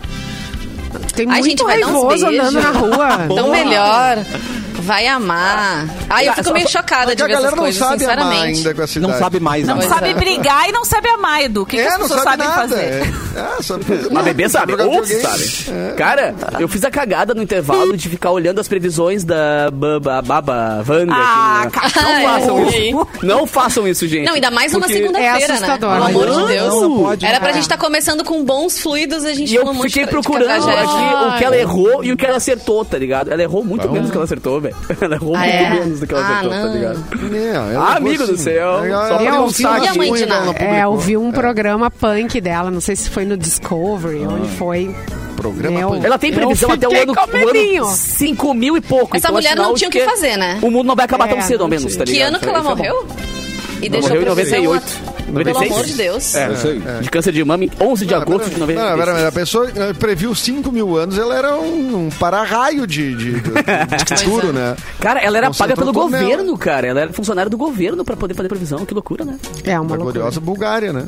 Tem 1.14 1.26
Ai, 1.30 1.40
muito 1.40 1.50
gente, 1.50 1.64
vai 1.64 1.80
dar 1.80 1.86
uns 1.88 1.92
raivoso 1.92 2.26
andando 2.26 2.60
na 2.62 2.70
rua. 2.70 3.08
Então 3.30 3.50
melhor. 3.50 4.18
Vai 4.86 5.06
amar. 5.08 5.84
Ai, 6.08 6.28
eu 6.28 6.32
fico 6.34 6.52
meio 6.52 6.68
chocada 6.68 7.14
de 7.16 7.20
a 7.22 7.26
ver 7.26 7.32
essas 7.32 7.42
galera 7.44 7.56
não 7.56 7.62
coisas, 7.64 7.78
sabe 7.78 8.04
amar 8.04 8.16
sinceramente. 8.16 8.58
ainda 8.58 8.74
com 8.74 8.82
essa 8.82 8.98
idade. 8.98 9.12
Não 9.12 9.18
sabe 9.18 9.40
mais, 9.40 9.66
Não 9.66 9.74
né? 9.74 9.80
Pois 9.84 9.92
sabe 9.94 10.10
é. 10.10 10.14
brigar 10.14 10.68
e 10.68 10.72
não 10.72 10.84
sabe 10.84 11.08
amar, 11.08 11.42
Edu. 11.42 11.62
O 11.62 11.66
que, 11.66 11.76
que 11.76 11.82
É, 11.82 11.86
as 11.88 11.92
não 11.94 12.00
pessoas 12.02 12.22
sabe 12.22 12.42
sabem 12.44 12.48
nada. 12.56 12.68
fazer? 12.68 12.84
É, 12.84 13.58
é, 13.58 13.62
sabe 13.62 13.84
fazer. 13.84 14.08
Mas 14.12 14.24
bebê 14.24 14.48
sabe, 14.48 14.72
outros 14.74 15.08
videogame. 15.08 15.44
sabem. 15.48 15.94
Cara, 15.96 16.34
eu 16.60 16.68
fiz 16.68 16.84
a 16.84 16.90
cagada 16.90 17.34
no 17.34 17.42
intervalo 17.42 17.96
de 17.96 18.08
ficar 18.08 18.30
olhando 18.30 18.60
as 18.60 18.68
previsões 18.68 19.24
da 19.24 19.70
Baba, 19.72 20.22
Baba 20.22 20.84
Wanda. 20.88 21.12
Ah, 21.14 21.62
aqui, 21.64 21.98
né? 21.98 22.22
Não 22.22 22.22
façam 22.30 22.56
ai. 22.58 22.78
isso. 22.88 23.08
Não 23.22 23.46
façam 23.46 23.88
isso, 23.88 24.06
gente. 24.06 24.26
Não, 24.26 24.34
ainda 24.34 24.50
mais 24.52 24.72
numa 24.72 24.86
Porque- 24.86 25.00
segunda-feira, 25.00 25.54
é 25.54 25.60
né? 25.60 25.78
Pelo 25.78 25.90
amor 25.92 26.26
de 26.30 26.36
Não, 26.36 26.46
Deus. 26.46 26.74
não 26.82 27.02
pode, 27.02 27.24
Era 27.26 27.34
né? 27.34 27.40
pra 27.40 27.52
gente 27.52 27.62
estar 27.62 27.76
começando 27.78 28.22
com 28.24 28.44
bons 28.44 28.78
fluidos 28.78 29.24
e 29.24 29.28
a 29.28 29.34
gente 29.34 29.52
E 29.52 29.56
eu 29.56 29.74
fiquei 29.82 30.06
procurando 30.06 30.68
aqui 30.70 31.34
o 31.34 31.38
que 31.38 31.44
ela 31.44 31.56
errou 31.56 32.04
e 32.04 32.12
o 32.12 32.16
que 32.16 32.24
ela 32.24 32.36
acertou, 32.36 32.84
tá 32.84 32.96
ligado? 32.98 33.32
Ela 33.32 33.42
errou 33.42 33.64
muito 33.64 33.88
menos 33.90 34.08
do 34.08 34.12
que 34.12 34.16
ela 34.16 34.24
acertou, 34.24 34.60
velho. 34.60 34.75
Ela 35.00 35.14
errou 35.16 35.34
Ah, 35.34 35.38
muito 35.40 35.52
é? 35.52 35.70
menos 35.70 36.00
do 36.00 36.06
que 36.06 36.14
ela 36.14 36.22
Ah, 36.26 36.38
acertou, 36.38 36.50
tá 36.60 36.66
ligado? 36.68 37.04
É, 37.34 37.46
ela 37.48 37.66
Ah, 37.66 37.70
levou 37.94 37.96
amigo 38.08 38.26
do 38.26 38.32
assim. 38.34 38.42
céu. 38.42 38.84
Ela- 38.84 39.08
Só 39.08 39.16
pra 39.16 39.24
deu 39.30 39.34
um 39.34 39.42
ouvir 39.42 39.62
saque 39.62 39.88
a 39.88 39.94
mãe 39.94 40.12
de 40.12 40.18
ruim, 40.18 40.26
nada. 40.26 40.42
ela 40.42 40.50
É, 40.50 40.54
publicou. 40.54 40.78
eu 40.78 40.96
vi 40.98 41.16
um 41.16 41.32
programa 41.32 41.90
punk 41.90 42.40
dela, 42.40 42.70
não 42.70 42.80
sei 42.80 42.94
se 42.96 43.10
foi 43.10 43.24
no 43.24 43.36
Discovery, 43.36 44.26
onde 44.26 44.48
foi. 44.56 44.94
Programa 45.36 45.78
Meu, 45.78 45.88
punk. 45.90 46.06
Ela 46.06 46.18
tem 46.18 46.30
Eu 46.30 46.36
previsão 46.36 46.70
até 46.70 46.88
o 46.88 46.90
ano, 47.02 47.12
o 47.12 47.80
ano 47.82 47.90
5 47.94 48.54
mil 48.54 48.76
e 48.76 48.80
pouco. 48.80 49.16
Essa 49.16 49.26
então 49.28 49.38
é 49.38 49.42
mulher 49.42 49.56
não 49.56 49.74
tinha 49.74 49.88
o 49.88 49.92
que 49.92 50.00
fazer, 50.04 50.36
né? 50.36 50.58
O 50.62 50.70
mundo 50.70 50.86
não 50.86 50.94
vai 50.96 51.04
acabar 51.04 51.26
É, 51.28 51.32
tão 51.34 51.42
cedo, 51.42 51.62
ao 51.62 51.68
menos, 51.68 51.94
tá 51.96 52.04
Que 52.04 52.12
ligado? 52.12 52.28
ano 52.28 52.38
que 52.40 52.48
ela 52.48 52.58
é 52.58 52.62
morreu? 52.62 53.06
E 53.82 53.88
deixou 53.88 54.10
morreu 54.10 54.22
em 54.26 54.30
a 54.30 54.34
previsão 54.34 54.62
98. 54.64 55.16
Pelo 55.26 55.38
96? 55.38 55.72
amor 55.72 55.84
de 55.84 55.94
Deus. 55.94 56.34
É, 56.36 56.52
Isso 56.52 56.68
aí. 56.68 56.82
de 57.02 57.10
câncer 57.10 57.32
de 57.32 57.44
mama 57.44 57.64
em 57.64 57.70
11 57.80 58.06
de 58.06 58.14
Não, 58.14 58.22
agosto 58.22 58.44
de 58.48 58.54
pera- 58.54 58.66
não, 58.90 58.98
pera- 58.98 59.12
96. 59.12 59.26
a 59.26 59.32
pessoa 59.32 59.72
eh, 59.74 59.92
previu 59.94 60.34
5 60.34 60.70
mil 60.72 60.96
anos, 60.96 61.18
ela 61.18 61.36
era 61.36 61.56
um, 61.56 62.06
um 62.06 62.10
para-raio 62.10 62.86
de, 62.86 63.14
de, 63.14 63.32
de, 63.40 63.40
de 63.40 64.14
futuro, 64.24 64.52
né? 64.52 64.76
Cara, 65.00 65.20
ela 65.20 65.36
era 65.36 65.50
paga 65.50 65.74
pelo 65.74 65.92
tudo 65.92 66.08
nela. 66.10 66.22
governo, 66.24 66.56
cara. 66.56 66.86
Ela 66.86 67.00
era 67.02 67.12
funcionária 67.12 67.50
do 67.50 67.58
governo 67.58 68.04
pra 68.04 68.16
poder 68.16 68.34
fazer 68.34 68.48
previsão. 68.48 68.86
Que 68.86 68.94
loucura, 68.94 69.24
né? 69.24 69.36
É 69.64 69.72
uma 69.80 69.88
loucura. 69.96 70.12
gloriosa 70.12 70.40
Bulgária, 70.40 70.92
né? 70.92 71.06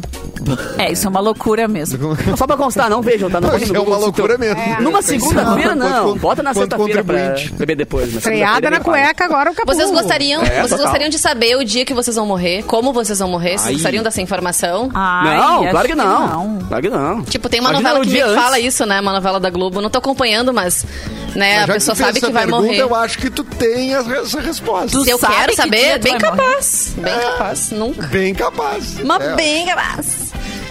É, 0.79 0.91
isso 0.93 1.07
é 1.07 1.11
uma 1.11 1.21
loucura 1.21 1.69
mesmo. 1.69 2.17
Só 2.37 2.47
pra 2.47 2.57
constar, 2.57 2.91
não 2.91 3.01
vejam, 3.01 3.31
tá? 3.31 3.41
Não 3.41 3.51
no 3.51 3.77
é 3.77 3.81
uma 3.81 3.97
loucura 3.99 4.35
então- 4.35 4.55
mesmo. 4.57 4.83
Numa 4.83 4.99
que 4.99 5.05
ser 5.05 5.21
segunda-feira, 5.21 5.75
não. 5.77 6.17
Bota 6.17 6.43
na 6.43 6.53
sexta-feira 6.55 7.05
pra 7.05 7.35
beber 7.53 7.77
depois. 7.77 8.13
Freada 8.17 8.69
na 8.69 8.77
é 8.79 8.81
cueca, 8.81 9.25
agora 9.25 9.51
o 9.53 9.55
capuz. 9.55 9.77
Vocês 9.77 9.91
gostariam, 9.91 10.43
É, 10.43 10.63
vocês 10.63 10.81
gostariam 10.81 11.09
de 11.09 11.19
saber 11.19 11.57
o 11.57 11.65
dia 11.65 11.85
que 11.85 11.95
vocês 11.95 12.17
vão 12.17 12.27
morrer? 12.27 12.58
Como 12.63 12.93
vocês 12.93 13.19
vão 13.19 13.29
morrer? 13.29 13.51
Vocês 13.59 13.67
Ai. 13.67 13.73
gostariam 13.75 14.03
dessa 14.03 14.21
informação? 14.21 14.91
Ai, 14.95 15.37
Não, 15.37 15.69
claro 15.71 15.89
que 15.89 15.95
não. 15.95 16.27
não. 16.29 16.59
Claro 16.67 16.83
que 16.83 16.91
não. 16.91 17.23
Tipo, 17.23 17.49
tem 17.49 17.61
uma 17.61 17.71
Imagina 17.71 17.89
novela 17.91 18.05
no 18.05 18.11
que 18.11 18.17
que 18.17 18.23
antes. 18.23 18.43
fala 18.43 18.59
isso, 18.61 18.87
né? 18.87 19.01
Uma 19.01 19.13
novela 19.13 19.41
da 19.41 19.51
Globo. 19.51 19.81
Não 19.81 19.91
tô 19.91 19.99
acompanhando, 19.99 20.53
mas, 20.53 20.85
né, 21.35 21.61
Mas 21.61 21.71
a 21.71 21.73
pessoa 21.75 21.95
sabe 21.95 22.21
que 22.21 22.31
vai 22.31 22.45
pergunta, 22.45 22.67
morrer. 22.67 22.79
Eu 22.81 22.95
acho 22.95 23.19
que 23.19 23.31
tu 23.31 23.45
tem 23.45 23.95
essa, 23.95 24.41
resposta. 24.41 24.89
Tu 24.99 25.05
Se 25.05 25.11
eu 25.11 25.19
sabe 25.19 25.35
quero 25.35 25.51
que 25.51 25.57
saber, 25.57 25.99
tu 25.99 26.03
bem 26.05 26.19
vai 26.19 26.31
morrer? 26.31 26.43
capaz. 26.43 26.93
Bem 26.97 27.19
capaz. 27.21 27.71
Nunca. 27.71 28.07
Bem 28.09 28.35
capaz. 28.35 28.99
Mas 29.05 29.23
É. 29.23 29.35
bem 29.35 29.67
capaz. 29.67 30.28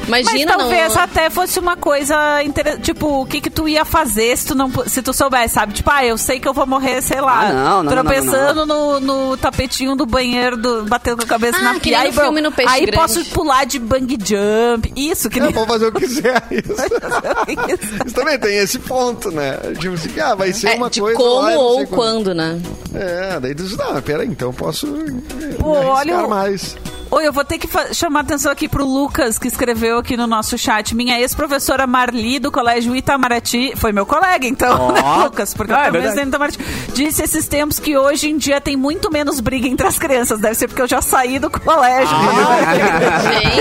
Mas 0.08 0.26
Imagina, 0.28 0.58
talvez 0.58 0.96
não... 0.96 1.02
até 1.02 1.30
fosse 1.30 1.60
uma 1.60 1.76
coisa 1.76 2.42
interessante. 2.44 2.82
Tipo, 2.84 3.22
o 3.22 3.26
que 3.26 3.42
que 3.42 3.50
tu 3.50 3.68
ia 3.68 3.84
fazer 3.84 4.38
se 4.38 4.48
tu 4.48 4.56
não 4.56 4.72
se 4.88 5.02
tu 5.02 5.14
soubesse, 5.14 5.54
sabe? 5.56 5.74
Tipo, 5.74 5.90
ah, 5.92 6.06
eu 6.06 6.18
sei 6.18 6.40
que 6.40 6.48
eu 6.48 6.54
vou 6.54 6.66
morrer, 6.66 7.02
sei 7.02 7.20
lá, 7.20 7.48
Ah, 7.50 7.54
não, 7.54 7.84
não, 7.84 7.92
tropeçando 7.92 8.66
No, 8.66 9.00
no 9.00 9.38
tapetinho 9.38 9.96
do 9.96 10.06
banheiro, 10.06 10.56
do, 10.58 10.84
batendo 10.86 11.18
com 11.18 11.24
a 11.24 11.28
cabeça 11.28 11.58
Ah, 11.60 11.64
na 11.64 11.74
que 11.76 11.82
pia. 11.82 11.98
nem 12.00 12.08
Aí, 12.08 12.14
filme 12.14 12.42
No 12.42 12.52
Peixe 12.52 12.74
aí 12.74 12.86
Grande. 12.86 12.98
posso 12.98 13.26
pular 13.26 13.66
de 13.66 13.80
bang 13.80 14.18
jump. 14.24 14.92
Isso, 14.96 15.30
que 15.30 15.40
É, 15.40 15.44
nem... 15.44 15.52
pode 15.54 15.68
fazer 15.68 15.88
o 15.88 15.92
que 15.92 16.00
quiser. 16.02 16.44
Isso. 16.52 18.06
Isso 18.06 18.16
também 18.16 18.40
tem 18.40 18.58
esse 18.58 18.80
ponto, 18.80 19.30
né? 19.32 19.58
Tipo 19.80 19.94
assim, 19.96 20.20
ah, 20.20 20.36
vai 20.36 20.54
ser 20.54 20.70
É, 20.70 20.76
uma 20.76 20.90
de 20.90 21.02
coisa. 21.02 21.18
como 21.18 21.42
lá, 21.42 21.54
eu 21.54 21.60
ou 21.60 21.88
quando, 21.88 22.34
né? 22.34 22.60
É, 22.94 23.40
daí 23.40 23.54
tu 23.54 23.64
diz, 23.64 23.76
não, 23.78 24.02
peraí, 24.02 24.28
então 24.28 24.50
eu 24.50 24.54
posso 24.54 24.88
me 24.88 25.22
Pô, 25.60 25.72
olha 25.72 25.92
arriscar 26.16 26.26
o- 26.26 26.30
mais. 26.30 26.78
Oi, 27.10 27.26
eu 27.26 27.32
vou 27.32 27.46
ter 27.46 27.58
que 27.58 27.70
chamar 27.94 28.20
atenção 28.20 28.52
aqui 28.52 28.68
pro 28.68 28.86
Lucas, 28.86 29.40
que 29.40 29.48
escreveu 29.48 29.98
aqui 29.98 30.18
no 30.18 30.28
nosso 30.28 30.58
chat. 30.58 30.94
Minha 30.94 31.18
ex-professora 31.22 31.88
Marli, 31.88 32.38
do 32.38 32.52
Colégio 32.52 32.94
Itamaraty, 32.94 33.74
foi 33.78 33.94
meu 33.94 34.06
colega, 34.06 34.46
então, 34.46 34.92
né, 34.92 35.02
Lucas? 35.24 35.54
Porque 35.54 35.72
Ah, 35.72 35.88
eu 35.88 35.96
é 35.96 36.02
também 36.02 36.24
no 36.26 36.30
Itamaraty. 36.30 36.60
Disse 36.94 37.24
esses 37.24 37.48
tempos 37.48 37.80
que 37.80 37.98
hoje 37.98 38.30
em 38.30 38.38
dia 38.38 38.60
tem 38.60 38.76
muito 38.76 39.10
menos 39.10 39.40
briga 39.40 39.68
entre 39.70 39.88
as 39.88 39.98
crianças. 39.98 40.40
Deve 40.40 40.56
ser 40.56 40.68
porque 40.68 40.82
eu 40.82 40.88
já 40.88 41.02
saí 41.02 41.40
do 41.40 41.50
colégio. 41.50 42.14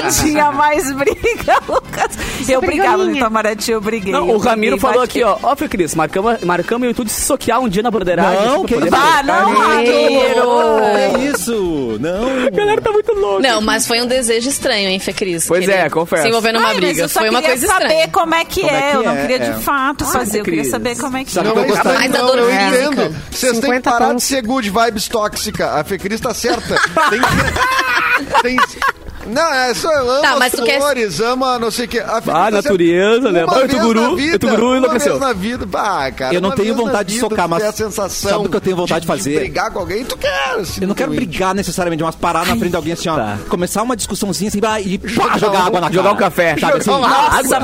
Gente. 0.03 0.23
Tinha 0.27 0.51
mais 0.51 0.91
briga, 0.93 1.57
Lucas. 1.69 2.19
eu 2.49 2.61
brigava 2.61 3.05
no. 3.05 3.15
Itamaraty, 3.17 3.71
eu 3.71 3.81
briguei. 3.81 4.13
Não, 4.13 4.29
eu 4.29 4.35
o 4.35 4.39
Ramiro 4.39 4.73
briguei 4.77 4.79
falou 4.81 5.03
aqui, 5.05 5.23
ó. 5.23 5.39
Ó, 5.41 5.55
Fê 5.55 5.69
Cris, 5.69 5.95
marcamos, 5.95 6.41
marcamos 6.43 6.85
eu 6.87 6.91
e 6.91 6.95
tu 6.95 7.05
de 7.05 7.13
se 7.13 7.23
soquear 7.23 7.61
um 7.61 7.69
dia 7.69 7.83
na 7.83 7.93
broderagem. 7.93 8.45
Não, 8.45 8.65
que 8.65 8.75
poder- 8.75 8.89
isso? 8.89 8.97
Ah, 8.97 9.23
não, 9.23 9.55
Ramiro! 9.55 10.81
É 10.97 11.25
isso! 11.31 11.97
Não! 12.01 12.47
A 12.49 12.51
galera 12.51 12.81
tá 12.81 12.91
muito 12.91 13.13
louca. 13.15 13.36
Não, 13.41 13.61
mas 13.61 13.87
foi 13.87 14.01
um 14.01 14.07
desejo 14.07 14.49
estranho, 14.49 14.89
hein, 14.89 14.99
Fê 14.99 15.13
Cris? 15.13 15.47
Pois 15.47 15.69
é, 15.69 15.89
confesso. 15.89 16.23
Se 16.23 16.29
envolver 16.29 16.53
numa 16.53 16.69
Ai, 16.69 16.75
mas 16.75 16.85
briga. 16.85 17.03
eu 17.03 17.09
só 17.09 17.21
Foi 17.21 17.31
uma 17.31 17.41
queria 17.41 17.57
coisa 17.57 17.67
saber 17.73 17.85
estranha. 17.85 18.09
como 18.09 18.35
é 18.35 18.45
que 18.45 18.61
Como 18.61 18.73
é 18.73 18.79
é. 18.79 18.91
que 18.91 18.97
eu 18.97 19.03
não 19.03 19.13
é, 19.17 19.21
queria 19.23 19.37
é. 19.37 19.51
de 19.51 19.63
fato 19.63 20.05
fazer. 20.05 20.41
Eu 20.41 20.45
queria 20.45 20.61
Cris. 20.61 20.71
saber 20.71 20.97
como 20.97 21.17
é 21.17 21.25
que 21.25 21.39
é. 21.39 21.43
eu 21.43 21.55
mas 21.55 22.11
não, 22.11 22.11
da 22.11 22.19
dor 22.21 22.39
eu 22.39 22.51
entendo. 22.51 23.17
Vocês 23.31 23.53
têm 23.53 23.61
que 23.61 23.67
50 23.67 23.91
parar 23.91 24.09
pontos. 24.09 24.23
de 24.23 24.29
ser 24.29 24.43
good 24.43 24.71
vibes 24.71 25.09
tóxica. 25.09 25.73
A 25.73 25.85
Fecris 25.85 26.21
tá 26.21 26.35
certa. 26.35 26.77
Tem 27.11 27.21
que... 27.21 28.43
tem... 28.43 28.57
Não, 29.29 29.53
é 29.55 29.75
só 29.75 29.91
eu 29.93 30.11
amo 30.11 30.23
Tá, 30.23 30.37
mas 30.39 30.53
as 30.55 30.61
tu 30.61 30.65
quer- 30.65 30.79
flores, 30.81 31.21
ama 31.21 31.59
não 31.59 31.71
sei 31.71 31.85
o 31.87 31.89
que. 31.89 31.99
A 32.01 32.23
Ah, 32.33 32.51
natureza, 32.51 33.31
né? 33.33 33.45
Uma 33.45 33.55
Vai, 33.55 33.65
o 33.65 33.95
na 33.95 34.15
vida, 34.15 34.37
o 34.37 34.39
Tuguru 34.39 34.67
uma 34.69 34.77
enlouqueceu. 34.79 35.13
vez 35.19 35.21
na 35.21 35.33
vida. 35.33 35.67
Bah, 35.67 36.11
cara, 36.13 36.35
Eu 36.35 36.41
não 36.41 36.51
uma 36.51 36.57
tenho 36.57 36.75
vontade 36.75 37.13
de 37.15 37.21
socar, 37.21 37.49
mas 37.49 37.61
tem 37.61 37.69
a 37.69 37.73
sensação 37.73 38.31
sabe 38.31 38.47
o 38.47 38.51
que 38.51 38.57
eu 38.57 38.61
tenho 38.61 38.77
vontade 38.77 39.01
de 39.01 39.07
fazer? 39.07 39.39
brigar 39.41 39.71
com 39.71 39.79
alguém, 39.81 40.05
tu 40.05 40.17
quer. 40.17 40.55
assim, 40.61 40.81
Eu 40.83 40.89
não 40.89 40.95
quero 40.95 41.11
brigar 41.13 41.55
necessariamente, 41.55 42.03
mas 42.03 42.15
parar 42.15 42.47
na 42.47 42.57
frente 42.57 42.71
de 42.71 42.77
alguém 42.77 42.93
assim, 42.93 43.09
ó. 43.09 43.17
Tá. 43.17 43.39
Começar 43.49 43.83
uma 43.83 43.97
discussãozinha 43.97 44.49
assim 44.49 44.61
pá, 44.61 44.81
e 44.81 44.99
pá, 44.99 45.39
jogar 45.39 45.61
água 45.67 45.81
na 45.81 45.87
cara. 45.87 45.93
Jogar 45.95 46.13
um 46.13 46.17
café, 46.17 46.57
sabe 46.59 46.79
assim? 46.79 46.91
Uma. 46.91 47.09
Nossa, 47.09 47.59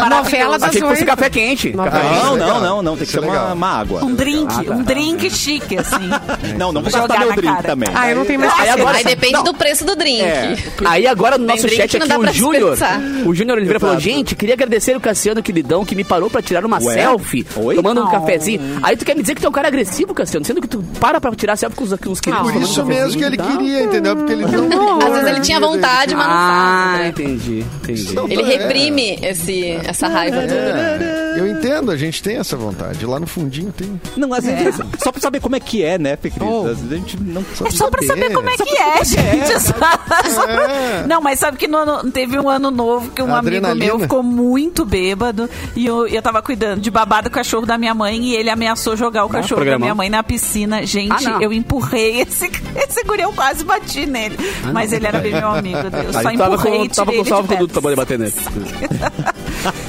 das 0.59 0.63
Achei 0.63 0.81
que 0.81 0.89
fosse 0.89 1.05
café 1.05 1.31
quente. 1.31 1.73
Não, 1.75 2.37
não, 2.37 2.61
não, 2.61 2.83
não. 2.83 2.97
Tem 2.97 3.07
que 3.07 3.13
Isso 3.13 3.21
ser 3.21 3.27
é 3.27 3.31
uma, 3.31 3.53
uma 3.53 3.69
água. 3.69 4.05
Um 4.05 4.15
drink, 4.15 4.71
um 4.71 4.83
drink 4.83 5.31
chique, 5.31 5.77
assim. 5.79 6.09
Não, 6.57 6.73
não 6.73 6.83
vou 6.83 6.91
Jogar 6.91 7.09
gastar 7.09 7.19
meu 7.21 7.29
na 7.31 7.35
drink 7.37 7.55
cara. 7.55 7.69
também. 7.69 7.89
Ah, 7.95 8.11
eu 8.11 8.17
não 8.17 8.25
tenho 8.25 8.41
mais 8.41 8.53
Aí 8.59 9.05
depende 9.05 9.33
Não. 9.35 9.45
do 9.45 9.55
preço 9.55 9.85
do 9.85 9.95
drink. 9.97 10.21
É. 10.23 10.57
Aí 10.85 11.07
agora 11.07 11.39
no 11.39 11.52
nosso 11.53 11.69
chat 11.69 11.99
não 11.99 12.07
aqui, 12.23 12.31
o 12.31 12.33
Júnior, 12.33 12.79
o 13.27 13.35
Júnior 13.35 13.57
Oliveira 13.59 13.81
falou, 13.81 13.99
gente, 14.01 14.35
queria 14.35 14.55
agradecer 14.55 14.97
o 14.97 15.01
Cassiano 15.01 15.43
Queridão 15.43 15.85
que 15.85 15.95
me 15.95 16.05
parou 16.05 16.29
pra 16.31 16.43
tirar 16.43 16.65
uma 16.65 16.81
Ué? 16.83 16.95
selfie, 16.95 17.47
Oi? 17.57 17.75
tomando 17.75 18.01
um 18.01 18.05
Não. 18.05 18.11
cafezinho. 18.11 18.61
Aí 18.83 18.97
tu 18.97 19.05
quer 19.05 19.15
me 19.15 19.23
dizer 19.23 19.35
que 19.35 19.41
tu 19.41 19.47
é 19.47 19.51
um 19.51 19.53
cara 19.53 19.69
agressivo, 19.69 20.13
Cassiano, 20.15 20.45
sendo 20.45 20.61
que 20.61 20.69
tu 20.69 20.83
para 21.01 21.21
pra 21.21 21.31
tirar 21.35 21.57
selfie 21.57 21.77
com 21.77 21.85
os, 21.85 21.93
com 21.95 22.11
os 22.11 22.21
queridos. 22.21 22.53
Por 22.53 22.63
isso 22.63 22.83
um 22.83 22.87
mesmo 22.87 23.19
que 23.19 23.25
ele 23.25 23.37
queria, 23.37 23.83
entendeu? 23.85 24.17
Porque 24.17 24.33
ele 24.33 24.43
não 24.47 24.69
brigou 24.69 24.99
Às 25.03 25.13
vezes 25.15 25.29
ele 25.29 25.41
tinha 25.41 25.61
vontade, 25.61 26.15
mas 26.15 26.27
não 26.27 26.35
Ah, 26.35 26.95
né? 26.99 27.09
entendi, 27.09 27.65
entendi. 27.83 28.15
Não, 28.15 28.29
Ele 28.29 28.43
É. 28.43 28.45
reprime 28.45 29.19
esse, 29.23 29.71
essa 29.85 30.09
raiva 30.09 30.41
toda. 30.43 31.32
É, 31.37 31.41
eu 31.41 31.47
entendo, 31.47 31.91
a 31.91 31.97
gente 31.97 32.23
tem 32.23 32.37
essa 32.37 32.57
vontade. 32.57 33.05
Lá 33.07 33.19
no 33.21 33.27
fundinho 33.27 33.73
tem. 33.73 34.01
Não, 34.17 34.33
às 34.33 34.45
vezes, 34.45 34.77
só 35.03 35.11
pra 35.13 35.21
saber 35.21 35.41
como 35.41 35.57
é 35.57 35.61
que 35.61 35.83
é, 35.83 35.99
né, 35.99 36.17
Fê 36.17 36.31
Cris? 36.31 36.43
Oh. 36.49 36.67
Às 36.69 36.79
vezes 36.81 36.93
a 36.93 36.95
gente 36.97 37.21
não 37.21 37.41
É 37.43 37.71
só 37.71 37.91
pra 37.91 38.03
saber 38.03 38.23
saber. 38.23 38.35
como 38.35 38.49
é 38.51 38.57
Só 38.57 38.65
que 38.65 38.75
pra 38.77 38.85
é, 38.85 39.05
saber 39.05 39.23
como 39.23 39.29
é 39.29 39.43
que 39.43 39.49
gente. 39.59 39.73
Pra- 39.73 41.05
Não, 41.09 41.21
mas 41.21 41.39
sabe 41.39 41.57
que 41.57 41.67
no 41.69 41.79
ano- 41.79 42.11
teve 42.11 42.39
um 42.39 42.49
ano 42.49 42.71
novo 42.71 43.11
que 43.11 43.23
um 43.23 43.35
amigo 43.35 43.75
meu 43.75 43.99
ficou 43.99 44.23
muito 44.23 44.85
bêbado 44.85 45.49
e 45.77 45.87
eu, 45.87 46.07
eu 46.07 46.23
tava 46.23 46.43
cuidando 46.43 46.81
de 46.81 46.91
babado 46.91 47.29
do 47.29 47.33
cachorro 47.33 47.67
da 47.67 47.77
minha 47.79 47.95
mãe 47.95 48.19
e 48.23 48.35
ele 48.37 48.51
ameaçou 48.51 48.97
jogar 48.97 49.25
o 49.25 49.29
cachorro 49.29 49.65
da 49.65 49.79
minha 49.79 49.95
mãe 49.95 50.09
na 50.11 50.23
piscina. 50.23 50.85
Gente, 50.87 51.13
Ah, 51.29 51.39
eu 51.41 51.53
empurrei 51.53 52.21
esse, 52.21 52.51
esse 52.77 53.05
guri, 53.05 53.23
eu 53.23 53.33
quase 53.33 53.65
bati 53.65 54.07
nele. 54.07 54.37
mas 54.73 54.93
ele 54.93 55.07
era 55.07 55.19
bem 55.21 55.33
meu 55.33 55.49
amigo. 55.49 55.79
Eu 55.79 56.13
só 56.13 56.23
tava 56.23 56.35
empurrei 56.35 56.79
com, 56.79 56.85
e 56.85 56.89
tava 56.89 57.11
tirei 57.11 57.23
com 57.23 57.27
ele 57.27 57.29
salvo 57.29 57.49
de 57.49 57.55
conduto 57.55 57.73
pra 57.73 57.83
poder 57.83 57.97
bater 57.97 58.19
nele. 58.19 58.33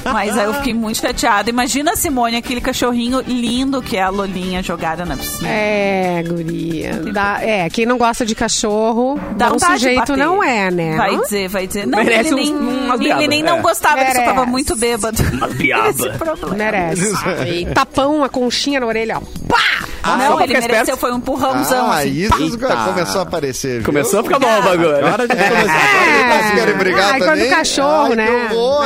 Mas 0.04 0.36
aí 0.36 0.44
eu 0.44 0.54
fiquei 0.54 0.74
muito 0.74 1.00
chateada. 1.00 1.50
Imagina 1.50 1.92
a 1.92 1.96
Simone, 1.96 2.36
aquele 2.36 2.60
cachorrinho 2.60 3.20
lindo 3.26 3.80
que 3.82 3.96
é 3.96 4.02
a 4.02 4.08
Lolinha 4.08 4.62
jogada 4.62 5.04
na 5.04 5.16
piscina. 5.16 5.48
É, 5.48 6.22
guria. 6.26 7.02
Dá- 7.12 7.40
é, 7.42 7.68
quem 7.70 7.86
não 7.86 7.98
gosta 7.98 8.24
de 8.24 8.34
cachorro, 8.34 9.18
Dá 9.36 9.50
de 9.50 9.64
sujeito 9.64 10.16
não 10.16 10.42
é, 10.42 10.70
né? 10.70 10.96
Vai 10.96 11.16
dizer, 11.18 11.48
vai 11.48 11.66
dizer. 11.66 11.86
Não, 11.86 11.98
Merece 11.98 12.28
ele 12.28 12.34
nem, 12.36 12.54
umas 12.54 13.00
ele 13.00 13.28
nem 13.28 13.40
é. 13.42 13.44
não 13.44 13.62
gostava, 13.62 14.00
ele 14.00 14.10
só 14.12 14.20
tava 14.20 14.32
Merece. 14.32 14.50
muito 14.50 14.76
bêbado. 14.76 15.22
biaba. 15.56 15.88
Esse 15.90 16.08
problema. 16.10 16.54
Merece. 16.56 17.66
Tapão, 17.74 18.22
a 18.24 18.28
conchinha 18.28 18.80
na 18.80 18.86
orelha, 18.86 19.18
ó. 19.18 19.20
Pá! 19.48 19.83
Ah, 20.04 20.16
não, 20.18 20.40
ele 20.40 20.48
ficar 20.48 20.60
mereceu, 20.60 20.80
esperto. 20.82 21.00
foi 21.00 21.12
um 21.12 21.16
empurrãozão. 21.16 21.90
Ah, 21.90 21.98
assim. 21.98 22.08
isso 22.10 22.42
Eita. 22.42 22.76
começou 22.76 23.20
a 23.20 23.22
aparecer. 23.22 23.74
viu? 23.76 23.84
Começou 23.84 24.20
a 24.20 24.22
ficar 24.22 24.38
bom 24.38 24.58
o 24.58 24.62
bagulho. 24.62 24.96
Agora 24.96 25.24
a 25.24 25.26
gente 25.26 25.48
começou. 25.48 25.70
Ah, 25.70 26.38
vocês 26.42 26.54
querem 26.54 26.74
brigar 26.76 27.12
Ai, 27.14 27.18
quando 27.18 27.30
também? 27.30 27.46
o 27.46 27.50
cachorro, 27.50 28.10
Ai, 28.10 28.16
né? 28.16 28.26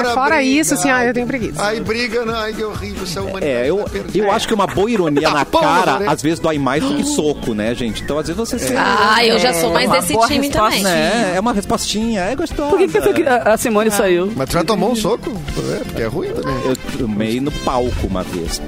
Mas 0.02 0.12
fora 0.12 0.36
briga. 0.36 0.42
isso, 0.42 0.74
assim, 0.74 0.90
ah, 0.90 1.04
eu 1.04 1.14
tenho 1.14 1.26
preguiça. 1.26 1.62
Ai, 1.62 1.80
briga, 1.80 2.24
não, 2.24 2.34
ai, 2.34 2.52
que 2.52 2.62
horrível, 2.64 3.02
essa 3.02 3.20
humanidade 3.20 3.46
É, 3.52 3.68
eu, 3.70 3.78
tá 3.78 3.90
perdida. 3.90 4.18
eu 4.24 4.30
acho 4.32 4.46
que 4.48 4.54
uma 4.54 4.66
boa 4.66 4.90
ironia 4.90 5.28
na 5.30 5.38
na 5.38 5.44
cara, 5.44 5.94
orelha. 5.96 6.10
às 6.10 6.22
vezes 6.22 6.38
dói 6.38 6.58
mais 6.58 6.82
do 6.84 6.94
que 6.94 7.04
soco, 7.04 7.54
né, 7.54 7.74
gente? 7.74 8.02
Então, 8.02 8.18
às 8.18 8.26
vezes 8.26 8.36
você 8.38 8.58
se... 8.58 8.74
Ah, 8.76 9.24
eu 9.24 9.38
já 9.38 9.52
sou 9.54 9.72
mais 9.72 9.90
desse 9.90 10.16
time 10.26 10.48
também. 10.50 10.86
É, 10.86 11.32
é 11.36 11.40
uma 11.40 11.52
respostinha, 11.52 12.22
é 12.22 12.34
gostosa. 12.36 12.70
Por 12.70 12.78
que, 12.78 13.12
que 13.12 13.22
a 13.26 13.54
a 13.54 13.56
Simone 13.56 13.90
saiu? 13.90 14.32
Mas 14.36 14.48
tu 14.48 14.52
já 14.52 14.64
tomou 14.64 14.90
um 14.92 14.96
soco? 14.96 15.30
É, 15.72 15.84
porque 15.84 16.02
é 16.02 16.06
ruim 16.06 16.28
também. 16.32 16.54
Eu 16.64 16.76
tomei 16.98 17.40
no 17.40 17.50
palco 17.50 18.06
uma 18.06 18.22
vez. 18.22 18.60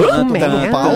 Né? 0.00 0.68
pau? 0.70 0.92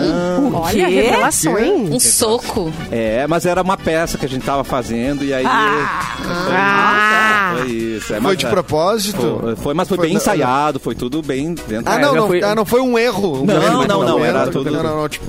Olha, 0.53 0.87
revelações. 0.87 1.89
Um 1.91 1.99
soco. 1.99 2.71
É, 2.91 3.25
mas 3.27 3.45
era 3.45 3.61
uma 3.61 3.77
peça 3.77 4.17
que 4.17 4.25
a 4.25 4.29
gente 4.29 4.45
tava 4.45 4.63
fazendo 4.63 5.23
e 5.23 5.33
aí... 5.33 5.45
Ah, 5.45 7.53
Foi 7.57 7.71
isso. 7.71 8.05
É, 8.13 8.17
Foi 8.17 8.19
mas, 8.19 8.37
de 8.37 8.45
é, 8.45 8.49
propósito? 8.49 9.39
Foi, 9.41 9.55
foi, 9.55 9.73
mas 9.73 9.87
foi, 9.87 9.97
Foi 9.97 10.07
bem 10.07 10.15
ensaiado, 10.15 10.79
foi 10.79 10.95
tudo 10.95 11.21
bem 11.21 11.53
dentro. 11.67 11.91
Ah, 11.91 11.99
não, 11.99 12.15
não, 12.15 12.27
foi- 12.27 12.43
ah, 12.43 12.55
não 12.55 12.65
foi 12.65 12.81
um 12.81 12.97
erro. 12.97 13.41
Um 13.41 13.45
Não, 13.45 13.85
não, 13.85 13.87
não, 13.87 14.01
momento. 14.11 14.25
era 14.25 14.47
tudo- 14.47 14.71
Não, 14.71 14.83
não, 14.83 15.01
não, 15.01 15.09
tipo, 15.09 15.25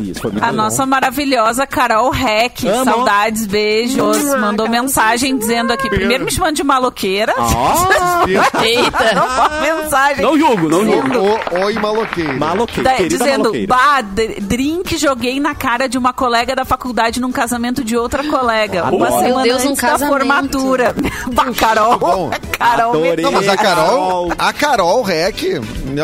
Isso, 0.00 0.20
foi 0.20 0.30
muito 0.32 0.42
A 0.44 0.48
bom. 0.48 0.52
nossa 0.56 0.84
maravilhosa 0.86 1.66
Carol 1.66 2.10
Reck, 2.10 2.66
Amo. 2.68 2.84
saudades, 2.84 3.46
beijos, 3.46 4.24
mandou 4.40 4.68
mensagem 4.68 5.36
dizendo 5.36 5.72
aqui, 5.72 5.88
primeiro 5.88 6.24
me 6.24 6.30
chamando 6.32 6.56
de 6.56 6.64
maloqueira, 6.64 7.32
Ah, 7.38 8.24
Eita. 8.62 8.98
uma 9.24 9.60
mensagem 9.82 10.22
Não 10.24 10.38
julgo, 10.38 10.68
não 10.68 10.84
julgo. 10.84 11.18
o, 11.18 11.64
oi, 11.64 11.72
maloqueiro. 11.74 12.38
maloqueiro, 12.38 12.82
Da- 12.82 12.94
querida 12.96 13.16
dizendo, 13.18 13.38
maloqueira. 13.44 13.66
bah, 13.66 14.00
d- 14.02 14.40
drink 14.40 14.96
joguei 14.98 15.38
na 15.40 15.54
cara 15.54 15.88
de 15.88 15.98
uma 15.98 16.12
colega 16.12 16.54
da 16.54 16.64
faculdade 16.64 17.20
num 17.20 17.32
casamento 17.32 17.84
de 17.84 17.96
outra 17.96 18.24
colega. 18.24 18.84
Uma 18.84 19.06
Adoro. 19.08 19.22
semana 19.24 19.42
Meu 19.42 19.42
Deus, 19.56 19.64
um 19.64 19.68
antes 19.70 19.82
da 19.82 19.88
casamento. 19.90 20.12
formatura. 20.18 20.94
bah, 21.32 21.52
Carol, 21.56 21.98
bom. 21.98 22.30
Carol 22.58 22.92
me- 22.94 23.06
Adorei. 23.08 23.24
Não, 23.24 23.32
mas 23.32 23.48
a 23.48 23.56
Carol, 23.56 23.84
Carol. 24.28 24.32
a 24.38 24.52
Carol 24.52 25.02
Rec, 25.02 25.42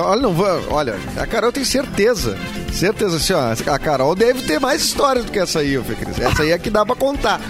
olha, 0.03 0.21
não 0.23 0.33
vou, 0.33 0.47
olha, 0.71 0.97
a 1.17 1.27
Carol 1.27 1.49
eu 1.49 1.53
tenho 1.53 1.67
certeza, 1.67 2.37
certeza 2.73 3.17
assim, 3.17 3.33
ó, 3.33 3.73
a 3.73 3.79
Carol 3.79 4.15
deve 4.15 4.43
ter 4.43 4.61
mais 4.61 4.83
histórias 4.83 5.25
do 5.25 5.33
que 5.33 5.39
essa 5.39 5.61
aí, 5.61 5.77
ô 5.77 5.85
Fê 5.85 5.95
Cris. 5.95 6.19
Essa 6.19 6.43
aí 6.43 6.53
é 6.53 6.59
que 6.59 6.71
dá 6.71 6.85
pra 6.85 6.95
contar. 6.95 7.41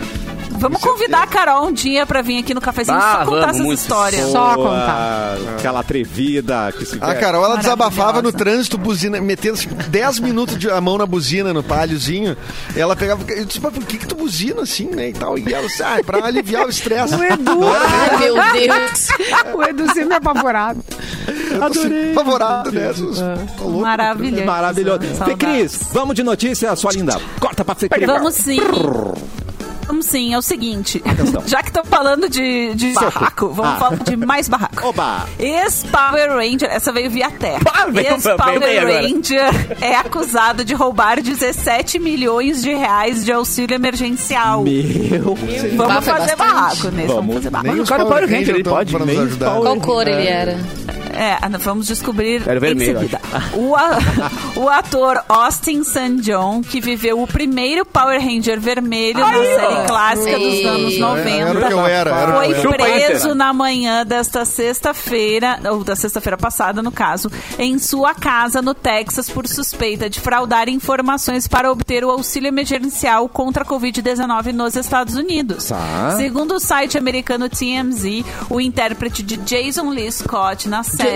Vamos 0.61 0.79
convidar 0.83 1.23
a 1.23 1.27
Carol 1.27 1.69
um 1.69 1.73
dia 1.73 2.05
pra 2.05 2.21
vir 2.21 2.39
aqui 2.39 2.53
no 2.53 2.61
cafezinho 2.61 2.99
Ah, 2.99 3.21
só 3.21 3.31
contar 3.31 3.53
vamos, 3.53 3.61
essas 3.61 3.81
histórias. 3.81 4.31
Só 4.31 4.55
Boa, 4.55 4.69
contar. 4.69 5.37
Aquela 5.57 5.81
atrevida 5.81 6.71
que 6.77 6.85
se 6.85 6.99
A 7.01 7.15
Carol, 7.15 7.43
ela 7.47 7.57
desabafava 7.57 8.21
no 8.21 8.31
trânsito, 8.31 8.77
buzina, 8.77 9.19
metendo 9.23 9.55
assim, 9.55 9.69
10 9.89 10.19
minutos 10.21 10.59
de 10.59 10.71
a 10.71 10.79
mão 10.79 10.99
na 10.99 11.07
buzina, 11.07 11.55
no 11.55 11.63
palhozinho. 11.63 12.37
Ela 12.77 12.95
pegava, 12.95 13.25
eu 13.33 13.47
disse, 13.47 13.59
mas 13.59 13.73
por 13.73 13.85
que 13.85 13.97
que 13.97 14.07
tu 14.07 14.15
buzina 14.15 14.61
assim, 14.61 14.85
né, 14.91 15.09
e 15.09 15.13
tal? 15.15 15.39
E 15.39 15.51
ela 15.51 15.67
disse, 15.67 15.83
ah, 15.83 15.99
é 15.99 16.03
pra 16.03 16.27
aliviar 16.27 16.67
o 16.67 16.69
estresse. 16.69 17.15
O 17.15 17.25
Edu, 17.25 17.61
Ai, 17.65 18.19
meu 18.19 18.35
Deus. 18.35 19.09
o 19.55 19.63
Edu 19.63 19.95
sempre 19.95 20.15
apavorado. 20.15 20.85
Adorei. 21.61 22.15
Favorado, 22.15 22.73
né? 22.73 22.93
Tá 23.57 23.65
louco. 23.65 23.81
Maravilhoso. 23.81 24.45
Maravilhoso. 24.45 25.01
Fê. 25.25 25.37
Cris, 25.37 25.81
vamos 25.93 26.15
de 26.15 26.23
notícia, 26.23 26.75
sua 26.77 26.93
linda. 26.93 27.19
Corta 27.39 27.65
pra 27.65 27.75
Fê 27.75 27.89
Cris. 27.89 28.07
Vamos 28.07 28.35
sim. 28.35 28.61
Vamos 29.87 30.07
sim, 30.07 30.33
é 30.33 30.39
o 30.39 30.43
seguinte. 30.43 31.03
Atenção. 31.05 31.43
Já 31.49 31.63
que 31.65 31.71
estamos 31.71 31.89
falando 31.89 32.29
de, 32.29 32.73
de 32.77 32.93
barraco, 32.93 33.49
vamos 33.49 33.73
Ah. 33.73 33.77
falar 33.77 33.97
de 33.97 34.17
mais 34.17 34.49
barraco. 34.49 34.87
Oba. 34.87 35.27
Ex-Power 35.37 36.31
Ranger, 36.37 36.69
essa 36.71 36.93
veio 36.93 37.11
via 37.11 37.29
terra. 37.33 37.59
Ah, 37.75 37.89
Ex-Power. 37.93 38.87
Ranger 38.87 39.51
é 39.83 39.97
acusado 39.97 40.65
de 40.65 40.75
roubar 40.75 41.21
17 41.21 41.99
milhões 41.99 42.63
de 42.63 42.73
reais 42.73 43.25
de 43.25 43.33
auxílio 43.33 43.75
emergencial. 43.75 44.63
Meu. 44.63 45.35
Vamos 45.77 45.97
Ah, 45.97 46.01
fazer 46.03 46.37
bastante. 46.37 46.37
barraco 46.37 46.89
nesse. 46.93 47.07
Vamos, 47.09 47.15
Vamos. 47.15 47.35
fazer 47.35 47.51
barraco. 47.51 47.73
Nem 47.75 47.83
o 47.83 47.87
cara 47.87 48.05
Power 48.05 48.19
Power 48.21 48.31
Ranger, 48.39 48.55
ele 48.55 48.65
pode, 48.65 48.97
nem 49.05 49.29
Qual 49.39 49.77
cor 49.81 50.07
ele 50.07 50.27
era? 50.29 50.57
É, 51.23 51.37
vamos 51.59 51.87
descobrir 51.87 52.41
em 52.41 52.59
vermelho, 52.59 52.99
seguida. 52.99 53.21
O, 53.55 53.77
a- 53.77 53.99
o 54.57 54.69
ator 54.71 55.23
Austin 55.29 55.85
St. 55.85 56.17
John, 56.23 56.63
que 56.63 56.81
viveu 56.81 57.21
o 57.23 57.27
primeiro 57.27 57.85
Power 57.85 58.19
Ranger 58.21 58.59
vermelho 58.59 59.21
na 59.21 59.33
série 59.33 59.87
clássica 59.87 60.39
dos 60.39 60.65
anos 60.65 60.99
90. 60.99 61.31
Era 61.31 61.59
o 61.61 61.67
que 61.67 61.73
eu 61.73 61.87
era, 61.87 62.11
era 62.11 62.33
Foi 62.33 62.47
eu 62.47 62.53
era. 62.53 62.63
Chupa, 62.63 62.75
preso 62.85 63.35
na 63.35 63.53
manhã 63.53 64.05
desta 64.07 64.45
sexta-feira, 64.45 65.59
ou 65.71 65.85
da 65.85 65.95
sexta-feira 65.95 66.39
passada, 66.39 66.83
no 66.83 66.91
caso, 66.91 67.31
em 67.59 67.79
sua 67.79 68.15
casa 68.15 68.63
no 68.63 68.73
Texas 68.75 69.29
por 69.29 69.47
suspeita 69.47 70.09
de 70.09 70.19
fraudar 70.21 70.69
informações 70.69 71.47
para 71.47 71.71
obter 71.71 72.03
o 72.05 72.11
auxílio 72.11 72.49
emergencial 72.49 73.29
contra 73.29 73.63
a 73.63 73.67
Covid-19 73.67 74.53
nos 74.53 74.75
Estados 74.75 75.15
Unidos. 75.17 75.67
Tá. 75.67 76.15
Segundo 76.17 76.55
o 76.55 76.61
site 76.61 76.97
americano 76.97 77.49
TMZ, 77.49 78.25
o 78.49 78.61
intérprete 78.61 79.23
de 79.23 79.37
Jason 79.37 79.91
Lee 79.91 80.11
Scott 80.11 80.69
na 80.69 80.83
série, 80.83 81.10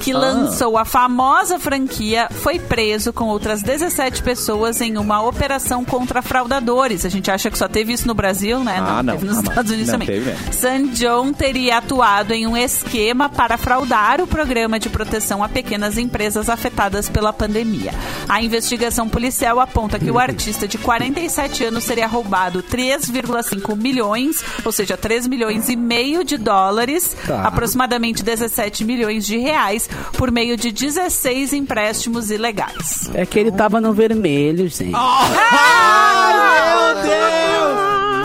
que 0.00 0.12
lançou 0.12 0.76
a 0.76 0.84
famosa 0.84 1.58
franquia, 1.58 2.28
foi 2.30 2.58
preso 2.58 3.12
com 3.12 3.24
outras 3.26 3.62
17 3.62 4.22
pessoas 4.22 4.80
em 4.80 4.96
uma 4.96 5.22
operação 5.22 5.84
contra 5.84 6.20
fraudadores. 6.22 7.04
A 7.04 7.08
gente 7.08 7.30
acha 7.30 7.50
que 7.50 7.58
só 7.58 7.68
teve 7.68 7.92
isso 7.92 8.06
no 8.06 8.14
Brasil, 8.14 8.62
né? 8.64 8.78
Ah, 8.80 9.02
não. 9.02 9.14
Teve 9.14 9.26
nos 9.26 9.38
Ah, 9.38 9.42
não. 9.42 9.50
Estados 9.50 9.70
Unidos 9.72 9.90
também. 9.92 10.06
teve. 10.08 10.34
San 10.52 10.88
John 10.88 11.32
teria 11.32 11.78
atuado 11.78 12.32
em 12.32 12.46
um 12.46 12.56
esquema 12.56 13.28
para 13.28 13.56
fraudar 13.56 14.20
o 14.20 14.26
programa 14.26 14.78
de 14.78 14.88
proteção 14.88 15.42
a 15.42 15.48
pequenas 15.48 15.98
empresas 15.98 16.48
afetadas 16.48 17.08
pela 17.08 17.32
pandemia. 17.32 17.92
A 18.28 18.42
investigação 18.42 19.08
policial 19.08 19.60
aponta 19.60 19.98
que 19.98 20.10
o 20.10 20.18
artista 20.20 20.66
de 20.66 20.78
47 20.78 21.64
anos 21.64 21.84
teria 21.84 22.06
roubado 22.06 22.62
3,5 22.62 23.76
milhões, 23.76 24.42
ou 24.64 24.72
seja, 24.72 24.96
3 24.96 25.26
milhões 25.26 25.68
e 25.68 25.76
meio 25.76 26.24
de 26.24 26.36
dólares, 26.36 27.16
Tá. 27.26 27.42
aproximadamente 27.46 28.22
17 28.22 28.84
milhões 28.84 29.24
de 29.26 29.31
reais, 29.38 29.88
por 30.16 30.30
meio 30.30 30.56
de 30.56 30.70
16 30.70 31.52
empréstimos 31.52 32.30
ilegais. 32.30 33.10
É 33.14 33.24
que 33.26 33.38
ele 33.38 33.52
tava 33.52 33.80
no 33.80 33.92
vermelho, 33.92 34.68
gente. 34.68 34.92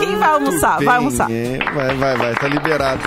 Quem 0.00 0.16
vai 0.16 0.28
almoçar? 0.28 0.82
Vai 0.82 0.96
almoçar. 0.96 1.28
Bem, 1.28 1.56
é, 1.56 1.58
vai, 1.72 1.94
vai, 1.96 2.16
vai, 2.16 2.34
tá 2.34 2.48
liberado. 2.48 3.00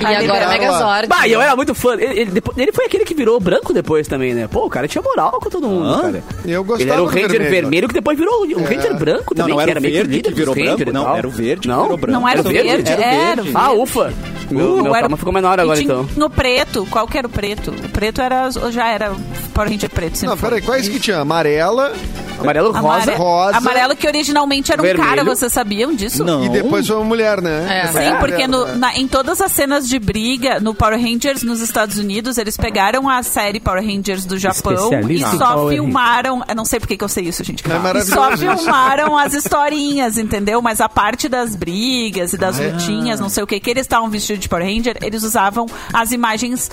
E 0.00 0.04
agora 0.04 0.20
liberar 0.22 0.48
Megazord. 0.48 1.08
Bah, 1.08 1.26
e 1.28 1.32
eu 1.32 1.40
era 1.40 1.54
muito 1.56 1.74
fã. 1.74 1.94
Ele, 1.94 2.20
ele, 2.20 2.42
ele 2.56 2.72
foi 2.72 2.86
aquele 2.86 3.04
que 3.04 3.14
virou 3.14 3.38
branco 3.40 3.72
depois 3.72 4.06
também, 4.08 4.34
né? 4.34 4.48
Pô, 4.48 4.66
o 4.66 4.70
cara 4.70 4.86
tinha 4.88 5.02
moral 5.02 5.32
com 5.40 5.50
todo 5.50 5.68
mundo, 5.68 6.00
cara. 6.00 6.22
Eu 6.44 6.64
gostava 6.64 6.82
Ele 6.82 6.90
era 6.92 7.02
o 7.02 7.06
do 7.06 7.10
Ranger 7.10 7.28
vermelho, 7.30 7.50
vermelho. 7.62 7.88
que 7.88 7.94
depois 7.94 8.18
virou 8.18 8.42
o 8.42 8.62
Ranger 8.64 8.94
branco 8.98 9.34
Não, 9.34 9.44
também, 9.44 9.54
não 9.54 9.60
era 9.60 9.72
que 9.72 9.78
o 9.78 9.82
meio 9.82 9.94
verde 9.94 10.12
líder 10.14 10.28
que 10.30 10.34
virou 10.34 10.54
branco, 10.54 10.82
e 10.82 10.92
não, 10.92 11.04
tal. 11.04 11.16
era 11.16 11.28
o 11.28 11.30
verde 11.30 11.60
que 11.62 11.68
não? 11.68 11.82
virou 11.82 11.96
branco. 11.96 12.20
Não 12.20 12.28
era 12.28 12.38
o 12.38 12.40
Era 12.40 12.48
o 12.48 12.52
verde, 12.52 12.92
verde? 12.92 13.02
era 13.02 13.42
o 13.42 13.46
Ah, 13.54 13.72
ufa. 13.72 14.12
Meu, 14.50 14.76
meu 14.76 14.86
era- 14.88 14.98
trauma 14.98 15.16
ficou 15.16 15.32
menor 15.32 15.58
e 15.58 15.62
agora, 15.62 15.78
tinha 15.80 15.92
então. 15.92 16.08
No 16.16 16.28
preto, 16.28 16.86
qual 16.90 17.06
que 17.08 17.16
era 17.16 17.26
o 17.26 17.30
preto? 17.30 17.70
O 17.70 17.88
preto 17.88 18.20
era, 18.20 18.50
já 18.70 18.88
era 18.88 19.12
Power 19.54 19.70
Ranger 19.70 19.88
preto, 19.90 20.16
sempre 20.16 20.28
Não, 20.30 20.36
foi. 20.36 20.48
peraí, 20.50 20.62
quais 20.62 20.88
que 20.88 21.00
tinha? 21.00 21.18
Amarela 21.18 21.92
Amarelo 22.40 22.72
rosa. 22.72 22.78
Amare- 23.12 23.14
rosa. 23.16 23.56
Amarelo 23.58 23.96
que 23.96 24.06
originalmente 24.06 24.72
era 24.72 24.80
um 24.80 24.84
Vermelho. 24.84 25.08
cara, 25.08 25.24
vocês 25.24 25.52
sabiam 25.52 25.94
disso? 25.94 26.24
Não. 26.24 26.44
e 26.44 26.48
depois 26.48 26.86
foi 26.86 26.96
uma 26.96 27.04
mulher, 27.04 27.40
né? 27.40 27.82
É. 27.84 27.86
Sim, 27.86 27.92
foi 28.18 28.28
porque 28.28 28.46
no- 28.46 28.64
né? 28.66 28.74
na- 28.76 28.96
em 28.96 29.06
todas 29.08 29.40
as 29.40 29.52
cenas 29.52 29.88
de 29.88 29.98
briga 29.98 30.60
no 30.60 30.74
Power 30.74 31.00
Rangers 31.00 31.42
nos 31.42 31.60
Estados 31.60 31.98
Unidos, 31.98 32.38
eles 32.38 32.56
pegaram 32.56 33.08
a 33.08 33.22
série 33.22 33.60
Power 33.60 33.82
Rangers 33.84 34.24
do 34.24 34.36
Japão 34.38 34.90
e 35.10 35.20
só 35.20 35.54
Power 35.54 35.74
filmaram. 35.74 36.42
Eu 36.48 36.54
não 36.54 36.64
sei 36.64 36.80
porque 36.80 36.96
que 36.96 37.04
eu 37.04 37.08
sei 37.08 37.24
isso, 37.24 37.42
gente. 37.44 37.62
É 37.64 37.98
e 37.98 38.02
só 38.02 38.36
filmaram 38.36 39.16
as 39.16 39.34
historinhas, 39.34 40.18
entendeu? 40.18 40.60
Mas 40.60 40.80
a 40.80 40.88
parte 40.88 41.28
das 41.28 41.54
brigas 41.56 42.32
e 42.32 42.36
Ah, 42.36 42.40
das 42.40 42.60
é? 42.60 42.68
lutinhas, 42.68 43.20
não 43.20 43.28
sei 43.28 43.42
o 43.42 43.46
que, 43.46 43.58
que 43.60 43.70
eles 43.70 43.82
estavam 43.82 44.08
vestidos 44.10 44.40
de 44.40 44.48
Power 44.48 44.64
Ranger, 44.64 44.96
eles 45.02 45.22
usavam 45.22 45.66
as 45.92 46.12
imagens 46.12 46.70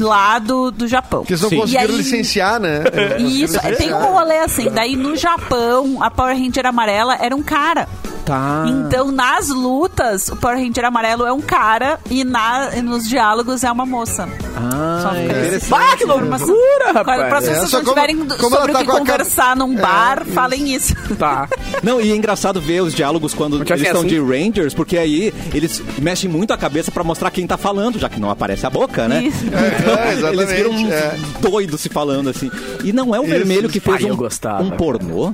lá 0.00 0.38
do, 0.38 0.70
do 0.70 0.86
Japão. 0.88 1.20
Porque 1.20 1.32
eles 1.34 1.42
não 1.42 1.50
Sim. 1.50 1.56
conseguiram 1.58 1.90
aí- 1.90 1.96
licenciar, 1.96 2.58
né? 2.60 2.82
Isso, 3.18 3.58
tem 3.60 3.70
licenciar. 3.70 4.00
um 4.02 4.12
rolê 4.12 4.38
assim. 4.38 4.70
Daí 4.70 4.96
no 5.02 5.16
Japão, 5.16 6.02
a 6.02 6.10
Power 6.10 6.36
Ranger 6.36 6.66
amarela 6.66 7.16
era 7.20 7.34
um 7.34 7.42
cara. 7.42 7.88
Tá. 8.24 8.64
Então, 8.68 9.10
nas 9.10 9.48
lutas, 9.48 10.28
o 10.28 10.36
Power 10.36 10.56
Ranger 10.56 10.84
amarelo 10.84 11.26
é 11.26 11.32
um 11.32 11.40
cara 11.40 11.98
e 12.08 12.22
na, 12.22 12.70
e 12.76 12.80
nos 12.80 13.08
diálogos 13.08 13.64
é 13.64 13.72
uma 13.72 13.84
moça. 13.84 14.28
Ah, 14.56 15.00
Só 15.02 15.08
fica 15.10 15.22
interessante. 15.24 15.70
Bah, 15.70 15.96
que 15.96 16.04
loucura, 16.04 16.92
Para 17.02 17.16
rapaz. 17.16 17.44
vocês 17.44 17.56
É, 17.58 17.60
não 17.62 17.66
só 17.68 17.78
como- 17.80 17.88
tiverem 17.94 18.16
como 18.18 18.38
sobre 18.38 18.56
ela 18.70 18.78
o 18.80 18.84
que 18.84 18.86
tá 18.92 18.98
conversar 18.98 19.56
num 19.56 19.76
É, 19.76 19.80
bar, 19.80 20.22
isso. 20.24 20.32
falem 20.34 20.72
isso. 20.72 20.94
Tá. 21.18 21.48
Não, 21.82 22.00
e 22.00 22.12
é 22.12 22.14
engraçado 22.16 22.60
ver 22.60 22.80
os 22.80 22.94
diálogos 22.94 23.34
quando 23.34 23.56
Porque 23.56 23.72
eles 23.72 23.82
assim, 23.82 23.88
estão 23.90 24.02
assim- 24.06 24.08
de 24.08 24.44
Rangers, 24.44 24.72
porque 24.72 24.96
aí 24.98 25.34
eles 25.52 25.82
mexem 25.98 26.30
muito 26.30 26.52
a 26.52 26.56
cabeça 26.56 26.92
pra 26.92 27.02
mostrar 27.02 27.28
quem 27.32 27.44
tá 27.44 27.56
falando, 27.56 27.98
já 27.98 28.08
que 28.08 28.20
não 28.20 28.30
aparece 28.30 28.64
a 28.64 28.70
boca, 28.70 29.08
né? 29.08 29.24
Isso. 29.24 29.42
É, 29.52 30.12
exatamente, 30.12 30.42
eles 30.42 30.52
viram 30.52 30.70
uns 30.70 30.90
é. 30.92 31.16
doidos 31.40 31.80
se 31.80 31.88
falando 31.88 32.30
assim. 32.30 32.48
E 32.84 32.92
não 32.92 33.12
é 33.14 33.18
o 33.20 33.24
vermelho 33.26 33.68
que 33.68 33.80
fez 33.80 33.96
Ai, 33.96 34.10
eu 34.10 34.14
um, 34.14 34.66
um. 34.66 34.70
Pornô? 34.98 35.32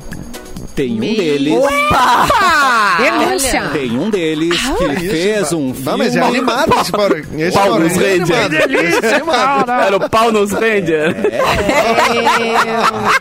Tem 0.75 0.95
um 0.95 1.01
deles. 1.01 1.55
Denúncia. 2.99 3.63
Tem 3.73 3.99
um 3.99 4.11
deles 4.11 4.61
que 4.61 4.85
Isso, 4.85 5.11
fez 5.11 5.53
um 5.53 5.75
filme. 5.75 5.85
Não, 5.85 5.99
mas 5.99 6.15
é 6.15 6.21
animado 6.21 6.75
esse 6.81 6.93
Power 6.93 7.27
esse 7.37 7.59
Pau 7.59 7.79
nos 7.81 7.93
Ranger 7.97 8.07
é 8.07 8.19
Ranger. 8.19 8.37
animado. 8.63 8.75
Esse 8.87 9.07
é 9.07 9.15
animado. 9.17 9.71
Era 9.71 9.97
o 9.97 10.11
pau 10.11 10.33
nos 10.33 10.53
Ranger. 10.53 11.17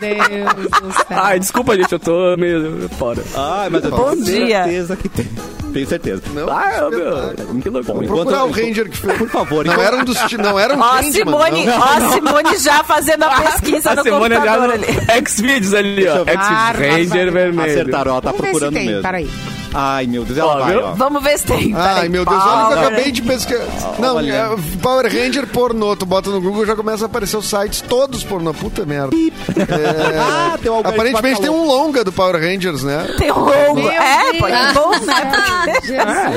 Deus 0.00 0.54
do 0.82 0.92
céu. 0.92 1.06
Ai, 1.10 1.40
desculpa, 1.40 1.76
gente, 1.76 1.92
eu 1.92 1.98
tô 1.98 2.36
meio 2.36 2.88
fora. 2.98 3.22
Ai, 3.34 3.68
mas 3.70 3.84
eu 3.84 3.90
Bom 3.90 4.10
tenho 4.12 4.24
dia. 4.24 4.62
certeza 4.64 4.96
que 4.96 5.08
tem. 5.08 5.26
Tenho 5.72 5.86
certeza. 5.86 6.22
Não, 6.34 6.48
Ah, 6.50 6.88
meu, 6.90 7.60
que 7.60 7.68
loucura. 7.70 7.82
Bom, 7.82 8.06
procurar 8.06 8.44
o 8.44 8.48
enquanto- 8.48 8.66
Ranger 8.66 8.88
que 8.90 8.96
fez. 8.96 9.18
Por 9.18 9.28
favor, 9.28 9.64
Não 9.64 9.72
enquanto- 9.72 9.86
era 9.86 9.96
um 9.96 10.04
dos. 10.04 10.32
Não 10.32 10.58
era 10.58 10.74
um 10.76 10.80
Ó, 10.80 10.84
a 10.84 11.02
Changeman, 11.02 11.12
Simone, 11.46 11.66
não. 11.66 11.78
ó, 11.80 12.12
Simone 12.12 12.58
já 12.58 12.84
fazendo 12.84 13.22
a 13.24 13.30
pesquisa 13.42 13.90
A 13.90 13.94
no 13.96 14.02
Simone 14.02 14.34
já 14.34 14.40
computador 14.40 14.68
no 14.68 14.72
ali. 14.74 14.86
X-Videos 15.08 15.74
ali, 15.74 16.08
ó. 16.08 16.16
eu 16.16 16.24
ver. 16.24 16.32
X-Videos 16.38 17.10
Ranger 17.10 17.32
vermelho. 17.32 17.70
Acertaram, 17.70 18.12
ó, 18.14 18.20
tá 18.20 18.30
Vamos 18.30 18.40
procurando 18.46 18.72
mesmo. 18.74 19.02
peraí. 19.02 19.30
Ai, 19.74 20.06
meu 20.06 20.24
Deus, 20.24 20.38
ela 20.38 20.58
vai, 20.60 20.76
ó. 20.76 20.92
Vamos 20.92 21.22
ver 21.22 21.38
se 21.38 21.46
tem. 21.46 21.74
Ai, 21.76 21.94
Peraí. 21.94 22.08
meu 22.08 22.24
Deus, 22.24 22.42
olha 22.42 22.46
o 22.64 22.66
que 22.68 22.72
eu 22.72 22.76
Power 22.78 22.86
acabei 22.88 23.12
de 23.12 23.22
pesquisar. 23.22 23.64
Não, 23.98 24.16
Olha. 24.16 24.32
é, 24.32 24.48
Power 24.82 25.04
Ranger 25.04 25.46
pornô. 25.48 25.94
Tu 25.96 26.06
bota 26.06 26.30
no 26.30 26.40
Google 26.40 26.64
já 26.66 26.74
começa 26.74 27.04
a 27.04 27.06
aparecer 27.06 27.36
os 27.36 27.46
sites 27.48 27.80
todos 27.82 28.22
pornô. 28.24 28.54
Puta 28.54 28.84
merda. 28.86 29.14
É, 29.16 30.18
Ah, 30.18 30.58
tem 30.60 30.70
um 30.70 30.76
algoritmo 30.76 31.02
aparentemente 31.02 31.40
tem 31.40 31.50
um 31.50 31.64
longa 31.66 32.02
do 32.04 32.12
Power 32.12 32.36
Rangers, 32.40 32.82
né? 32.82 33.06
Tem 33.18 33.30
um 33.30 33.38
longo. 33.40 33.74
Meu 33.74 33.90
É, 33.90 34.32
pode 34.38 34.56
ser 34.56 34.72
bom, 34.74 34.90
né? 34.90 35.72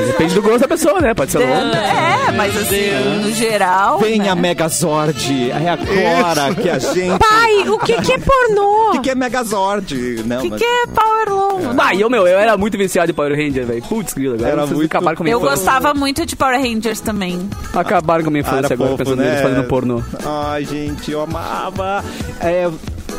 É, 0.01 0.05
depende 0.07 0.33
do 0.35 0.41
gosto 0.41 0.59
da 0.59 0.67
pessoa, 0.67 0.99
né? 1.01 1.13
Pode 1.13 1.31
ser 1.31 1.39
longo. 1.39 1.75
É, 1.75 2.31
mas 2.35 2.55
assim, 2.57 2.91
no 3.23 3.31
geral. 3.33 3.99
Venha 3.99 4.35
né? 4.35 4.41
Megazord. 4.41 5.51
É 5.51 5.69
agora 5.69 6.53
que 6.55 6.69
a 6.69 6.79
gente. 6.79 7.17
Pai, 7.19 7.69
o 7.69 7.79
que, 7.79 8.01
que 8.01 8.13
é 8.13 8.17
pornô? 8.17 8.89
O 8.89 8.91
que, 8.93 8.99
que 8.99 9.09
é 9.09 9.15
Megazord? 9.15 10.23
Não, 10.25 10.37
O 10.39 10.41
que, 10.41 10.49
mas- 10.49 10.59
que 10.59 10.65
é 10.65 10.85
Power 10.87 11.29
Longo? 11.29 11.73
Bah, 11.73 11.93
e 11.93 12.01
eu, 12.01 12.09
meu, 12.09 12.27
eu 12.27 12.37
era 12.39 12.57
muito 12.57 12.77
viciado 12.77 13.11
em 13.11 13.13
Power 13.21 13.35
Ranger, 13.37 13.65
velho. 13.65 13.81
Putz, 13.83 14.13
grilo, 14.13 14.33
agora 14.35 14.49
Era 14.49 14.61
vocês 14.61 14.77
muito- 14.77 14.85
acabaram 14.91 15.15
com 15.17 15.23
a 15.23 15.25
minha 15.25 15.33
Eu 15.35 15.39
infância. 15.39 15.55
gostava 15.57 15.93
muito 15.93 16.25
de 16.25 16.35
Power 16.35 16.59
Rangers 16.59 16.99
também. 16.99 17.49
Acabaram 17.73 18.23
com 18.23 18.29
a 18.29 18.31
minha 18.31 18.43
Ah, 18.43 18.47
infância 18.47 18.65
era 18.65 18.73
agora, 18.73 18.89
fofo, 18.91 19.03
pensando 19.03 19.17
né? 19.17 19.25
neles 19.27 19.41
fazendo 19.41 19.63
pornô. 19.67 20.01
Ai, 20.25 20.65
gente, 20.65 21.11
eu 21.11 21.21
amava. 21.21 22.03
É, 22.39 22.69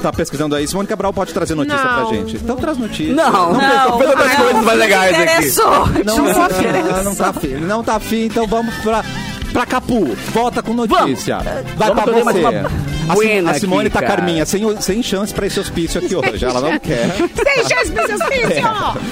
tá 0.02 0.12
pesquisando 0.12 0.54
aí. 0.56 0.66
Simone 0.66 0.88
Cabral 0.88 1.12
pode 1.12 1.32
trazer 1.32 1.54
notícia 1.54 1.78
Não. 1.82 2.06
pra 2.08 2.16
gente. 2.16 2.36
Então 2.36 2.56
traz 2.56 2.76
notícia. 2.78 3.14
Não, 3.14 3.30
Não, 3.52 3.92
outras 3.92 4.16
não, 4.28 4.36
coisas 4.44 4.64
mais 4.64 4.78
legais 4.78 5.14
aqui. 5.18 5.56
Não, 5.58 5.86
Não, 6.04 6.16
não, 6.16 6.24
não, 6.24 7.04
não 7.04 7.14
tá 7.14 7.26
afim. 7.28 7.48
Não 7.60 7.84
tá 7.84 7.94
afim, 7.96 8.24
então 8.24 8.46
vamos 8.46 8.74
pra, 8.76 9.04
pra 9.52 9.66
Capu. 9.66 10.16
Volta 10.32 10.62
com 10.62 10.72
notícia. 10.74 11.38
Vai 11.76 11.88
Vamos 11.94 12.04
pra 12.04 12.12
você. 12.32 12.91
Buena 13.14 13.50
a 13.50 13.54
Simone 13.54 13.86
aqui, 13.86 13.94
tá 13.94 14.00
cara. 14.00 14.16
Carminha, 14.16 14.44
sem, 14.46 14.80
sem 14.80 15.02
chance 15.02 15.32
pra 15.32 15.46
esse 15.46 15.58
hospício 15.58 16.00
aqui 16.00 16.14
hoje. 16.14 16.44
Ela 16.44 16.60
não 16.60 16.78
quer. 16.78 17.08
Sem 17.16 17.68
chance 17.68 17.90
pra 17.92 18.06
seus 18.06 18.22
filhos. 18.24 18.52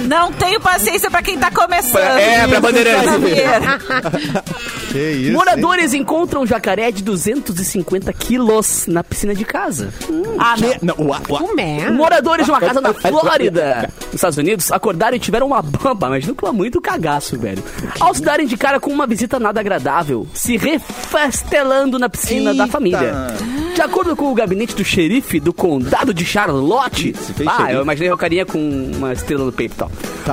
Não 0.06 0.32
tenho 0.32 0.60
paciência 0.60 1.10
pra 1.10 1.22
quem 1.22 1.38
tá 1.38 1.50
começando. 1.50 2.18
É, 2.18 2.46
pra 2.46 2.60
Bandeirantes. 2.60 3.10
Que 4.90 4.98
isso. 5.12 5.32
Moradores 5.32 5.94
encontram 5.94 6.44
jacaré 6.46 6.90
de 6.90 7.02
250 7.02 8.12
quilos 8.12 8.86
na 8.86 9.02
piscina 9.04 9.34
de 9.34 9.44
casa. 9.44 9.92
Ah, 10.38 10.54
não. 10.58 10.68
Que- 10.70 10.84
não, 10.86 10.94
ua- 10.98 11.20
ua- 11.28 11.38
Como 11.38 11.60
é? 11.60 11.90
Moradores 11.90 12.44
de 12.46 12.50
uma 12.52 12.60
casa 12.60 12.80
na 12.80 12.92
Flórida, 12.92 13.88
nos 14.06 14.14
Estados 14.16 14.38
Unidos, 14.38 14.72
acordaram 14.72 15.16
e 15.16 15.20
tiveram 15.20 15.46
uma 15.46 15.62
bamba, 15.62 16.08
imagina 16.08 16.34
que 16.34 16.50
muito 16.50 16.80
cagaço, 16.80 17.38
velho. 17.38 17.62
Ao 18.00 18.12
se 18.12 18.22
darem 18.22 18.46
de 18.46 18.56
cara 18.56 18.80
com 18.80 18.90
uma 18.90 19.06
visita 19.06 19.38
nada 19.38 19.60
agradável, 19.60 20.26
se 20.34 20.56
refestelando 20.56 21.98
na 21.98 22.08
piscina 22.08 22.52
da 22.54 22.64
Eita. 22.64 22.72
família. 22.72 23.26
De 23.74 23.80
acordo 23.82 24.16
com 24.16 24.30
o 24.30 24.34
gabinete 24.34 24.74
do 24.74 24.84
xerife 24.84 25.38
do 25.38 25.52
condado 25.52 26.12
de 26.12 26.24
Charlotte. 26.24 27.10
Ih, 27.10 27.14
se 27.16 27.32
fez 27.32 27.48
Ah, 27.48 27.56
xerife. 27.58 27.74
eu 27.76 27.82
imaginei 27.82 28.10
o 28.12 28.16
carinha 28.16 28.44
com 28.44 28.58
uma 28.96 29.12
estrela 29.12 29.44
no 29.44 29.52
peito 29.52 29.74
e 29.74 29.76
tal. 29.78 29.90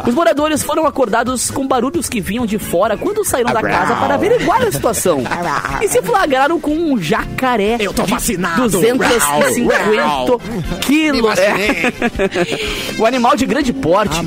Os 0.08 0.14
moradores 0.14 0.64
foram 0.64 0.86
acordados 0.86 1.52
com 1.52 1.68
barulhos 1.68 2.10
que 2.10 2.20
vinham 2.20 2.46
de 2.46 2.58
fora 2.58 2.98
quando 2.98 3.24
saíram 3.24 3.54
da 3.54 3.62
casa 3.62 3.96
para 3.96 4.18
averiguar 4.48 4.68
a 4.68 4.72
situação. 4.72 5.24
e 5.82 5.88
se 5.88 6.02
flagraram 6.02 6.60
com 6.60 6.72
um 6.72 7.02
jacaré. 7.02 7.78
Eu 7.80 7.94
tô 7.94 8.06
vacinado. 8.06 8.70
250 8.70 10.38
quilos. 10.82 11.38
É. 11.38 11.94
o 12.98 13.06
animal 13.06 13.36
de 13.36 13.46
grande 13.46 13.74
porte 13.74 14.18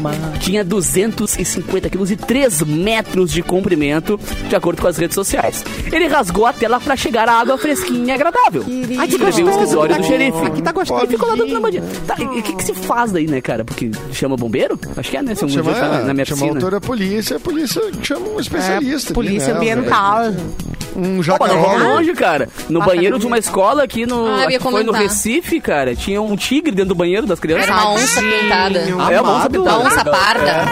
tinha 0.41 0.65
250 0.65 1.91
quilos 1.91 2.11
e 2.11 2.17
3 2.17 2.63
metros 2.63 3.33
de 3.33 3.43
comprimento, 3.43 4.19
de 4.49 4.57
acordo 4.57 4.83
com 4.83 4.89
as 4.89 4.97
redes 4.97 5.15
sociais. 5.15 5.65
Ele 5.91 6.07
rasgou 6.07 6.47
a 6.47 6.53
tela 6.53 6.81
para 6.81 6.97
chegar 6.97 7.29
à 7.29 7.41
água 7.41 7.59
fresquinha 7.59 8.07
e 8.07 8.13
agradável. 8.13 8.65
Ai, 8.99 9.09
que 9.09 9.15
Escreveu 9.15 9.47
o 9.47 9.49
gostoso. 9.49 9.65
escritório 9.65 9.97
do 9.97 10.05
xerife. 10.05 10.47
Aqui 10.47 10.63
tá 10.63 10.73
gostoso. 10.73 11.05
E 11.05 11.09
ficou 11.09 11.29
lá 11.29 11.37
bandinha. 11.61 11.83
Tá, 12.07 12.17
e 12.19 12.25
o 12.25 12.43
que, 12.43 12.55
que 12.55 12.65
se 12.65 12.75
faz 12.75 13.13
daí, 13.13 13.27
né, 13.27 13.41
cara? 13.41 13.65
Porque 13.65 13.91
chama 14.13 14.37
bombeiro? 14.37 14.79
Acho 14.97 15.11
que 15.11 15.17
é, 15.17 15.23
né? 15.23 15.35
Se 15.35 15.45
um 15.45 15.49
dia 15.49 15.63
Chama, 15.63 15.75
tá 15.75 15.89
na, 15.89 15.99
na 16.05 16.15
minha 16.15 16.25
chama 16.25 16.39
a 16.39 16.45
piscina. 16.45 16.59
autora 16.59 16.77
a 16.79 16.81
polícia, 16.81 17.37
a 17.37 17.41
polícia 17.41 17.83
chama 18.03 18.29
um 18.29 18.41
especialista. 18.41 19.13
É, 19.13 19.15
polícia 19.15 19.57
ali, 19.57 19.67
né? 19.67 19.73
ambiental. 19.73 20.10
Tchau. 20.11 20.80
Um 20.97 21.23
jacaré. 21.23 21.55
longe, 21.55 22.13
cara. 22.15 22.49
No 22.69 22.81
banheiro 22.81 23.19
de 23.19 23.27
uma 23.27 23.39
escola 23.39 23.83
aqui 23.85 24.07
no. 24.07 24.27
Ah, 24.27 24.47
que 24.47 24.59
foi 24.59 24.83
no. 24.83 24.93
Recife, 24.93 25.61
cara. 25.61 25.95
Tinha 25.95 26.21
um 26.21 26.37
tigre 26.37 26.71
dentro 26.73 26.91
do 26.91 26.95
banheiro 26.95 27.27
das 27.27 27.39
crianças. 27.41 27.65
Era 27.69 27.77
uma 27.77 27.93
onça 27.93 28.21
pintada. 28.23 28.79
É 28.79 29.21
uma 29.21 29.37
onça 29.37 29.51
pintada. 29.51 29.77
Uma 29.79 29.87
onça 29.89 30.05
parda. 30.05 30.65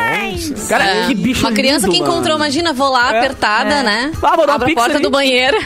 Cara, 0.68 0.84
É. 0.84 1.06
que 1.06 1.14
bicho 1.14 1.46
Uma 1.46 1.52
criança 1.52 1.86
lindo, 1.86 1.92
que 1.92 2.00
mano. 2.00 2.12
encontrou, 2.14 2.36
imagina, 2.36 2.72
vou 2.72 2.90
lá 2.90 3.14
É. 3.14 3.18
apertada, 3.18 3.74
É. 3.74 3.82
né? 3.82 4.12
Ah, 4.22 4.36
vou 4.36 4.46
dar 4.46 4.52
um 4.52 4.56
Abre 4.56 4.72
a 4.72 4.74
porta 4.74 4.94
ali. 4.94 5.02
do 5.02 5.10
banheiro. 5.10 5.56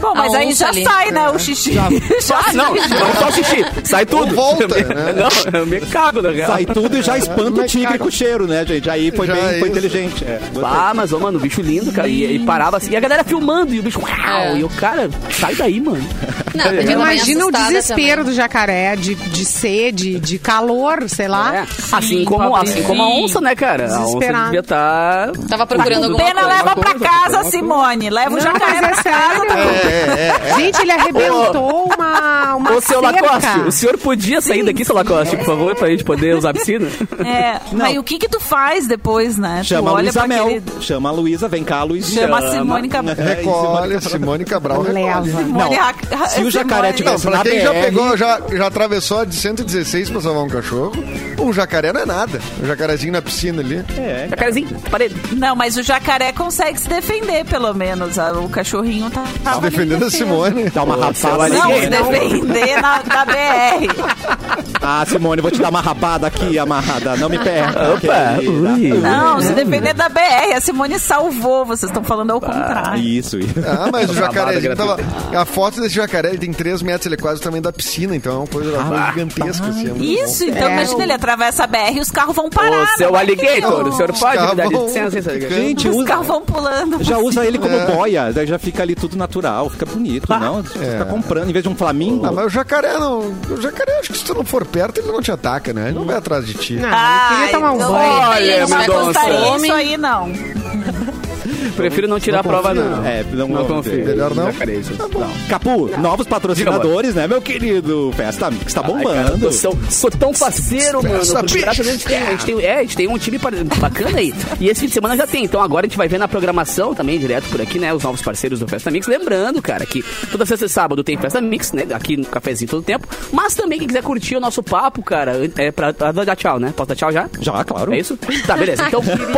Bom, 0.00 0.12
mas 0.12 0.34
aí 0.34 0.52
já 0.54 0.68
ali. 0.70 0.82
sai, 0.82 1.12
né, 1.12 1.30
o 1.30 1.38
xixi. 1.38 1.74
Já 1.74 1.84
Ah, 1.86 2.52
não, 2.52 2.74
não 2.74 3.14
só 3.16 3.30
xixi. 3.30 3.64
Sai 3.84 4.04
tudo. 4.04 4.34
volta, 4.34 4.64
Eu 4.64 4.68
me- 4.68 4.82
né? 4.94 5.14
Não, 5.52 5.60
eu 5.60 5.66
me 5.66 5.80
cago, 5.82 6.20
na 6.20 6.30
real. 6.30 6.50
Sai 6.50 6.66
tudo 6.66 6.96
e 6.98 7.02
já 7.02 7.16
espanta 7.16 7.60
o 7.60 7.64
tigre 7.66 7.96
com 7.96 8.06
o 8.08 8.10
cheiro, 8.10 8.46
né, 8.48 8.64
gente? 8.66 8.90
Aí 8.90 9.12
foi 9.12 9.28
Já 9.28 9.34
bem, 9.34 9.44
é 9.44 9.58
foi 9.60 9.68
inteligente. 9.68 10.24
É. 10.24 10.40
Ah, 10.64 10.92
mas, 10.96 11.12
ô, 11.12 11.20
mano, 11.20 11.38
o 11.38 11.40
bicho 11.40 11.60
lindo, 11.60 11.92
cara. 11.92 12.08
E, 12.08 12.36
e 12.36 12.38
parava 12.40 12.76
assim. 12.78 12.90
E 12.90 12.96
a 12.96 13.00
galera 13.00 13.22
filmando. 13.22 13.72
E 13.72 13.78
o 13.78 13.82
bicho, 13.88 14.00
uau. 14.00 14.40
É. 14.40 14.58
E 14.58 14.64
o 14.64 14.68
cara, 14.68 15.10
sai 15.30 15.54
daí, 15.54 15.80
mano. 15.80 16.04
Não, 16.54 16.92
Imagina 16.92 17.46
o 17.46 17.50
desespero 17.52 18.18
também. 18.22 18.24
do 18.24 18.32
jacaré, 18.34 18.96
de, 18.96 19.14
de 19.14 19.44
sede, 19.44 20.18
de 20.18 20.38
calor, 20.38 21.08
sei 21.08 21.28
lá. 21.28 21.56
É. 21.58 21.66
Assim, 21.92 22.24
como, 22.24 22.54
assim 22.56 22.82
como 22.82 23.02
a 23.02 23.08
onça, 23.08 23.40
né, 23.40 23.54
cara? 23.54 23.84
A 23.84 23.86
onça 24.00 24.04
Desesperado. 24.04 24.44
devia 24.46 24.60
estar. 24.60 25.30
Tava 25.48 25.66
procurando 25.66 26.04
alguma 26.04 26.24
Pena 26.24 26.42
coisa. 26.42 26.56
leva 26.56 26.76
pra 26.76 26.94
casa, 26.94 27.44
Simone. 27.50 28.10
Leva 28.10 28.34
o 28.36 28.40
jacaré 28.40 28.80
mas 28.80 28.98
é 28.98 29.02
pra 29.02 29.12
casa. 29.12 29.28
sério. 29.36 29.48
tá. 29.48 29.58
É, 29.58 30.50
é, 30.50 30.54
Gente, 30.56 30.82
ele 30.82 30.92
arrebentou 30.92 31.90
uma, 31.94 32.54
uma 32.56 32.72
Ô, 32.74 32.80
seu. 32.80 33.00
Lacoste, 33.00 33.60
o 33.66 33.72
senhor 33.72 33.96
podia 33.98 34.40
sair 34.40 34.62
daqui, 34.64 34.84
seu 34.84 34.94
Lacoste, 34.94 35.36
por 35.36 35.46
favor, 35.46 35.74
pra 35.76 35.88
gente 35.88 36.04
poder 36.04 36.34
usar 36.36 36.50
a 36.50 36.54
piscina? 36.54 36.86
É, 37.24 37.60
mas 37.72 37.96
o 37.96 38.02
que 38.02 38.18
que 38.18 38.28
tu 38.28 38.40
faz 38.40 38.86
depois, 38.86 39.36
né? 39.38 39.62
Chama 39.64 39.82
tu 39.82 39.88
a 39.88 39.92
olha 39.94 40.02
Luísa 40.04 40.18
pra 40.20 40.28
Mel. 40.28 40.44
aquele... 40.46 40.62
Chama 40.80 41.08
a 41.08 41.12
Luísa, 41.12 41.48
vem 41.48 41.64
cá, 41.64 41.82
Luísa. 41.84 42.20
Chama 42.20 42.38
a 42.38 42.50
Simone 42.50 42.88
Cabral. 42.88 43.16
Recolhe, 43.16 44.00
Simone 44.00 44.44
Cabral 44.44 44.82
recolhe. 44.82 45.04
Leva. 45.04 45.24
Simone 45.24 45.52
Não, 45.52 45.70
Ra- 45.70 46.28
se 46.28 46.47
o 46.48 46.50
jacaré 46.50 46.92
tivesse- 46.92 47.24
Não, 47.24 47.30
pra 47.32 47.38
Na 47.44 47.50
quem 47.50 47.60
já 47.60 47.72
BR. 47.72 47.80
pegou, 47.80 48.16
já, 48.16 48.40
já 48.52 48.66
atravessou 48.66 49.20
a 49.20 49.24
de 49.24 49.34
116 49.36 50.10
pra 50.10 50.20
salvar 50.20 50.42
um 50.44 50.48
cachorro, 50.48 50.92
um 51.40 51.52
jacaré 51.52 51.92
não 51.92 52.00
é 52.00 52.06
nada. 52.06 52.40
Um 52.62 52.66
jacarezinho 52.66 53.12
na 53.12 53.22
piscina 53.22 53.60
ali. 53.62 53.84
É. 53.96 54.26
Jacarezinho, 54.30 54.68
parede. 54.90 55.14
Não, 55.32 55.54
mas 55.56 55.76
o 55.76 55.82
jacaré 55.82 56.32
consegue 56.32 56.80
se 56.80 56.88
defender, 56.88 57.44
pelo 57.44 57.72
menos. 57.74 58.18
Ah, 58.18 58.32
O 58.32 58.48
cachorrinho 58.48 59.10
tá... 59.10 59.24
Se 59.26 59.38
tava 59.40 59.66
ali 59.66 59.70
defendendo 59.70 60.04
a. 60.04 60.10
Simone. 60.10 60.70
Dá 60.70 60.82
uma 60.82 60.96
rapada. 60.96 61.48
Não, 61.48 61.62
se 61.62 61.68
Ninguém, 61.68 61.90
não. 61.90 62.10
defender 62.10 62.82
na, 62.82 63.02
na 63.06 63.24
BR. 63.24 64.68
Ah, 64.82 65.04
Simone, 65.06 65.40
vou 65.42 65.50
te 65.50 65.60
dar 65.60 65.68
uma 65.70 65.80
rabada 65.80 66.26
aqui, 66.26 66.58
amarrada. 66.58 67.16
Não 67.16 67.28
me 67.28 67.38
perca. 67.38 67.90
Opa, 67.94 68.38
querida. 68.40 68.96
Não, 68.98 69.40
se 69.40 69.52
defender 69.52 69.94
da 69.94 70.08
BR. 70.08 70.54
A 70.56 70.60
Simone 70.60 70.98
salvou. 70.98 71.64
Vocês 71.64 71.90
estão 71.90 72.02
falando 72.02 72.30
ao 72.30 72.40
contrário. 72.40 72.98
Isso, 73.02 73.38
isso. 73.38 73.54
Ah, 73.66 73.88
mas 73.92 74.10
o 74.10 74.14
jacarezinho 74.14 74.74
gratuita. 74.74 75.02
tava. 75.30 75.40
A 75.40 75.44
foto 75.44 75.80
desse 75.80 75.94
jacaré 75.94 76.27
ele 76.28 76.38
tem 76.38 76.52
3 76.52 76.82
metros, 76.82 77.06
ele 77.06 77.14
é 77.14 77.18
quase 77.18 77.40
o 77.40 77.42
tamanho 77.42 77.62
da 77.62 77.72
piscina, 77.72 78.14
então 78.16 78.32
é 78.32 78.38
uma 78.38 78.46
coisa, 78.46 78.78
uma 78.78 78.84
coisa 78.88 79.06
gigantesca. 79.12 79.66
Assim, 79.66 79.86
é 79.86 79.92
muito 79.92 80.02
Isso, 80.04 80.44
bom. 80.44 80.50
então 80.50 80.68
É. 80.68 80.72
imagina, 80.72 81.02
ele 81.04 81.12
atravessa 81.12 81.64
a 81.64 81.66
BR 81.66 81.96
e 81.96 82.00
os 82.00 82.10
carros 82.10 82.34
vão 82.36 82.48
parar. 82.50 82.82
Ô, 82.82 82.96
seu 82.96 83.06
não 83.06 83.12
vai 83.12 83.22
alligator, 83.22 83.82
não. 83.84 83.90
o 83.90 83.92
senhor 83.92 84.10
Os 84.10 84.20
pode 84.20 84.40
me 84.40 84.46
dar 84.48 84.56
carros 84.56 84.72
vão 84.72 84.86
licença, 84.86 85.30
alligator? 85.30 85.56
Gente, 85.58 85.88
Os 85.88 85.96
usa, 85.96 86.04
carros 86.06 86.26
vão 86.26 86.42
pulando. 86.42 87.02
já 87.04 87.18
usa 87.18 87.44
ele 87.46 87.58
como 87.58 87.74
É. 87.74 87.86
boia, 87.86 88.32
daí 88.32 88.46
já 88.46 88.58
fica 88.58 88.82
ali 88.82 88.94
tudo 88.94 89.16
natural, 89.16 89.68
fica 89.70 89.86
bonito, 89.86 90.28
não? 90.30 90.62
Você 90.62 90.78
É. 90.78 90.90
fica 90.92 91.04
comprando, 91.06 91.48
em 91.48 91.52
vez 91.52 91.62
de 91.62 91.68
um 91.68 91.76
flamingo. 91.76 92.24
Ah, 92.26 92.32
mas 92.32 92.46
o 92.46 92.48
jacaré 92.48 92.94
não. 92.98 93.18
O 93.20 93.60
jacaré, 93.60 93.98
acho 94.00 94.12
que 94.12 94.18
se 94.18 94.24
tu 94.24 94.34
não 94.34 94.44
for 94.44 94.64
perto, 94.64 94.98
ele 95.00 95.08
não 95.10 95.20
te 95.20 95.30
ataca, 95.30 95.72
né? 95.72 95.88
Ele 95.88 95.98
não 95.98 96.04
vai 96.04 96.16
atrás 96.16 96.46
de 96.46 96.54
ti. 96.54 96.74
Não, 96.74 96.88
ele 96.88 97.28
queria 97.36 97.48
tomar 97.52 97.72
um 97.72 97.78
não, 97.78 97.92
banho. 97.92 98.12
Olha, 98.28 98.60
não 98.60 98.66
vai 98.68 98.78
Mendonça. 98.80 99.04
gostaria 99.04 99.38
Homem. 99.40 99.64
isso 99.64 99.72
aí, 99.72 99.96
não. 99.96 100.32
Prefiro 101.76 102.08
não 102.08 102.18
tirar 102.20 102.40
a 102.40 102.42
Não 102.42 102.50
prova, 102.50 102.68
confia, 102.68 102.84
não. 102.84 103.06
É, 103.06 103.24
não, 103.32 103.48
Não 103.48 103.64
confio. 103.66 104.04
Melhor 104.04 104.34
não? 104.34 104.46
Não. 104.46 105.48
Capu, 105.48 105.90
novos 105.98 106.26
patrocinadores, 106.26 107.14
né, 107.14 107.26
meu 107.26 107.40
querido? 107.40 108.12
Festa 108.16 108.50
Mix 108.50 108.72
tá 108.74 108.82
Ai, 108.84 109.02
cara, 109.04 109.24
bombando. 109.30 109.52
sou, 109.52 109.76
sou 109.90 110.10
tão 110.10 110.32
faceiro, 110.32 111.02
mano. 111.02 111.18
Porque 111.18 111.60
graças 111.60 111.86
a 111.86 111.90
a 111.90 111.92
gente 111.92 112.04
tem, 112.06 112.18
a 112.18 112.30
gente 112.30 112.44
tem, 112.44 112.60
é, 112.64 112.74
a 112.76 112.82
gente 112.82 112.96
tem 112.96 113.08
um 113.08 113.18
time 113.18 113.38
bacana 113.80 114.18
aí. 114.18 114.34
E 114.60 114.68
esse 114.68 114.80
fim 114.80 114.86
de 114.86 114.92
semana 114.92 115.16
já 115.16 115.26
tem. 115.26 115.44
Então 115.44 115.60
agora 115.62 115.86
a 115.86 115.88
gente 115.88 115.98
vai 115.98 116.08
ver 116.08 116.18
na 116.18 116.28
programação 116.28 116.94
também, 116.94 117.18
direto 117.18 117.48
por 117.48 117.60
aqui, 117.60 117.78
né? 117.78 117.92
Os 117.94 118.02
novos 118.02 118.22
parceiros 118.22 118.60
do 118.60 118.68
Festa 118.68 118.90
Mix. 118.90 119.06
Lembrando, 119.06 119.60
cara, 119.62 119.84
que 119.86 120.04
toda 120.30 120.44
sexta 120.46 120.66
e 120.66 120.68
sábado 120.68 121.02
tem 121.04 121.16
Festa 121.16 121.40
Mix, 121.40 121.72
né? 121.72 121.86
Aqui 121.92 122.16
no 122.16 122.24
cafezinho 122.26 122.70
todo 122.70 122.82
tempo. 122.82 123.06
Mas 123.32 123.54
também 123.54 123.78
quem 123.78 123.88
quiser 123.88 124.02
curtir 124.02 124.36
o 124.36 124.40
nosso 124.40 124.62
papo, 124.62 125.02
cara, 125.02 125.40
é 125.56 125.70
pra, 125.70 125.92
pra 125.92 126.12
dar 126.12 126.36
tchau, 126.36 126.58
né? 126.58 126.72
Posso 126.76 126.88
dar 126.88 126.94
tchau 126.96 127.12
já? 127.12 127.28
Já, 127.40 127.64
claro. 127.64 127.92
É 127.92 127.98
isso? 127.98 128.18
Tá, 128.46 128.56
beleza. 128.56 128.84
Então, 128.86 129.02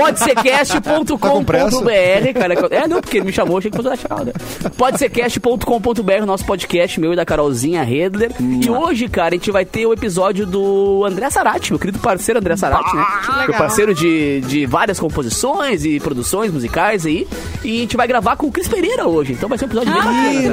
podsercast.com.br, 2.18 2.32
cara. 2.32 2.54
É, 2.70 2.88
não, 2.88 3.00
porque 3.00 3.18
ele 3.18 3.26
me 3.26 3.32
chamou, 3.32 3.58
achei 3.58 3.70
que 3.70 3.76
fosse 3.76 3.88
dar 3.88 3.96
tchau, 3.96 4.24
né? 4.24 4.32
Podsercast.com.br, 4.76 6.26
nosso 6.26 6.44
podcast, 6.44 7.00
meu 7.00 7.12
e 7.12 7.16
da 7.16 7.24
Carolzinha 7.24 7.82
Redler. 7.82 8.32
E 8.40 8.70
hoje, 8.70 9.08
cara, 9.08 9.28
a 9.28 9.38
gente 9.38 9.50
vai 9.50 9.64
ter 9.64 9.86
o 9.86 9.92
episódio 9.92 10.46
do 10.46 11.04
André 11.04 11.30
Sarati, 11.30 11.72
meu 11.72 11.78
querido 11.78 11.98
parceiro 11.98 12.40
André 12.40 12.56
Sarati, 12.56 12.94
né? 12.94 13.04
Meu 13.48 13.56
parceiro 13.56 13.94
de, 13.94 14.40
de 14.42 14.66
várias 14.66 14.98
composições 14.98 15.84
e 15.84 15.98
produções 16.00 16.52
musicais 16.52 17.06
aí. 17.06 17.26
E 17.64 17.78
a 17.78 17.80
gente 17.80 17.96
vai 17.96 18.06
gravar 18.06 18.36
com 18.36 18.46
o 18.46 18.52
Cris 18.52 18.68
Pereira 18.68 19.06
hoje. 19.06 19.32
Então 19.32 19.48
vai 19.48 19.58
ser 19.58 19.64
um 19.64 19.68
episódio 19.68 19.92
bem 19.92 20.02
bacana. 20.02 20.24
também. 20.24 20.50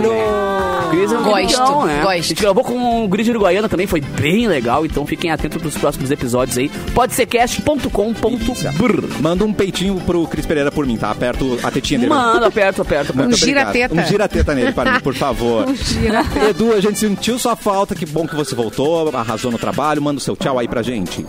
Cris 0.89 1.11
é 1.11 1.17
um 1.17 1.23
Gosto, 1.23 1.85
né? 1.85 2.01
gosto. 2.01 2.09
A 2.09 2.17
gente 2.17 2.41
gravou 2.41 2.63
com 2.63 3.03
o 3.03 3.07
Grid 3.07 3.25
de 3.25 3.31
Uruguaiana 3.31 3.67
também, 3.67 3.87
foi 3.87 4.01
bem 4.01 4.47
legal. 4.47 4.85
Então 4.85 5.05
fiquem 5.05 5.31
atentos 5.31 5.61
pros 5.61 5.77
próximos 5.77 6.11
episódios 6.11 6.57
aí. 6.57 6.69
Podsercast.com.br 6.93 9.21
Manda 9.21 9.45
um 9.45 9.53
peitinho 9.53 9.95
pro 10.05 10.25
Cris 10.27 10.45
Pereira 10.45 10.71
por 10.71 10.85
mim, 10.85 10.97
tá? 10.97 11.11
Aperto 11.11 11.46
a 11.63 11.71
tetinha 11.71 11.99
dele. 11.99 12.09
Mano, 12.09 12.45
aperto, 12.45 12.81
aperto, 12.81 13.11
aperto. 13.11 13.13
Um 13.13 13.23
Muito 13.29 13.37
gira 13.37 13.61
obrigado. 13.63 13.89
teta. 13.89 14.01
Um 14.01 14.05
gira-teta 14.07 14.55
nele 14.55 14.71
para 14.73 14.93
mim, 14.93 14.99
por 14.99 15.13
favor. 15.13 15.67
Um 15.69 15.75
gira. 15.75 16.23
Edu, 16.49 16.73
a 16.73 16.79
gente 16.81 16.99
sentiu 16.99 17.37
sua 17.39 17.55
falta, 17.55 17.95
que 17.95 18.05
bom 18.05 18.27
que 18.27 18.35
você 18.35 18.55
voltou, 18.55 19.15
arrasou 19.15 19.51
no 19.51 19.57
trabalho, 19.57 20.01
manda 20.01 20.17
o 20.17 20.21
seu 20.21 20.35
tchau 20.35 20.57
aí 20.59 20.67
pra 20.67 20.81
gente. 20.81 21.25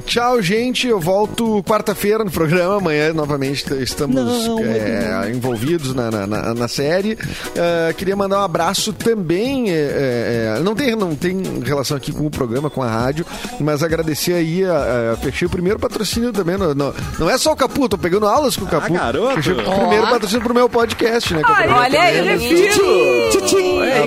Tchau, 0.00 0.40
gente. 0.40 0.86
Eu 0.88 0.98
volto 0.98 1.62
quarta-feira 1.64 2.24
no 2.24 2.30
programa. 2.30 2.76
Amanhã, 2.76 3.12
novamente, 3.12 3.64
estamos 3.82 4.14
Não, 4.16 4.58
é, 4.60 5.30
envolvidos 5.34 5.94
na, 5.94 6.10
na, 6.10 6.26
na- 6.26 6.54
na 6.54 6.68
série. 6.68 7.18
É, 7.54 7.92
queria 7.92 8.16
mandar 8.16 8.40
um 8.40 8.44
abraço 8.44 8.92
também. 8.92 9.70
é, 9.70 9.74
é, 9.74 10.54
é, 10.58 10.60
não, 10.62 10.74
tem, 10.74 10.96
não 10.96 11.14
tem 11.14 11.40
relação 11.64 11.96
aqui 11.96 12.10
com 12.12 12.26
o 12.26 12.30
programa, 12.30 12.70
com 12.70 12.82
a 12.82 12.88
rádio, 12.88 13.26
mas 13.60 13.82
agradecer 13.82 14.32
aí. 14.34 14.64
a- 14.64 15.12
a- 15.12 15.16
fechei 15.18 15.46
o 15.46 15.50
primeiro 15.50 15.78
patrocínio 15.78 16.32
também. 16.32 16.56
No, 16.56 16.74
no- 16.74 16.94
não 17.18 17.28
é 17.28 17.36
só 17.36 17.52
o 17.52 17.56
Capu, 17.56 17.88
tô 17.88 17.98
pegando 17.98 18.26
aulas 18.26 18.56
com 18.56 18.64
o 18.64 18.68
Capu. 18.68 18.92
garoto. 18.94 19.34
Fechei 19.34 19.52
o 19.52 19.56
primeiro 19.62 20.06
patrocínio 20.08 20.42
pro 20.44 20.54
meu 20.54 20.68
podcast, 20.68 21.34
né? 21.34 21.42
que 21.44 21.50
eu 21.50 21.54
programa 21.54 21.82
Olha 21.82 22.00
aí, 22.00 22.18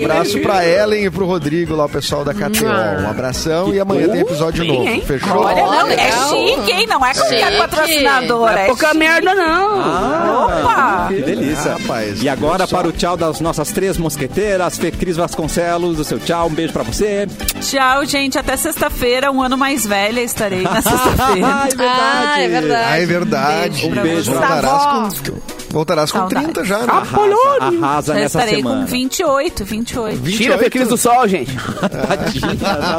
abraço 0.04 0.40
pra 0.40 0.68
Ellen 0.68 1.06
e 1.06 1.10
pro 1.10 1.26
Rodrigo 1.26 1.76
lá, 1.76 1.86
o 1.86 1.90
pessoal 1.90 2.24
da 2.26 2.34
KTO. 2.34 2.66
Um 2.66 3.10
abração 3.10 3.74
e 3.74 3.80
amanhã 3.80 4.10
tem 4.10 4.22
episódio 4.22 4.64
novo. 4.66 5.02
Fechou? 5.02 5.42
Olha, 5.42 5.64
não, 5.84 5.92
é 5.92 6.12
chique, 6.12 6.72
hein? 6.72 6.88
Não 6.88 7.06
é 7.06 7.14
qualquer 7.14 7.46
Chique. 7.48 7.58
patrocinador. 7.58 8.52
Não 8.52 8.58
é 8.58 8.66
pouca 8.66 8.94
merda, 8.94 9.34
não. 9.36 10.46
Opa! 10.46 11.06
Que 11.10 11.22
delícia. 11.22 11.72
Ah, 11.74 11.78
rapaz. 11.78 12.22
e 12.22 12.30
agora 12.30 12.68
para 12.68 12.88
o 12.88 12.92
tchau 12.92 13.16
das 13.18 13.40
nossas 13.40 13.72
três 13.72 13.98
mosqueteiras, 13.98 14.78
Fê 14.78 14.92
Cris 14.92 15.18
Vasconcelos, 15.18 16.00
o 16.00 16.04
seu 16.04 16.20
tchau, 16.20 16.48
um 16.48 16.54
beijo 16.54 16.74
pra 16.74 16.84
você. 16.84 17.28
Tchau, 17.62 18.06
gente. 18.06 18.38
Até 18.38 18.56
sexta-feira, 18.58 19.32
um 19.32 19.42
ano 19.42 19.58
mais 19.58 19.86
velha, 19.86 20.22
estarei 20.22 20.62
na 20.64 20.82
sexta-feira. 20.82 21.66
Verdade. 21.76 21.76
Ah, 21.78 22.42
é 22.42 22.48
verdade. 22.48 22.84
Ah, 22.92 22.98
é 23.00 23.06
verdade. 23.06 23.70
Beijo 23.70 23.90
pra 23.92 24.00
Um 24.00 24.04
beijo 24.04 24.32
pra 24.32 24.48
Tarasco. 24.48 25.65
Voltarás 25.76 26.10
com 26.10 26.20
Saudades. 26.20 26.44
30 26.54 26.64
já, 26.64 26.78
né? 26.80 26.86
Arrasa, 26.88 27.36
arrasa 27.60 28.14
Já 28.14 28.20
nessa 28.22 28.40
estarei 28.40 28.56
semana. 28.62 28.82
com 28.82 28.86
28, 28.88 29.66
28. 29.66 30.16
28. 30.22 30.38
Tira 30.38 30.56
a 30.56 30.58
Fê 30.58 30.70
Cris 30.70 30.88
do 30.88 30.96
sol, 30.96 31.28
gente. 31.28 31.52
Tadinha, 32.08 32.56
tá 32.56 32.98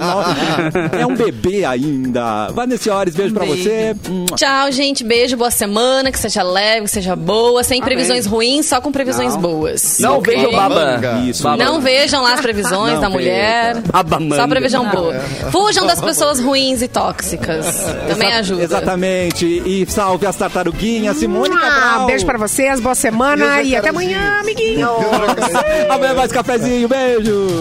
no- 0.92 0.98
é 1.00 1.06
um 1.06 1.14
bebê 1.14 1.64
ainda. 1.64 2.48
Vanessa 2.48 2.94
Ores, 2.94 3.14
beijo 3.14 3.32
pra 3.32 3.46
Beijo. 3.46 3.62
você. 3.62 3.96
Tchau, 4.36 4.70
gente. 4.72 5.02
Beijo, 5.04 5.38
boa 5.38 5.50
semana. 5.50 6.12
Que 6.12 6.18
seja 6.18 6.42
leve, 6.42 6.82
que 6.82 6.90
seja 6.90 7.16
boa. 7.16 7.62
Sem 7.64 7.80
previsões 7.80 8.26
ruins, 8.26 8.66
só 8.66 8.78
com 8.78 8.92
previsões 8.92 9.34
boas. 9.36 9.98
Não 9.98 10.18
Ok? 10.18 10.34
vejam 10.36 10.52
baba. 10.52 11.00
Isso. 11.26 11.42
Baba. 11.42 11.64
Não 11.64 11.80
vejam 11.80 12.22
lá 12.22 12.34
as 12.34 12.40
previsões 12.42 12.92
Não 12.94 13.00
da 13.00 13.08
mulher. 13.08 13.80
Baba 13.90 14.20
manga. 14.20 14.36
Só 14.36 14.46
previsão 14.48 14.86
boa. 14.90 15.14
Fujam 15.50 15.86
das 15.86 16.00
pessoas 16.02 16.40
ruins 16.40 16.82
e 16.82 16.88
tóxicas. 16.88 17.86
Também 18.06 18.34
ajuda. 18.34 18.62
Exatamente. 18.62 19.46
E 19.46 19.86
salve 19.88 20.26
as 20.26 20.36
tartaruguinhas, 20.36 21.16
Simone 21.16 21.54
Ah, 21.56 21.60
Cabral. 21.60 22.06
beijo 22.06 22.26
pra 22.26 22.36
vocês, 22.66 22.80
boa 22.80 22.94
semana 22.94 23.62
E 23.62 23.70
e 23.70 23.76
até 23.76 23.90
amanhã, 23.90 24.40
amiguinhos. 24.40 24.90
Amanhã 25.88 26.14
mais 26.14 26.32
cafezinho, 26.32 26.88
beijo. 26.88 27.60